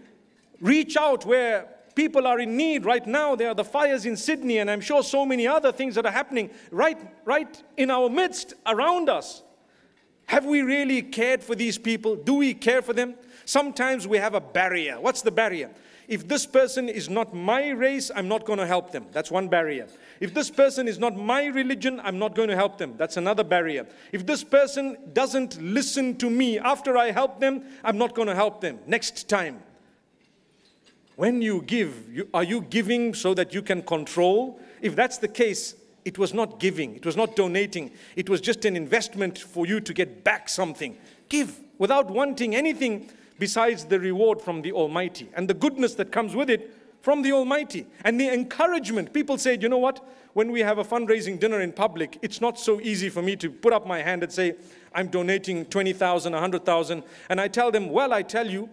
reach 0.60 0.96
out 0.96 1.24
where 1.26 1.68
people 1.94 2.26
are 2.26 2.38
in 2.38 2.56
need 2.56 2.84
right 2.84 3.06
now, 3.06 3.34
there 3.34 3.48
are 3.48 3.54
the 3.54 3.64
fires 3.64 4.06
in 4.06 4.16
Sydney, 4.16 4.58
and 4.58 4.70
I'm 4.70 4.80
sure 4.80 5.02
so 5.02 5.26
many 5.26 5.46
other 5.46 5.72
things 5.72 5.94
that 5.96 6.06
are 6.06 6.12
happening 6.12 6.50
right, 6.70 6.98
right 7.24 7.62
in 7.76 7.90
our 7.90 8.08
midst 8.08 8.54
around 8.66 9.08
us. 9.08 9.42
Have 10.26 10.44
we 10.44 10.62
really 10.62 11.02
cared 11.02 11.42
for 11.42 11.56
these 11.56 11.78
people? 11.78 12.14
Do 12.14 12.34
we 12.34 12.54
care 12.54 12.82
for 12.82 12.92
them? 12.92 13.14
Sometimes 13.44 14.06
we 14.06 14.18
have 14.18 14.34
a 14.34 14.40
barrier. 14.40 15.00
What's 15.00 15.22
the 15.22 15.32
barrier? 15.32 15.70
If 16.10 16.26
this 16.26 16.44
person 16.44 16.88
is 16.88 17.08
not 17.08 17.32
my 17.32 17.68
race, 17.68 18.10
I'm 18.12 18.26
not 18.26 18.44
going 18.44 18.58
to 18.58 18.66
help 18.66 18.90
them. 18.90 19.06
That's 19.12 19.30
one 19.30 19.46
barrier. 19.46 19.86
If 20.18 20.34
this 20.34 20.50
person 20.50 20.88
is 20.88 20.98
not 20.98 21.16
my 21.16 21.46
religion, 21.46 22.00
I'm 22.02 22.18
not 22.18 22.34
going 22.34 22.48
to 22.48 22.56
help 22.56 22.78
them. 22.78 22.94
That's 22.96 23.16
another 23.16 23.44
barrier. 23.44 23.86
If 24.10 24.26
this 24.26 24.42
person 24.42 24.98
doesn't 25.12 25.62
listen 25.62 26.16
to 26.16 26.28
me 26.28 26.58
after 26.58 26.98
I 26.98 27.12
help 27.12 27.38
them, 27.38 27.62
I'm 27.84 27.96
not 27.96 28.16
going 28.16 28.26
to 28.26 28.34
help 28.34 28.60
them. 28.60 28.80
Next 28.88 29.28
time. 29.28 29.62
When 31.14 31.42
you 31.42 31.62
give, 31.62 32.12
you, 32.12 32.28
are 32.34 32.42
you 32.42 32.62
giving 32.62 33.14
so 33.14 33.32
that 33.34 33.54
you 33.54 33.62
can 33.62 33.80
control? 33.80 34.60
If 34.82 34.96
that's 34.96 35.18
the 35.18 35.28
case, 35.28 35.76
it 36.04 36.18
was 36.18 36.34
not 36.34 36.58
giving, 36.58 36.96
it 36.96 37.06
was 37.06 37.16
not 37.16 37.36
donating, 37.36 37.92
it 38.16 38.28
was 38.28 38.40
just 38.40 38.64
an 38.64 38.74
investment 38.74 39.38
for 39.38 39.64
you 39.64 39.80
to 39.80 39.94
get 39.94 40.24
back 40.24 40.48
something. 40.48 40.98
Give 41.28 41.56
without 41.78 42.10
wanting 42.10 42.56
anything 42.56 43.10
besides 43.40 43.86
the 43.86 43.98
reward 43.98 44.40
from 44.40 44.62
the 44.62 44.70
Almighty 44.70 45.28
and 45.34 45.48
the 45.48 45.54
goodness 45.54 45.94
that 45.94 46.12
comes 46.12 46.36
with 46.36 46.48
it 46.48 46.76
from 47.00 47.22
the 47.22 47.32
Almighty 47.32 47.86
and 48.04 48.20
the 48.20 48.28
encouragement. 48.32 49.12
People 49.12 49.38
say, 49.38 49.58
you 49.58 49.68
know 49.68 49.78
what? 49.78 50.06
When 50.34 50.52
we 50.52 50.60
have 50.60 50.78
a 50.78 50.84
fundraising 50.84 51.40
dinner 51.40 51.60
in 51.60 51.72
public, 51.72 52.18
it's 52.22 52.40
not 52.40 52.60
so 52.60 52.80
easy 52.80 53.08
for 53.08 53.22
me 53.22 53.34
to 53.36 53.50
put 53.50 53.72
up 53.72 53.86
my 53.86 54.00
hand 54.02 54.22
and 54.22 54.30
say, 54.30 54.54
I'm 54.94 55.08
donating 55.08 55.64
20,000, 55.64 56.32
100,000. 56.32 57.02
And 57.30 57.40
I 57.40 57.48
tell 57.48 57.70
them, 57.70 57.90
well, 57.90 58.12
I 58.12 58.22
tell 58.22 58.48
you, 58.48 58.68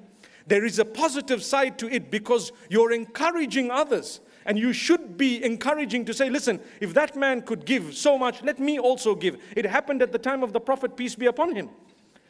there 0.46 0.66
is 0.66 0.78
a 0.78 0.86
positive 0.86 1.42
side 1.42 1.80
to 1.80 1.90
it 1.90 2.12
because 2.12 2.52
you're 2.70 2.92
encouraging 2.92 3.72
others. 3.72 4.20
And 4.46 4.60
you 4.60 4.72
should 4.72 5.18
be 5.18 5.44
encouraging 5.44 6.06
to 6.06 6.13
say, 6.13 6.30
listen, 6.30 6.60
if 6.80 6.94
that 6.94 7.15
man 7.15 7.42
could 7.42 7.65
give 7.65 7.96
so 7.96 8.18
much, 8.18 8.44
let 8.44 8.60
me 8.60 8.80
also 8.80 9.15
give. 9.15 9.42
It 9.56 9.65
happened 9.65 10.02
at 10.02 10.12
the 10.12 10.20
time 10.20 10.44
of 10.44 10.54
the 10.54 10.60
Prophet, 10.60 10.96
peace 10.96 11.15
be 11.15 11.26
upon 11.26 11.56
him. 11.56 11.70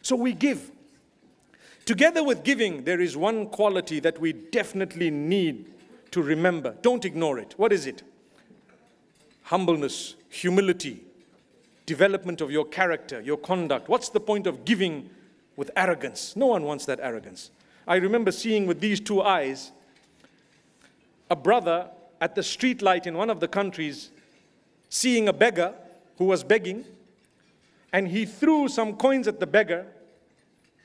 So 0.02 0.16
we 0.16 0.34
give. 0.34 0.72
Together 1.88 2.24
with 2.24 2.44
giving, 2.44 2.84
there 2.84 3.02
is 3.02 3.18
one 3.18 3.48
quality 3.48 4.00
that 4.00 4.20
we 4.20 4.34
definitely 4.34 5.10
need 5.10 5.74
to 6.12 6.22
remember. 6.22 6.76
Don't 6.84 7.04
ignore 7.04 7.40
it. 7.40 7.56
What 7.58 7.74
is 7.74 7.88
it? 7.88 8.04
humbleness, 9.48 10.16
humility, 10.28 11.02
development 11.86 12.42
of 12.42 12.52
your 12.52 12.66
character, 12.66 13.22
your 13.22 13.38
conduct. 13.38 13.88
What's 13.88 14.10
the 14.10 14.20
point 14.20 14.46
of 14.46 14.66
giving 14.66 15.10
with 15.56 15.72
arrogance? 15.78 16.36
No 16.36 16.48
one 16.48 16.64
wants 16.64 16.86
that 16.86 17.00
arrogance. 17.02 17.50
I 17.88 17.96
remember 17.96 18.34
seeing 18.34 18.68
with 18.68 18.82
these 18.82 19.00
two 19.00 19.22
eyes 19.22 19.72
a 21.32 21.36
brother 21.36 21.90
at 22.20 22.36
the 22.36 22.44
street 22.44 22.82
light 22.82 23.08
in 23.08 23.16
one 23.16 23.30
of 23.30 23.40
the 23.40 23.48
countries 23.48 24.10
seeing 24.90 25.30
a 25.30 25.34
beggar 25.34 25.74
who 26.18 26.26
was 26.26 26.44
begging 26.44 26.84
and 27.94 28.10
he 28.10 28.26
threw 28.26 28.68
some 28.68 28.98
coins 28.98 29.30
at 29.30 29.40
the 29.40 29.48
beggar 29.48 29.86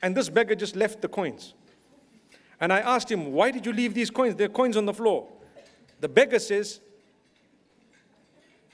and 0.03 0.15
this 0.15 0.29
beggar 0.29 0.53
just 0.53 0.75
left 0.75 1.01
the 1.01 1.07
coins. 1.07 1.53
And 2.59 2.71
I 2.71 2.81
asked 2.81 3.09
him, 3.09 3.31
Why 3.31 3.49
did 3.49 3.65
you 3.65 3.73
leave 3.73 3.93
these 3.93 4.11
coins? 4.11 4.35
There 4.35 4.45
are 4.45 4.49
coins 4.49 4.77
on 4.77 4.85
the 4.85 4.93
floor. 4.93 5.27
The 6.01 6.09
beggar 6.09 6.39
says, 6.39 6.81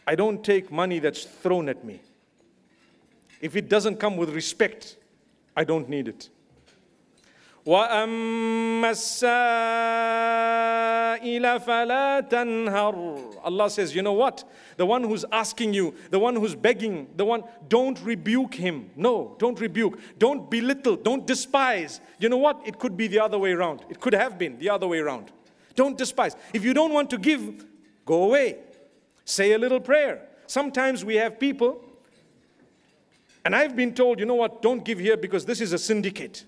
I 0.05 0.15
don't 0.15 0.43
take 0.43 0.71
money 0.71 0.97
that's 0.97 1.23
thrown 1.23 1.69
at 1.69 1.85
me. 1.85 2.01
If 3.39 3.55
it 3.55 3.69
doesn't 3.69 3.97
come 3.97 4.17
with 4.17 4.31
respect, 4.31 4.97
I 5.55 5.63
don't 5.63 5.87
need 5.87 6.07
it. 6.07 6.29
وَأَمَّا 7.66 8.90
السَّائِلَ 8.90 9.24
فَلَا 11.60 12.20
تَنْهَرْ 12.28 13.40
Allah 13.42 13.70
says, 13.70 13.94
you 13.96 14.02
know 14.02 14.12
what? 14.12 14.44
The 14.76 14.84
one 14.84 15.02
who's 15.02 15.24
asking 15.32 15.72
you, 15.72 15.94
the 16.10 16.18
one 16.18 16.36
who's 16.36 16.54
begging, 16.54 17.08
the 17.16 17.24
one, 17.24 17.42
don't 17.68 17.98
rebuke 18.02 18.54
him. 18.54 18.90
No, 18.96 19.34
don't 19.38 19.58
rebuke. 19.58 19.98
Don't 20.18 20.50
belittle. 20.50 20.96
Don't 20.96 21.26
despise. 21.26 22.02
You 22.18 22.28
know 22.28 22.36
what? 22.36 22.60
It 22.66 22.78
could 22.78 22.98
be 22.98 23.06
the 23.06 23.20
other 23.20 23.38
way 23.38 23.52
around. 23.52 23.82
It 23.88 23.98
could 23.98 24.12
have 24.12 24.36
been 24.36 24.58
the 24.58 24.68
other 24.68 24.86
way 24.86 24.98
around. 24.98 25.32
Don't 25.74 25.96
despise. 25.96 26.36
If 26.52 26.64
you 26.64 26.74
don't 26.74 26.92
want 26.92 27.08
to 27.10 27.18
give, 27.18 27.64
go 28.04 28.24
away. 28.24 28.58
Say 29.24 29.52
a 29.52 29.58
little 29.58 29.80
prayer. 29.80 30.28
Sometimes 30.46 31.02
we 31.02 31.14
have 31.14 31.40
people, 31.40 31.82
and 33.42 33.56
I've 33.56 33.74
been 33.74 33.94
told, 33.94 34.20
you 34.20 34.26
know 34.26 34.34
what, 34.34 34.60
don't 34.60 34.84
give 34.84 34.98
here 34.98 35.16
because 35.16 35.46
this 35.46 35.62
is 35.62 35.72
a 35.72 35.78
syndicate. 35.78 36.44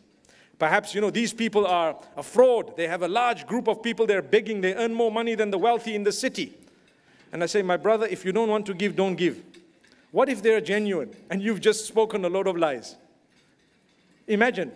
Perhaps, 0.61 0.93
you 0.93 1.01
know, 1.01 1.09
these 1.09 1.33
people 1.33 1.65
are 1.65 1.97
a 2.15 2.21
fraud. 2.21 2.77
They 2.77 2.87
have 2.87 3.01
a 3.01 3.07
large 3.07 3.47
group 3.47 3.67
of 3.67 3.81
people, 3.81 4.05
they're 4.05 4.21
begging, 4.21 4.61
they 4.61 4.75
earn 4.75 4.93
more 4.93 5.11
money 5.11 5.33
than 5.33 5.49
the 5.49 5.57
wealthy 5.57 5.95
in 5.95 6.03
the 6.03 6.11
city. 6.11 6.53
And 7.31 7.41
I 7.41 7.47
say, 7.47 7.63
my 7.63 7.77
brother, 7.77 8.05
if 8.05 8.23
you 8.23 8.31
don't 8.31 8.47
want 8.47 8.67
to 8.67 8.75
give, 8.75 8.95
don't 8.95 9.15
give. 9.15 9.41
What 10.11 10.29
if 10.29 10.43
they're 10.43 10.61
genuine 10.61 11.15
and 11.31 11.41
you've 11.41 11.61
just 11.61 11.87
spoken 11.87 12.23
a 12.25 12.29
lot 12.29 12.45
of 12.45 12.57
lies? 12.57 12.95
Imagine. 14.27 14.71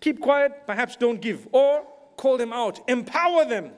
Keep 0.00 0.20
quiet, 0.20 0.66
perhaps 0.66 0.96
don't 0.96 1.20
give. 1.20 1.46
Or 1.52 1.86
call 2.16 2.36
them 2.36 2.52
out, 2.52 2.80
empower 2.88 3.44
them. 3.44 3.70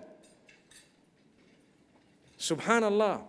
Subhanallah. 2.38 3.20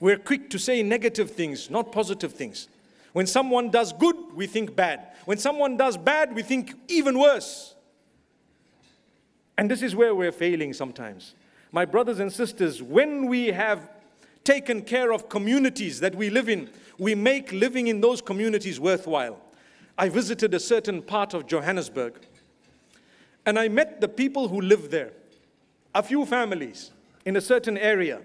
We're 0.00 0.16
quick 0.16 0.48
to 0.48 0.58
say 0.58 0.82
negative 0.82 1.30
things, 1.30 1.68
not 1.68 1.92
positive 1.92 2.32
things. 2.32 2.68
When 3.14 3.28
someone 3.28 3.70
does 3.70 3.92
good, 3.92 4.16
we 4.34 4.48
think 4.48 4.74
bad. 4.74 5.12
When 5.24 5.38
someone 5.38 5.76
does 5.76 5.96
bad, 5.96 6.34
we 6.34 6.42
think 6.42 6.74
even 6.88 7.16
worse. 7.16 7.76
And 9.56 9.70
this 9.70 9.82
is 9.82 9.94
where 9.94 10.16
we're 10.16 10.32
failing 10.32 10.72
sometimes. 10.72 11.36
My 11.70 11.84
brothers 11.84 12.18
and 12.18 12.32
sisters, 12.32 12.82
when 12.82 13.26
we 13.26 13.46
have 13.48 13.88
taken 14.42 14.82
care 14.82 15.12
of 15.12 15.28
communities 15.28 16.00
that 16.00 16.16
we 16.16 16.28
live 16.28 16.48
in, 16.48 16.68
we 16.98 17.14
make 17.14 17.52
living 17.52 17.86
in 17.86 18.00
those 18.00 18.20
communities 18.20 18.80
worthwhile. 18.80 19.38
I 19.96 20.08
visited 20.08 20.52
a 20.52 20.60
certain 20.60 21.00
part 21.00 21.34
of 21.34 21.46
Johannesburg 21.46 22.14
and 23.46 23.60
I 23.60 23.68
met 23.68 24.00
the 24.00 24.08
people 24.08 24.48
who 24.48 24.60
live 24.60 24.90
there, 24.90 25.12
a 25.94 26.02
few 26.02 26.26
families 26.26 26.90
in 27.24 27.36
a 27.36 27.40
certain 27.40 27.78
area. 27.78 28.22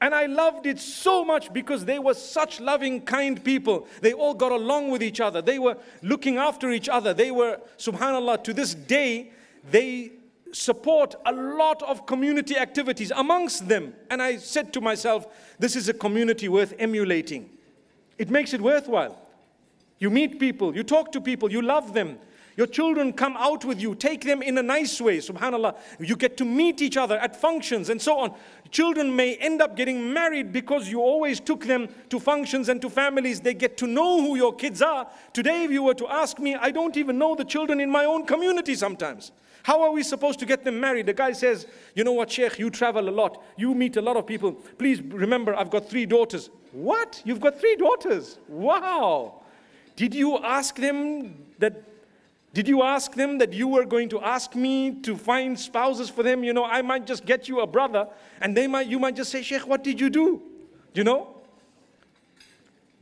And 0.00 0.14
I 0.14 0.26
loved 0.26 0.66
it 0.66 0.78
so 0.78 1.24
much 1.24 1.52
because 1.52 1.84
they 1.84 1.98
were 1.98 2.14
such 2.14 2.60
loving, 2.60 3.00
kind 3.00 3.42
people. 3.42 3.86
They 4.02 4.12
all 4.12 4.34
got 4.34 4.52
along 4.52 4.90
with 4.90 5.02
each 5.02 5.20
other. 5.20 5.40
They 5.40 5.58
were 5.58 5.78
looking 6.02 6.36
after 6.36 6.70
each 6.70 6.88
other. 6.88 7.14
They 7.14 7.30
were, 7.30 7.58
subhanAllah, 7.78 8.44
to 8.44 8.52
this 8.52 8.74
day, 8.74 9.32
they 9.70 10.12
support 10.52 11.14
a 11.24 11.32
lot 11.32 11.82
of 11.82 12.06
community 12.06 12.56
activities 12.56 13.10
amongst 13.16 13.68
them. 13.68 13.94
And 14.10 14.22
I 14.22 14.36
said 14.36 14.72
to 14.74 14.80
myself, 14.80 15.26
this 15.58 15.76
is 15.76 15.88
a 15.88 15.94
community 15.94 16.48
worth 16.48 16.74
emulating. 16.78 17.50
It 18.18 18.30
makes 18.30 18.52
it 18.52 18.60
worthwhile. 18.60 19.18
You 19.98 20.10
meet 20.10 20.38
people, 20.38 20.76
you 20.76 20.82
talk 20.82 21.10
to 21.12 21.20
people, 21.20 21.50
you 21.50 21.62
love 21.62 21.94
them. 21.94 22.18
Your 22.56 22.66
children 22.66 23.12
come 23.12 23.36
out 23.36 23.66
with 23.66 23.80
you. 23.80 23.94
Take 23.94 24.24
them 24.24 24.40
in 24.40 24.56
a 24.56 24.62
nice 24.62 24.98
way. 25.00 25.18
Subhanallah. 25.18 25.76
You 26.00 26.16
get 26.16 26.38
to 26.38 26.44
meet 26.44 26.80
each 26.80 26.96
other 26.96 27.18
at 27.18 27.38
functions 27.38 27.90
and 27.90 28.00
so 28.00 28.18
on. 28.18 28.34
Children 28.70 29.14
may 29.14 29.36
end 29.36 29.60
up 29.60 29.76
getting 29.76 30.12
married 30.12 30.52
because 30.52 30.88
you 30.88 31.00
always 31.00 31.38
took 31.38 31.66
them 31.66 31.88
to 32.08 32.18
functions 32.18 32.70
and 32.70 32.80
to 32.80 32.88
families. 32.88 33.40
They 33.40 33.52
get 33.52 33.76
to 33.78 33.86
know 33.86 34.22
who 34.22 34.36
your 34.36 34.54
kids 34.54 34.80
are. 34.80 35.06
Today, 35.34 35.64
if 35.64 35.70
you 35.70 35.82
were 35.82 35.94
to 35.94 36.08
ask 36.08 36.38
me, 36.38 36.54
I 36.54 36.70
don't 36.70 36.96
even 36.96 37.18
know 37.18 37.34
the 37.34 37.44
children 37.44 37.78
in 37.78 37.90
my 37.90 38.06
own 38.06 38.24
community 38.24 38.74
sometimes. 38.74 39.32
How 39.62 39.82
are 39.82 39.90
we 39.90 40.02
supposed 40.02 40.38
to 40.38 40.46
get 40.46 40.64
them 40.64 40.80
married? 40.80 41.06
The 41.06 41.12
guy 41.12 41.32
says, 41.32 41.66
You 41.94 42.04
know 42.04 42.12
what, 42.12 42.30
Sheikh, 42.30 42.58
you 42.58 42.70
travel 42.70 43.08
a 43.08 43.10
lot. 43.10 43.42
You 43.58 43.74
meet 43.74 43.96
a 43.96 44.00
lot 44.00 44.16
of 44.16 44.26
people. 44.26 44.52
Please 44.52 45.02
remember, 45.02 45.54
I've 45.54 45.70
got 45.70 45.90
three 45.90 46.06
daughters. 46.06 46.50
What? 46.72 47.20
You've 47.24 47.40
got 47.40 47.58
three 47.60 47.76
daughters? 47.76 48.38
Wow. 48.48 49.42
Did 49.96 50.14
you 50.14 50.38
ask 50.38 50.76
them 50.76 51.34
that 51.58 51.82
did 52.56 52.68
you 52.68 52.82
ask 52.82 53.12
them 53.12 53.36
that 53.36 53.52
you 53.52 53.68
were 53.68 53.84
going 53.84 54.08
to 54.08 54.18
ask 54.22 54.54
me 54.54 54.90
to 55.02 55.14
find 55.14 55.60
spouses 55.60 56.08
for 56.08 56.22
them? 56.22 56.42
You 56.42 56.54
know, 56.54 56.64
I 56.64 56.80
might 56.80 57.06
just 57.06 57.26
get 57.26 57.50
you 57.50 57.60
a 57.60 57.66
brother, 57.66 58.08
and 58.40 58.56
they 58.56 58.66
might, 58.66 58.86
you 58.86 58.98
might 58.98 59.14
just 59.14 59.30
say, 59.30 59.42
Sheikh, 59.42 59.66
what 59.66 59.84
did 59.84 60.00
you 60.00 60.08
do? 60.08 60.40
You 60.94 61.04
know? 61.04 61.36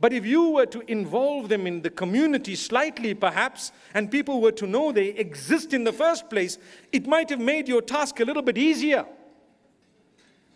But 0.01 0.11
if 0.11 0.25
you 0.25 0.49
were 0.49 0.65
to 0.65 0.81
involve 0.91 1.47
them 1.47 1.67
in 1.67 1.81
the 1.81 1.89
community 1.89 2.53
slightly, 2.53 3.13
perhaps, 3.13 3.71
and 3.93 4.11
people 4.11 4.41
were 4.41 4.51
to 4.51 4.67
know 4.67 4.91
they 4.91 5.11
exist 5.11 5.73
in 5.73 5.85
the 5.85 5.93
first 5.93 6.29
place, 6.29 6.57
it 6.91 7.07
might 7.07 7.29
have 7.29 7.39
made 7.39 7.69
your 7.69 7.81
task 7.81 8.19
a 8.19 8.25
little 8.25 8.43
bit 8.43 8.57
easier. 8.57 9.05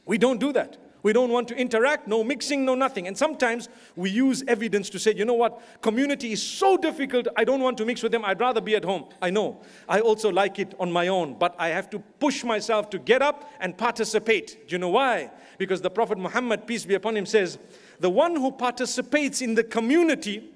We 0.06 0.18
don't 0.18 0.41
do 0.41 0.52
that. 0.52 0.76
We 1.02 1.14
don't 1.14 1.32
want 1.32 1.47
to 1.50 1.56
interact, 1.56 2.08
no 2.08 2.24
mixing, 2.24 2.66
no 2.66 2.76
nothing. 2.76 3.08
And 3.08 3.18
sometimes 3.18 3.70
we 3.95 4.10
use 4.10 4.43
evidence 4.47 4.89
to 4.89 5.00
say, 5.00 5.14
you 5.16 5.26
know 5.26 5.34
what, 5.34 5.62
community 5.82 6.34
is 6.34 6.43
so 6.43 6.76
difficult, 6.76 7.28
I 7.38 7.43
don't 7.43 7.62
want 7.62 7.78
to 7.78 7.86
mix 7.86 8.04
with 8.04 8.12
them, 8.12 8.26
I'd 8.26 8.39
rather 8.39 8.60
be 8.60 8.76
at 8.76 8.84
home. 8.84 9.06
I 9.22 9.30
know. 9.30 9.62
I 9.88 10.02
also 10.02 10.30
like 10.30 10.60
it 10.60 10.76
on 10.80 10.91
my 10.91 11.08
own, 11.08 11.36
but 11.36 11.56
I 11.58 11.70
have 11.70 11.89
to 11.91 12.00
push 12.00 12.43
myself 12.43 12.89
to 12.89 13.00
get 13.00 13.22
up 13.22 13.50
and 13.60 13.78
participate. 13.78 14.68
Do 14.68 14.76
you 14.76 14.80
know 14.80 14.89
why? 14.89 15.32
Because 15.58 15.82
the 15.82 15.89
Prophet 15.89 16.18
Muhammad, 16.18 16.68
peace 16.68 16.86
be 16.86 16.95
upon 16.95 17.16
him, 17.16 17.26
says, 17.26 17.58
the 18.00 18.10
one 18.10 18.36
who 18.36 18.52
participates 18.52 19.41
in 19.41 19.56
the 19.56 19.64
community 19.64 20.52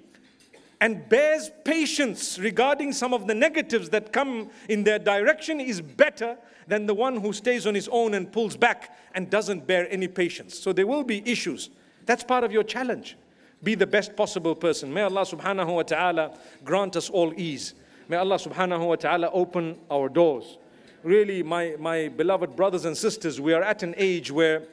and 0.82 1.08
bears 1.08 1.50
patience 1.64 2.38
regarding 2.38 2.92
some 2.92 3.14
of 3.14 3.28
the 3.28 3.34
negatives 3.34 3.90
that 3.90 4.12
come 4.12 4.50
in 4.68 4.84
their 4.84 5.00
direction 5.00 5.62
is 5.62 5.80
better 5.80 6.38
than 6.68 6.86
the 6.86 6.94
one 6.94 7.18
who 7.18 7.34
stays 7.34 7.68
on 7.68 7.76
his 7.76 7.88
own 7.92 8.14
and 8.14 8.32
pulls 8.32 8.56
back 8.56 8.98
and 9.14 9.30
doesn't 9.30 9.68
bear 9.68 9.88
any 9.92 10.08
patience. 10.08 10.58
So 10.58 10.74
there 10.74 10.88
will 10.88 11.04
be 11.04 11.28
issues. 11.30 11.70
That's 12.06 12.24
part 12.24 12.44
of 12.44 12.52
your 12.52 12.64
challenge. 12.64 13.18
Be 13.64 13.76
the 13.76 13.88
best 13.88 14.16
possible 14.16 14.56
person. 14.56 14.94
May 14.94 15.02
Allah 15.02 15.22
subhanahu 15.22 15.76
wa 15.76 15.84
ta'ala 15.84 16.38
grant 16.66 16.96
us 16.96 17.10
all 17.10 17.34
ease. 17.38 17.74
May 18.10 18.18
Allah 18.18 18.36
subhanahu 18.36 18.88
wa 18.88 18.96
ta'ala 18.96 19.30
open 19.32 19.78
our 19.90 20.10
doors. 20.10 20.58
Really, 21.04 21.44
my, 21.44 21.76
my 21.80 22.10
beloved 22.10 22.56
brothers 22.56 22.86
and 22.86 22.98
sisters, 22.98 23.40
we 23.40 23.54
are 23.54 23.64
at 23.64 23.84
an 23.84 23.94
age 23.98 24.32
where 24.32 24.64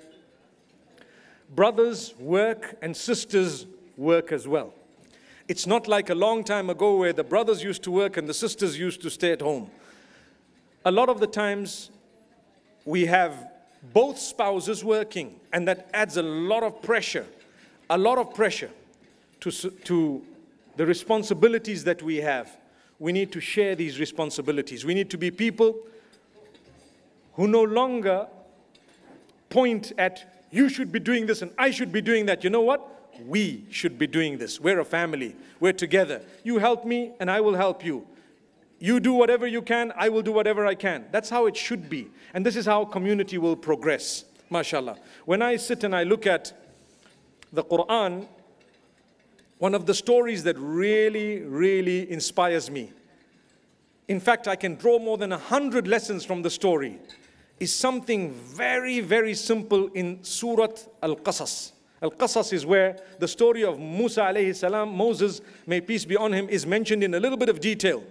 brothers 1.55 2.15
work 2.19 2.77
and 2.83 2.97
sisters 2.97 3.67
work 3.97 4.33
as 4.33 4.47
well. 4.49 4.75
It's 5.49 5.67
not 5.67 5.89
like 5.89 6.11
a 6.11 6.15
long 6.15 6.45
time 6.45 6.71
ago 6.71 6.97
where 6.97 7.13
the 7.13 7.25
brothers 7.25 7.63
used 7.63 7.83
to 7.85 7.91
work 7.91 8.17
and 8.17 8.29
the 8.29 8.35
sisters 8.35 8.79
used 8.79 9.03
to 9.03 9.11
stay 9.11 9.33
at 9.33 9.41
home. 9.41 9.71
A 10.85 10.91
lot 10.91 11.09
of 11.09 11.21
the 11.21 11.27
times 11.27 11.91
we 12.85 13.07
have 13.07 13.51
both 13.93 14.19
spouses 14.19 14.85
working, 14.85 15.39
and 15.53 15.67
that 15.69 15.89
adds 15.93 16.17
a 16.17 16.23
lot 16.23 16.63
of 16.63 16.83
pressure, 16.83 17.27
a 17.89 17.99
lot 17.99 18.19
of 18.19 18.35
pressure 18.35 18.71
to, 19.41 19.51
to 19.51 20.23
the 20.77 20.87
responsibilities 20.87 21.85
that 21.85 22.03
we 22.03 22.17
have. 22.17 22.57
We 22.99 23.13
need 23.13 23.33
to 23.33 23.41
share 23.41 23.75
these 23.75 23.99
responsibilities. 23.99 24.85
We 24.85 24.95
need 24.95 25.11
to 25.11 25.19
be 25.19 25.31
people 25.31 25.79
who 27.35 27.49
no 27.49 27.63
longer 27.63 28.27
point 29.49 29.93
at 29.97 30.45
you 30.51 30.69
should 30.69 30.93
be 30.93 30.99
doing 30.99 31.27
this 31.27 31.43
and 31.43 31.53
I 31.57 31.71
should 31.71 31.93
be 31.93 32.03
doing 32.03 32.27
that. 32.27 32.45
You 32.45 32.51
know 32.51 32.61
what? 32.61 33.01
we 33.27 33.65
should 33.71 33.99
be 33.99 34.07
doing 34.07 34.39
this. 34.39 34.61
We're 34.61 34.81
a 34.81 34.85
family. 34.85 35.37
We're 35.59 35.73
together. 35.73 36.23
You 36.45 36.59
help 36.59 36.85
me 36.85 37.13
and 37.21 37.31
I 37.31 37.41
will 37.41 37.55
help 37.55 37.85
you. 37.85 38.07
You 38.81 38.99
do 38.99 39.13
whatever 39.13 39.47
you 39.47 39.63
can, 39.63 39.93
I 39.95 40.09
will 40.09 40.23
do 40.23 40.33
whatever 40.33 40.67
I 40.67 40.75
can. 40.75 41.05
That's 41.13 41.31
how 41.31 41.47
it 41.47 41.57
should 41.57 41.89
be. 41.89 42.09
And 42.35 42.45
this 42.45 42.57
is 42.57 42.67
how 42.67 42.85
community 42.85 43.39
will 43.39 43.55
progress. 43.55 44.25
MashaAllah. 44.51 44.99
When 45.27 45.43
I 45.43 45.57
sit 45.57 45.85
and 45.85 45.95
I 45.95 46.03
look 46.03 46.27
at 46.27 46.53
the 47.53 47.63
Quran, 47.63 48.27
one 49.59 49.75
of 49.75 49.85
the 49.85 49.95
stories 49.95 50.43
that 50.45 50.59
really, 50.59 51.41
really 51.43 52.11
inspires 52.11 52.71
me. 52.71 52.91
In 54.09 54.19
fact, 54.19 54.49
I 54.49 54.57
can 54.57 54.75
draw 54.75 54.99
more 54.99 55.19
than 55.19 55.31
a 55.33 55.39
hundred 55.39 55.87
lessons 55.87 56.25
from 56.25 56.43
the 56.43 56.51
story. 56.51 56.99
is 57.61 57.73
something 57.73 58.33
very, 58.33 59.01
very 59.01 59.35
simple 59.35 59.89
in 59.89 60.25
Surat 60.25 60.89
Al 61.03 61.15
Qasas. 61.17 61.73
Al 62.03 62.11
Qasas 62.11 62.55
is 62.55 62.65
where 62.65 62.99
the 63.19 63.29
story 63.29 63.63
of 63.63 63.79
Musa 63.79 64.23
alayhi 64.23 64.57
salam, 64.57 64.97
Moses, 64.97 65.43
may 65.67 65.83
peace 65.83 66.07
be 66.07 66.17
on 66.17 66.33
him, 66.33 66.49
is 66.49 66.67
mentioned 66.67 67.05
in 67.05 67.13
a 67.13 67.21
little 67.21 67.37
bit 67.37 67.51
of 67.51 67.61
detail. 67.61 68.03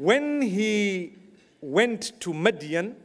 When 0.00 0.40
he 0.40 1.12
went 1.60 2.18
to 2.20 2.32
Midian 2.32 2.96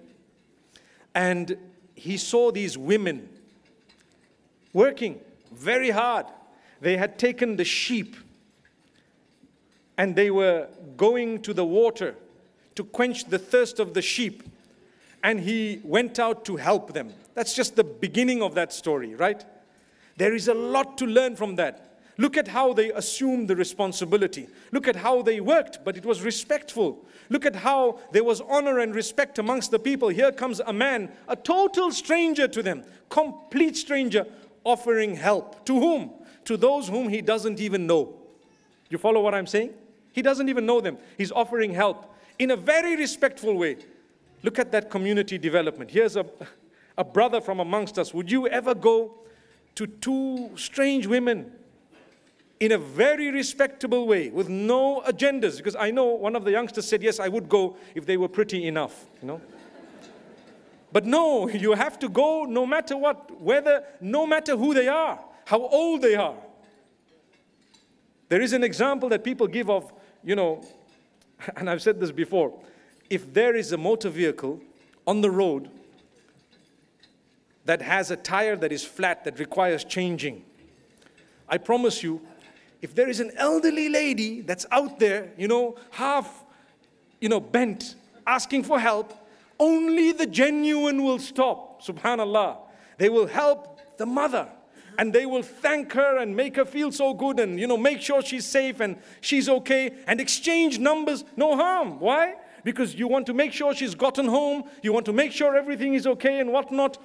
and 1.13 1.57
he 1.93 2.15
saw 2.15 2.53
these 2.53 2.77
women 2.77 3.27
working 4.71 5.19
very 5.51 5.89
hard, 5.89 6.25
they 6.79 6.95
had 6.95 7.19
taken 7.19 7.57
the 7.57 7.65
sheep 7.65 8.15
and 9.97 10.15
they 10.15 10.31
were 10.31 10.69
going 10.95 11.41
to 11.41 11.53
the 11.53 11.65
water 11.65 12.15
to 12.75 12.85
quench 12.85 13.25
the 13.25 13.39
thirst 13.39 13.81
of 13.81 13.93
the 13.93 14.01
sheep. 14.01 14.43
And 15.21 15.41
he 15.41 15.81
went 15.83 16.17
out 16.17 16.45
to 16.45 16.55
help 16.55 16.93
them. 16.93 17.11
That's 17.33 17.53
just 17.53 17.75
the 17.75 17.83
beginning 17.83 18.41
of 18.41 18.55
that 18.55 18.71
story, 18.71 19.15
right? 19.15 19.43
There 20.15 20.33
is 20.33 20.47
a 20.47 20.53
lot 20.53 20.97
to 20.99 21.05
learn 21.05 21.35
from 21.35 21.57
that. 21.57 21.94
Look 22.17 22.37
at 22.37 22.47
how 22.47 22.71
they 22.71 22.91
assumed 22.91 23.49
the 23.49 23.55
responsibility. 23.55 24.47
Look 24.71 24.87
at 24.87 24.95
how 24.95 25.21
they 25.21 25.41
worked, 25.41 25.83
but 25.83 25.97
it 25.97 26.05
was 26.05 26.21
respectful. 26.21 27.05
Look 27.29 27.45
at 27.45 27.57
how 27.57 27.99
there 28.11 28.23
was 28.23 28.39
honor 28.41 28.79
and 28.79 28.95
respect 28.95 29.37
amongst 29.37 29.71
the 29.71 29.79
people. 29.79 30.07
Here 30.07 30.31
comes 30.31 30.61
a 30.61 30.71
man, 30.71 31.11
a 31.27 31.35
total 31.35 31.91
stranger 31.91 32.47
to 32.47 32.63
them, 32.63 32.83
complete 33.09 33.75
stranger, 33.75 34.25
offering 34.63 35.15
help. 35.15 35.65
To 35.65 35.77
whom? 35.77 36.11
To 36.45 36.55
those 36.55 36.87
whom 36.87 37.09
he 37.09 37.21
doesn't 37.21 37.59
even 37.59 37.85
know. 37.85 38.15
You 38.89 38.97
follow 38.97 39.21
what 39.21 39.35
I'm 39.35 39.47
saying? 39.47 39.73
He 40.13 40.21
doesn't 40.21 40.47
even 40.47 40.65
know 40.65 40.79
them. 40.79 40.97
He's 41.17 41.31
offering 41.33 41.73
help 41.73 42.15
in 42.39 42.51
a 42.51 42.55
very 42.55 42.95
respectful 42.95 43.55
way. 43.55 43.77
Look 44.41 44.57
at 44.57 44.71
that 44.71 44.89
community 44.89 45.37
development. 45.37 45.91
Here's 45.91 46.15
a, 46.15 46.25
a 46.97 47.03
brother 47.03 47.41
from 47.41 47.59
amongst 47.59 47.99
us. 47.99 48.13
Would 48.13 48.31
you 48.31 48.47
ever 48.47 48.73
go 48.73 49.15
to 49.75 49.87
two 49.87 50.51
strange 50.55 51.07
women 51.07 51.51
in 52.65 52.71
a 52.71 52.77
very 52.77 53.31
respectable 53.31 54.07
way 54.07 54.29
with 54.29 54.49
no 54.49 55.01
agendas? 55.07 55.57
Because 55.57 55.75
I 55.75 55.91
know 55.91 56.05
one 56.05 56.35
of 56.35 56.43
the 56.43 56.51
youngsters 56.51 56.87
said, 56.87 57.03
Yes, 57.03 57.19
I 57.19 57.27
would 57.27 57.47
go 57.47 57.77
if 57.93 58.05
they 58.05 58.17
were 58.17 58.27
pretty 58.27 58.67
enough, 58.67 59.05
you 59.21 59.27
know. 59.27 59.41
But 60.91 61.05
no, 61.05 61.47
you 61.65 61.73
have 61.73 61.99
to 61.99 62.09
go 62.09 62.45
no 62.45 62.65
matter 62.65 62.97
what, 62.97 63.39
whether, 63.41 63.83
no 64.01 64.25
matter 64.25 64.57
who 64.57 64.73
they 64.73 64.87
are, 64.87 65.19
how 65.45 65.61
old 65.61 66.01
they 66.01 66.15
are. 66.15 66.35
There 68.29 68.41
is 68.41 68.53
an 68.53 68.63
example 68.63 69.09
that 69.09 69.23
people 69.23 69.47
give 69.47 69.69
of 69.69 69.93
you 70.25 70.35
know, 70.35 70.65
and 71.55 71.69
I've 71.69 71.81
said 71.81 71.99
this 71.99 72.11
before, 72.11 72.51
if 73.09 73.33
there 73.33 73.55
is 73.55 73.71
a 73.71 73.77
motor 73.77 74.09
vehicle 74.09 74.59
on 75.07 75.21
the 75.21 75.29
road 75.29 75.69
that 77.65 77.81
has 77.81 78.11
a 78.11 78.15
tire 78.15 78.55
that 78.57 78.71
is 78.71 78.83
flat 78.83 79.23
that 79.23 79.39
requires 79.39 79.83
changing, 79.83 80.43
I 81.47 81.59
promise 81.59 82.01
you, 82.01 82.21
if 82.85 82.93
there 82.93 83.09
is 83.09 83.19
an 83.19 83.31
elderly 83.37 83.89
lady 83.89 84.41
that's 84.41 84.67
out 84.69 84.99
there, 84.99 85.31
you 85.39 85.47
know, 85.47 85.75
half, 85.89 86.45
you 87.19 87.27
know, 87.27 87.39
bent, 87.39 87.95
asking 88.27 88.63
for 88.63 88.79
help, 88.79 89.11
only 89.59 90.11
the 90.11 90.27
genuine 90.27 91.03
will 91.03 91.17
stop. 91.17 91.83
Subhanallah. 91.83 92.57
They 92.99 93.09
will 93.09 93.25
help 93.25 93.97
the 93.97 94.05
mother 94.05 94.47
and 94.99 95.11
they 95.11 95.25
will 95.25 95.41
thank 95.41 95.93
her 95.93 96.19
and 96.19 96.35
make 96.35 96.57
her 96.57 96.63
feel 96.63 96.91
so 96.91 97.15
good 97.15 97.39
and 97.39 97.59
you 97.59 97.65
know 97.65 97.75
make 97.75 98.01
sure 98.01 98.21
she's 98.21 98.45
safe 98.45 98.79
and 98.79 98.97
she's 99.19 99.49
okay 99.49 99.91
and 100.05 100.21
exchange 100.21 100.77
numbers 100.77 101.25
no 101.35 101.57
harm 101.57 101.99
why 101.99 102.35
because 102.63 102.95
you 102.95 103.07
want 103.07 103.25
to 103.25 103.33
make 103.33 103.51
sure 103.51 103.73
she's 103.73 103.95
gotten 103.95 104.25
home 104.25 104.63
you 104.81 104.93
want 104.93 105.05
to 105.05 105.11
make 105.11 105.33
sure 105.33 105.57
everything 105.57 105.95
is 105.95 106.07
okay 106.07 106.39
and 106.39 106.49
whatnot 106.53 106.97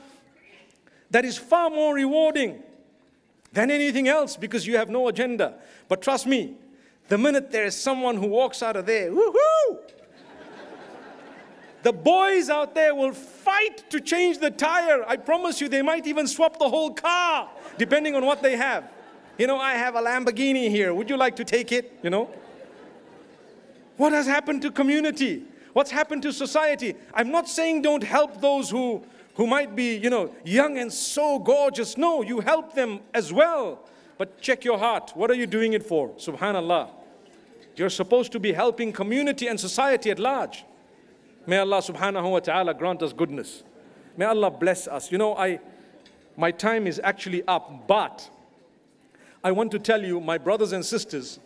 that 1.10 1.24
is 1.24 1.36
far 1.36 1.68
more 1.68 1.92
rewarding 1.94 2.62
than 3.52 3.70
anything 3.70 4.08
else 4.08 4.36
because 4.36 4.66
you 4.66 4.76
have 4.76 4.88
no 4.88 5.08
agenda 5.08 5.54
but 5.88 6.00
trust 6.02 6.26
me 6.26 6.54
the 7.08 7.18
minute 7.18 7.50
there 7.50 7.64
is 7.64 7.74
someone 7.74 8.16
who 8.16 8.26
walks 8.26 8.62
out 8.62 8.76
of 8.76 8.86
there 8.86 9.10
woohoo 9.10 9.78
the 11.82 11.92
boys 11.92 12.48
out 12.48 12.74
there 12.74 12.94
will 12.94 13.12
fight 13.50 13.90
to 13.90 14.00
change 14.00 14.38
the 14.38 14.50
tire. 14.50 15.04
I 15.06 15.16
promise 15.16 15.60
you, 15.60 15.68
they 15.68 15.82
might 15.82 16.06
even 16.06 16.26
swap 16.26 16.58
the 16.58 16.68
whole 16.68 16.92
car, 16.92 17.48
depending 17.78 18.14
on 18.14 18.24
what 18.24 18.42
they 18.42 18.56
have. 18.56 18.90
You 19.38 19.46
know, 19.46 19.58
I 19.58 19.72
have 19.72 19.94
a 19.94 20.02
Lamborghini 20.02 20.68
here. 20.70 20.92
Would 20.92 21.08
you 21.08 21.16
like 21.16 21.36
to 21.36 21.44
take 21.44 21.72
it? 21.72 21.98
You 22.02 22.10
know? 22.10 22.30
What 23.96 24.12
has 24.12 24.26
happened 24.26 24.62
to 24.62 24.70
community? 24.70 25.44
What's 25.72 25.90
happened 25.90 26.22
to 26.22 26.32
society? 26.32 26.94
I'm 27.14 27.30
not 27.30 27.48
saying 27.48 27.82
don't 27.82 28.02
help 28.02 28.40
those 28.40 28.70
who, 28.70 29.02
who 29.40 29.46
might 29.46 29.74
be, 29.74 29.96
you 29.96 30.10
know, 30.10 30.30
young 30.44 30.76
and 30.76 30.92
so 30.92 31.38
gorgeous. 31.38 31.96
No, 31.96 32.20
you 32.20 32.40
help 32.40 32.74
them 32.74 33.00
as 33.14 33.32
well. 33.32 33.88
But 34.18 34.38
check 34.42 34.66
your 34.66 34.76
heart. 34.76 35.12
What 35.14 35.30
are 35.30 35.34
you 35.34 35.46
doing 35.46 35.72
it 35.72 35.82
for? 35.82 36.10
Subhanallah. 36.10 36.90
You're 37.74 37.88
supposed 37.88 38.32
to 38.32 38.38
be 38.38 38.52
helping 38.52 38.92
community 38.92 39.46
and 39.46 39.58
society 39.58 40.10
at 40.10 40.18
large. 40.18 40.66
May 41.46 41.56
Allah 41.56 41.78
subhanahu 41.78 42.30
wa 42.30 42.40
ta'ala 42.40 42.74
grant 42.74 43.02
us 43.02 43.14
goodness. 43.14 43.62
May 44.14 44.26
Allah 44.26 44.50
bless 44.50 44.86
us. 44.86 45.10
You 45.10 45.16
know, 45.16 45.34
I, 45.34 45.58
my 46.36 46.50
time 46.50 46.86
is 46.86 47.00
actually 47.02 47.42
up, 47.48 47.86
but 47.86 48.28
I 49.42 49.52
want 49.52 49.70
to 49.70 49.78
tell 49.78 50.04
you, 50.04 50.20
my 50.20 50.36
brothers 50.36 50.72
and 50.72 50.84
sisters, 50.84 51.40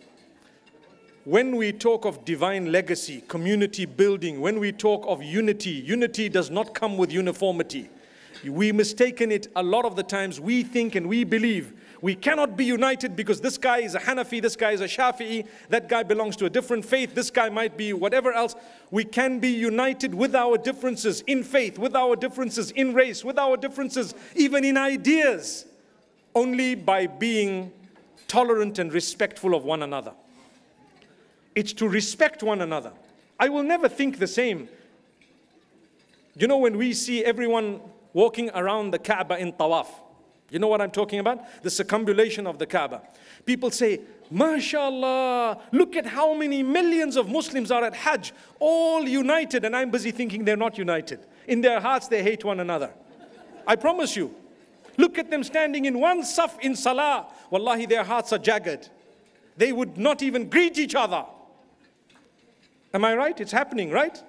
when 1.25 1.55
we 1.55 1.71
talk 1.71 2.05
of 2.05 2.23
divine 2.23 2.71
legacy, 2.71 3.23
community 3.27 3.85
building, 3.85 4.39
when 4.39 4.59
we 4.59 4.71
talk 4.71 5.03
of 5.07 5.21
unity, 5.23 5.71
unity 5.71 6.29
does 6.29 6.51
not 6.51 6.73
come 6.73 6.97
with 6.97 7.11
uniformity. 7.11 7.89
We 8.45 8.71
mistaken 8.71 9.31
it 9.31 9.47
a 9.55 9.63
lot 9.63 9.85
of 9.85 9.95
the 9.95 10.03
times. 10.03 10.39
We 10.39 10.61
think 10.61 10.93
and 10.93 11.07
we 11.07 11.23
believe 11.23 11.73
we 12.01 12.13
cannot 12.13 12.55
be 12.55 12.65
united 12.65 13.15
because 13.15 13.41
this 13.41 13.57
guy 13.57 13.79
is 13.79 13.95
a 13.95 13.99
Hanafi, 13.99 14.39
this 14.39 14.55
guy 14.55 14.71
is 14.71 14.81
a 14.81 14.85
Shafi'i, 14.85 15.47
that 15.69 15.89
guy 15.89 16.03
belongs 16.03 16.35
to 16.35 16.45
a 16.45 16.49
different 16.51 16.85
faith, 16.85 17.15
this 17.15 17.31
guy 17.31 17.49
might 17.49 17.75
be 17.75 17.93
whatever 17.93 18.31
else. 18.31 18.55
We 18.91 19.05
can 19.05 19.39
be 19.39 19.49
united 19.49 20.13
with 20.13 20.35
our 20.35 20.59
differences 20.59 21.21
in 21.21 21.43
faith, 21.43 21.79
with 21.79 21.95
our 21.95 22.15
differences 22.15 22.69
in 22.69 22.93
race, 22.93 23.25
with 23.25 23.39
our 23.39 23.57
differences 23.57 24.13
even 24.35 24.63
in 24.63 24.77
ideas, 24.77 25.65
only 26.35 26.75
by 26.75 27.07
being 27.07 27.71
tolerant 28.27 28.77
and 28.77 28.93
respectful 28.93 29.55
of 29.55 29.63
one 29.63 29.81
another. 29.81 30.13
It's 31.55 31.73
to 31.73 31.87
respect 31.87 32.43
one 32.43 32.61
another. 32.61 32.91
I 33.39 33.49
will 33.49 33.63
never 33.63 33.87
think 33.89 34.19
the 34.19 34.27
same. 34.27 34.69
You 36.37 36.47
know, 36.47 36.57
when 36.57 36.77
we 36.77 36.93
see 36.93 37.23
everyone 37.23 37.79
walking 38.13 38.49
around 38.51 38.91
the 38.91 38.99
Kaaba 38.99 39.37
in 39.37 39.53
tawaf, 39.53 39.87
you 40.51 40.59
know 40.59 40.67
what 40.67 40.81
I'm 40.81 40.91
talking 40.91 41.19
about? 41.19 41.63
The 41.63 41.69
circumambulation 41.69 42.45
of 42.45 42.59
the 42.59 42.65
Kaaba. 42.65 43.01
People 43.45 43.71
say, 43.71 44.01
MashaAllah, 44.31 45.59
look 45.71 45.95
at 45.95 46.05
how 46.05 46.33
many 46.33 46.61
millions 46.61 47.15
of 47.15 47.29
Muslims 47.29 47.71
are 47.71 47.83
at 47.83 47.95
Hajj, 47.95 48.33
all 48.59 49.07
united. 49.07 49.65
And 49.65 49.75
I'm 49.75 49.91
busy 49.91 50.11
thinking 50.11 50.45
they're 50.45 50.57
not 50.57 50.77
united. 50.77 51.19
In 51.47 51.61
their 51.61 51.79
hearts, 51.79 52.07
they 52.07 52.21
hate 52.21 52.43
one 52.43 52.59
another. 52.59 52.91
I 53.67 53.75
promise 53.75 54.15
you. 54.15 54.33
Look 54.97 55.17
at 55.17 55.29
them 55.29 55.43
standing 55.43 55.85
in 55.85 55.99
one 55.99 56.21
saf 56.21 56.59
in 56.61 56.75
Salah. 56.75 57.27
Wallahi, 57.49 57.85
their 57.85 58.03
hearts 58.03 58.31
are 58.31 58.37
jagged. 58.37 58.89
They 59.57 59.73
would 59.73 59.97
not 59.97 60.21
even 60.21 60.49
greet 60.49 60.77
each 60.77 60.95
other. 60.95 61.25
Am 62.95 63.03
I 63.03 63.13
right? 63.13 63.37
It's 63.41 63.51
happening, 63.51 63.91
right? 63.91 64.23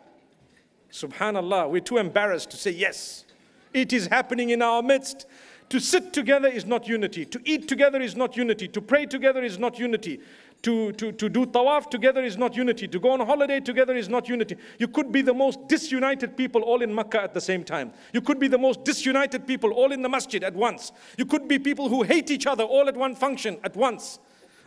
Subhanallah, 0.90 1.70
we're 1.70 1.80
too 1.80 1.98
embarrassed 1.98 2.50
to 2.50 2.56
say 2.56 2.72
yes. 2.72 3.24
It 3.72 3.92
is 3.92 4.08
happening 4.08 4.50
in 4.50 4.60
our 4.60 4.82
midst. 4.82 5.26
To 5.68 5.78
sit 5.78 6.12
together 6.12 6.48
is 6.48 6.66
not 6.66 6.88
unity. 6.88 7.24
To 7.26 7.40
eat 7.44 7.68
together 7.68 8.00
is 8.00 8.16
not 8.16 8.36
unity. 8.36 8.66
To 8.66 8.80
pray 8.80 9.06
together 9.06 9.44
is 9.44 9.60
not 9.60 9.78
unity. 9.78 10.18
To, 10.62 10.90
to, 10.94 11.12
to 11.12 11.28
do 11.28 11.46
tawaf 11.46 11.90
together 11.90 12.24
is 12.24 12.36
not 12.36 12.56
unity. 12.56 12.88
To 12.88 12.98
go 12.98 13.12
on 13.12 13.20
holiday 13.20 13.60
together 13.60 13.94
is 13.94 14.08
not 14.08 14.28
unity. 14.28 14.56
You 14.80 14.88
could 14.88 15.12
be 15.12 15.22
the 15.22 15.34
most 15.34 15.68
disunited 15.68 16.36
people 16.36 16.62
all 16.62 16.82
in 16.82 16.92
Makkah 16.92 17.22
at 17.22 17.34
the 17.34 17.40
same 17.40 17.62
time. 17.62 17.92
You 18.12 18.20
could 18.20 18.40
be 18.40 18.48
the 18.48 18.58
most 18.58 18.82
disunited 18.82 19.46
people 19.46 19.70
all 19.74 19.92
in 19.92 20.02
the 20.02 20.08
masjid 20.08 20.42
at 20.42 20.54
once. 20.56 20.90
You 21.16 21.26
could 21.26 21.46
be 21.46 21.60
people 21.60 21.88
who 21.88 22.02
hate 22.02 22.32
each 22.32 22.48
other 22.48 22.64
all 22.64 22.88
at 22.88 22.96
one 22.96 23.14
function 23.14 23.58
at 23.62 23.76
once. 23.76 24.18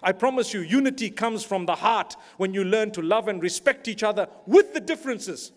I 0.02 0.12
promise 0.12 0.54
you, 0.54 0.62
unity 0.62 1.10
comes 1.10 1.44
from 1.44 1.66
the 1.66 1.76
heart 1.76 2.16
when 2.38 2.54
you 2.54 2.64
learn 2.64 2.92
to 2.92 3.02
love 3.02 3.28
and 3.28 3.42
respect 3.42 3.88
each 3.88 4.04
other 4.04 4.28
with 4.46 4.74
the 4.74 4.80
differences. 4.80 5.52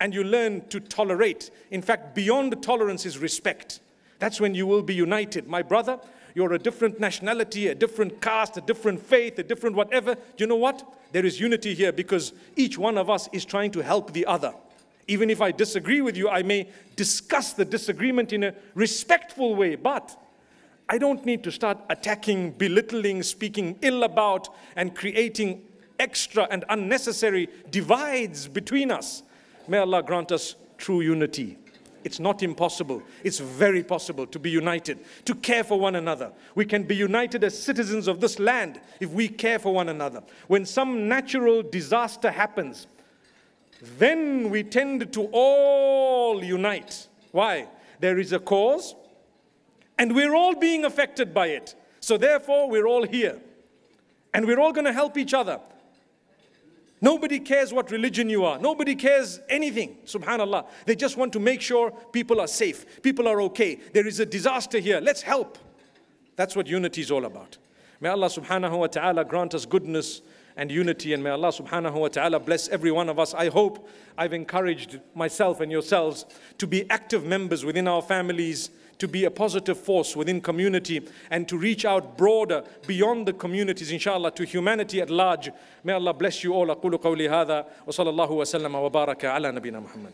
And 0.00 0.12
you 0.12 0.24
learn 0.24 0.66
to 0.68 0.80
tolerate. 0.80 1.50
In 1.70 1.80
fact, 1.80 2.14
beyond 2.14 2.62
tolerance 2.62 3.06
is 3.06 3.18
respect. 3.18 3.80
That's 4.18 4.40
when 4.40 4.54
you 4.54 4.66
will 4.66 4.82
be 4.82 4.94
united. 4.94 5.48
My 5.48 5.62
brother, 5.62 5.98
you're 6.34 6.52
a 6.52 6.58
different 6.58 7.00
nationality, 7.00 7.68
a 7.68 7.74
different 7.74 8.20
caste, 8.20 8.58
a 8.58 8.60
different 8.60 9.00
faith, 9.00 9.38
a 9.38 9.42
different 9.42 9.74
whatever. 9.74 10.16
You 10.36 10.46
know 10.46 10.56
what? 10.56 10.86
There 11.12 11.24
is 11.24 11.40
unity 11.40 11.74
here 11.74 11.92
because 11.92 12.34
each 12.56 12.76
one 12.76 12.98
of 12.98 13.08
us 13.08 13.28
is 13.32 13.44
trying 13.44 13.70
to 13.70 13.82
help 13.82 14.12
the 14.12 14.26
other. 14.26 14.52
Even 15.08 15.30
if 15.30 15.40
I 15.40 15.52
disagree 15.52 16.00
with 16.00 16.16
you, 16.16 16.28
I 16.28 16.42
may 16.42 16.68
discuss 16.96 17.52
the 17.52 17.64
disagreement 17.64 18.32
in 18.32 18.44
a 18.44 18.54
respectful 18.74 19.54
way, 19.54 19.76
but 19.76 20.14
I 20.88 20.98
don't 20.98 21.24
need 21.26 21.42
to 21.44 21.50
start 21.50 21.78
attacking, 21.90 22.52
belittling, 22.52 23.22
speaking 23.22 23.78
ill 23.82 24.04
about, 24.04 24.48
and 24.76 24.94
creating 24.94 25.62
extra 25.98 26.46
and 26.50 26.64
unnecessary 26.68 27.48
divides 27.70 28.46
between 28.46 28.90
us. 28.90 29.22
May 29.66 29.78
Allah 29.78 30.02
grant 30.02 30.30
us 30.30 30.54
true 30.78 31.00
unity. 31.00 31.58
It's 32.04 32.20
not 32.20 32.44
impossible. 32.44 33.02
It's 33.24 33.40
very 33.40 33.82
possible 33.82 34.28
to 34.28 34.38
be 34.38 34.48
united, 34.48 35.00
to 35.24 35.34
care 35.34 35.64
for 35.64 35.80
one 35.80 35.96
another. 35.96 36.30
We 36.54 36.64
can 36.64 36.84
be 36.84 36.94
united 36.94 37.42
as 37.42 37.60
citizens 37.60 38.06
of 38.06 38.20
this 38.20 38.38
land 38.38 38.80
if 39.00 39.10
we 39.10 39.26
care 39.26 39.58
for 39.58 39.74
one 39.74 39.88
another. 39.88 40.22
When 40.46 40.64
some 40.64 41.08
natural 41.08 41.64
disaster 41.64 42.30
happens, 42.30 42.86
then 43.98 44.50
we 44.50 44.62
tend 44.62 45.12
to 45.12 45.28
all 45.32 46.44
unite. 46.44 47.08
Why? 47.32 47.66
There 47.98 48.20
is 48.20 48.32
a 48.32 48.38
cause, 48.38 48.94
and 49.98 50.14
we're 50.14 50.34
all 50.34 50.54
being 50.54 50.84
affected 50.84 51.32
by 51.32 51.48
it. 51.48 51.74
So 52.00 52.16
therefore, 52.16 52.68
we're 52.68 52.86
all 52.86 53.06
here. 53.06 53.40
And 54.34 54.46
we're 54.46 54.60
all 54.60 54.72
going 54.72 54.84
to 54.84 54.92
help 54.92 55.16
each 55.16 55.32
other. 55.32 55.60
Nobody 57.00 57.40
cares 57.40 57.72
what 57.72 57.90
religion 57.90 58.30
you 58.30 58.44
are. 58.44 58.58
Nobody 58.58 58.94
cares 58.94 59.40
anything. 59.48 59.98
Subhanallah. 60.06 60.66
They 60.86 60.96
just 60.96 61.16
want 61.16 61.32
to 61.34 61.40
make 61.40 61.60
sure 61.60 61.90
people 62.12 62.40
are 62.40 62.46
safe. 62.46 63.02
People 63.02 63.28
are 63.28 63.40
okay. 63.42 63.78
There 63.92 64.06
is 64.06 64.20
a 64.20 64.26
disaster 64.26 64.78
here. 64.78 65.00
Let's 65.00 65.22
help. 65.22 65.58
That's 66.36 66.56
what 66.56 66.66
unity 66.66 67.00
is 67.02 67.10
all 67.10 67.24
about. 67.24 67.58
May 68.00 68.08
Allah 68.10 68.28
subhanahu 68.28 68.78
wa 68.78 68.86
ta'ala 68.86 69.24
grant 69.24 69.54
us 69.54 69.64
goodness 69.64 70.20
and 70.56 70.70
unity 70.70 71.12
and 71.12 71.22
may 71.22 71.30
Allah 71.30 71.48
subhanahu 71.48 71.94
wa 71.94 72.08
ta'ala 72.08 72.40
bless 72.40 72.68
every 72.68 72.90
one 72.90 73.08
of 73.08 73.18
us. 73.18 73.34
I 73.34 73.48
hope 73.48 73.88
I've 74.16 74.32
encouraged 74.32 75.00
myself 75.14 75.60
and 75.60 75.70
yourselves 75.70 76.24
to 76.58 76.66
be 76.66 76.88
active 76.90 77.24
members 77.24 77.64
within 77.64 77.86
our 77.88 78.02
families, 78.02 78.70
to 78.97 79.07
be 79.07 79.25
a 79.25 79.31
positive 79.31 79.79
force 79.79 80.15
within 80.15 80.39
community 80.41 81.01
and 81.31 81.47
to 81.47 81.57
reach 81.57 81.85
out 81.85 82.17
broader 82.17 82.63
beyond 82.87 83.25
the 83.27 83.33
communities 83.33 83.91
inshallah 83.91 84.31
to 84.31 84.43
humanity 84.45 85.01
at 85.01 85.09
large 85.09 85.49
may 85.83 85.93
Allah 85.93 86.13
bless 86.13 86.43
you 86.43 86.53
all 86.53 86.67
أقول 86.69 86.97
قولي 86.97 87.29
هذا 87.29 87.65
وصلى 87.87 88.09
الله 88.09 88.31
وسلم 88.31 88.75
وبارك 88.75 89.25
على 89.25 89.51
نبينا 89.51 89.79
محمد 89.79 90.11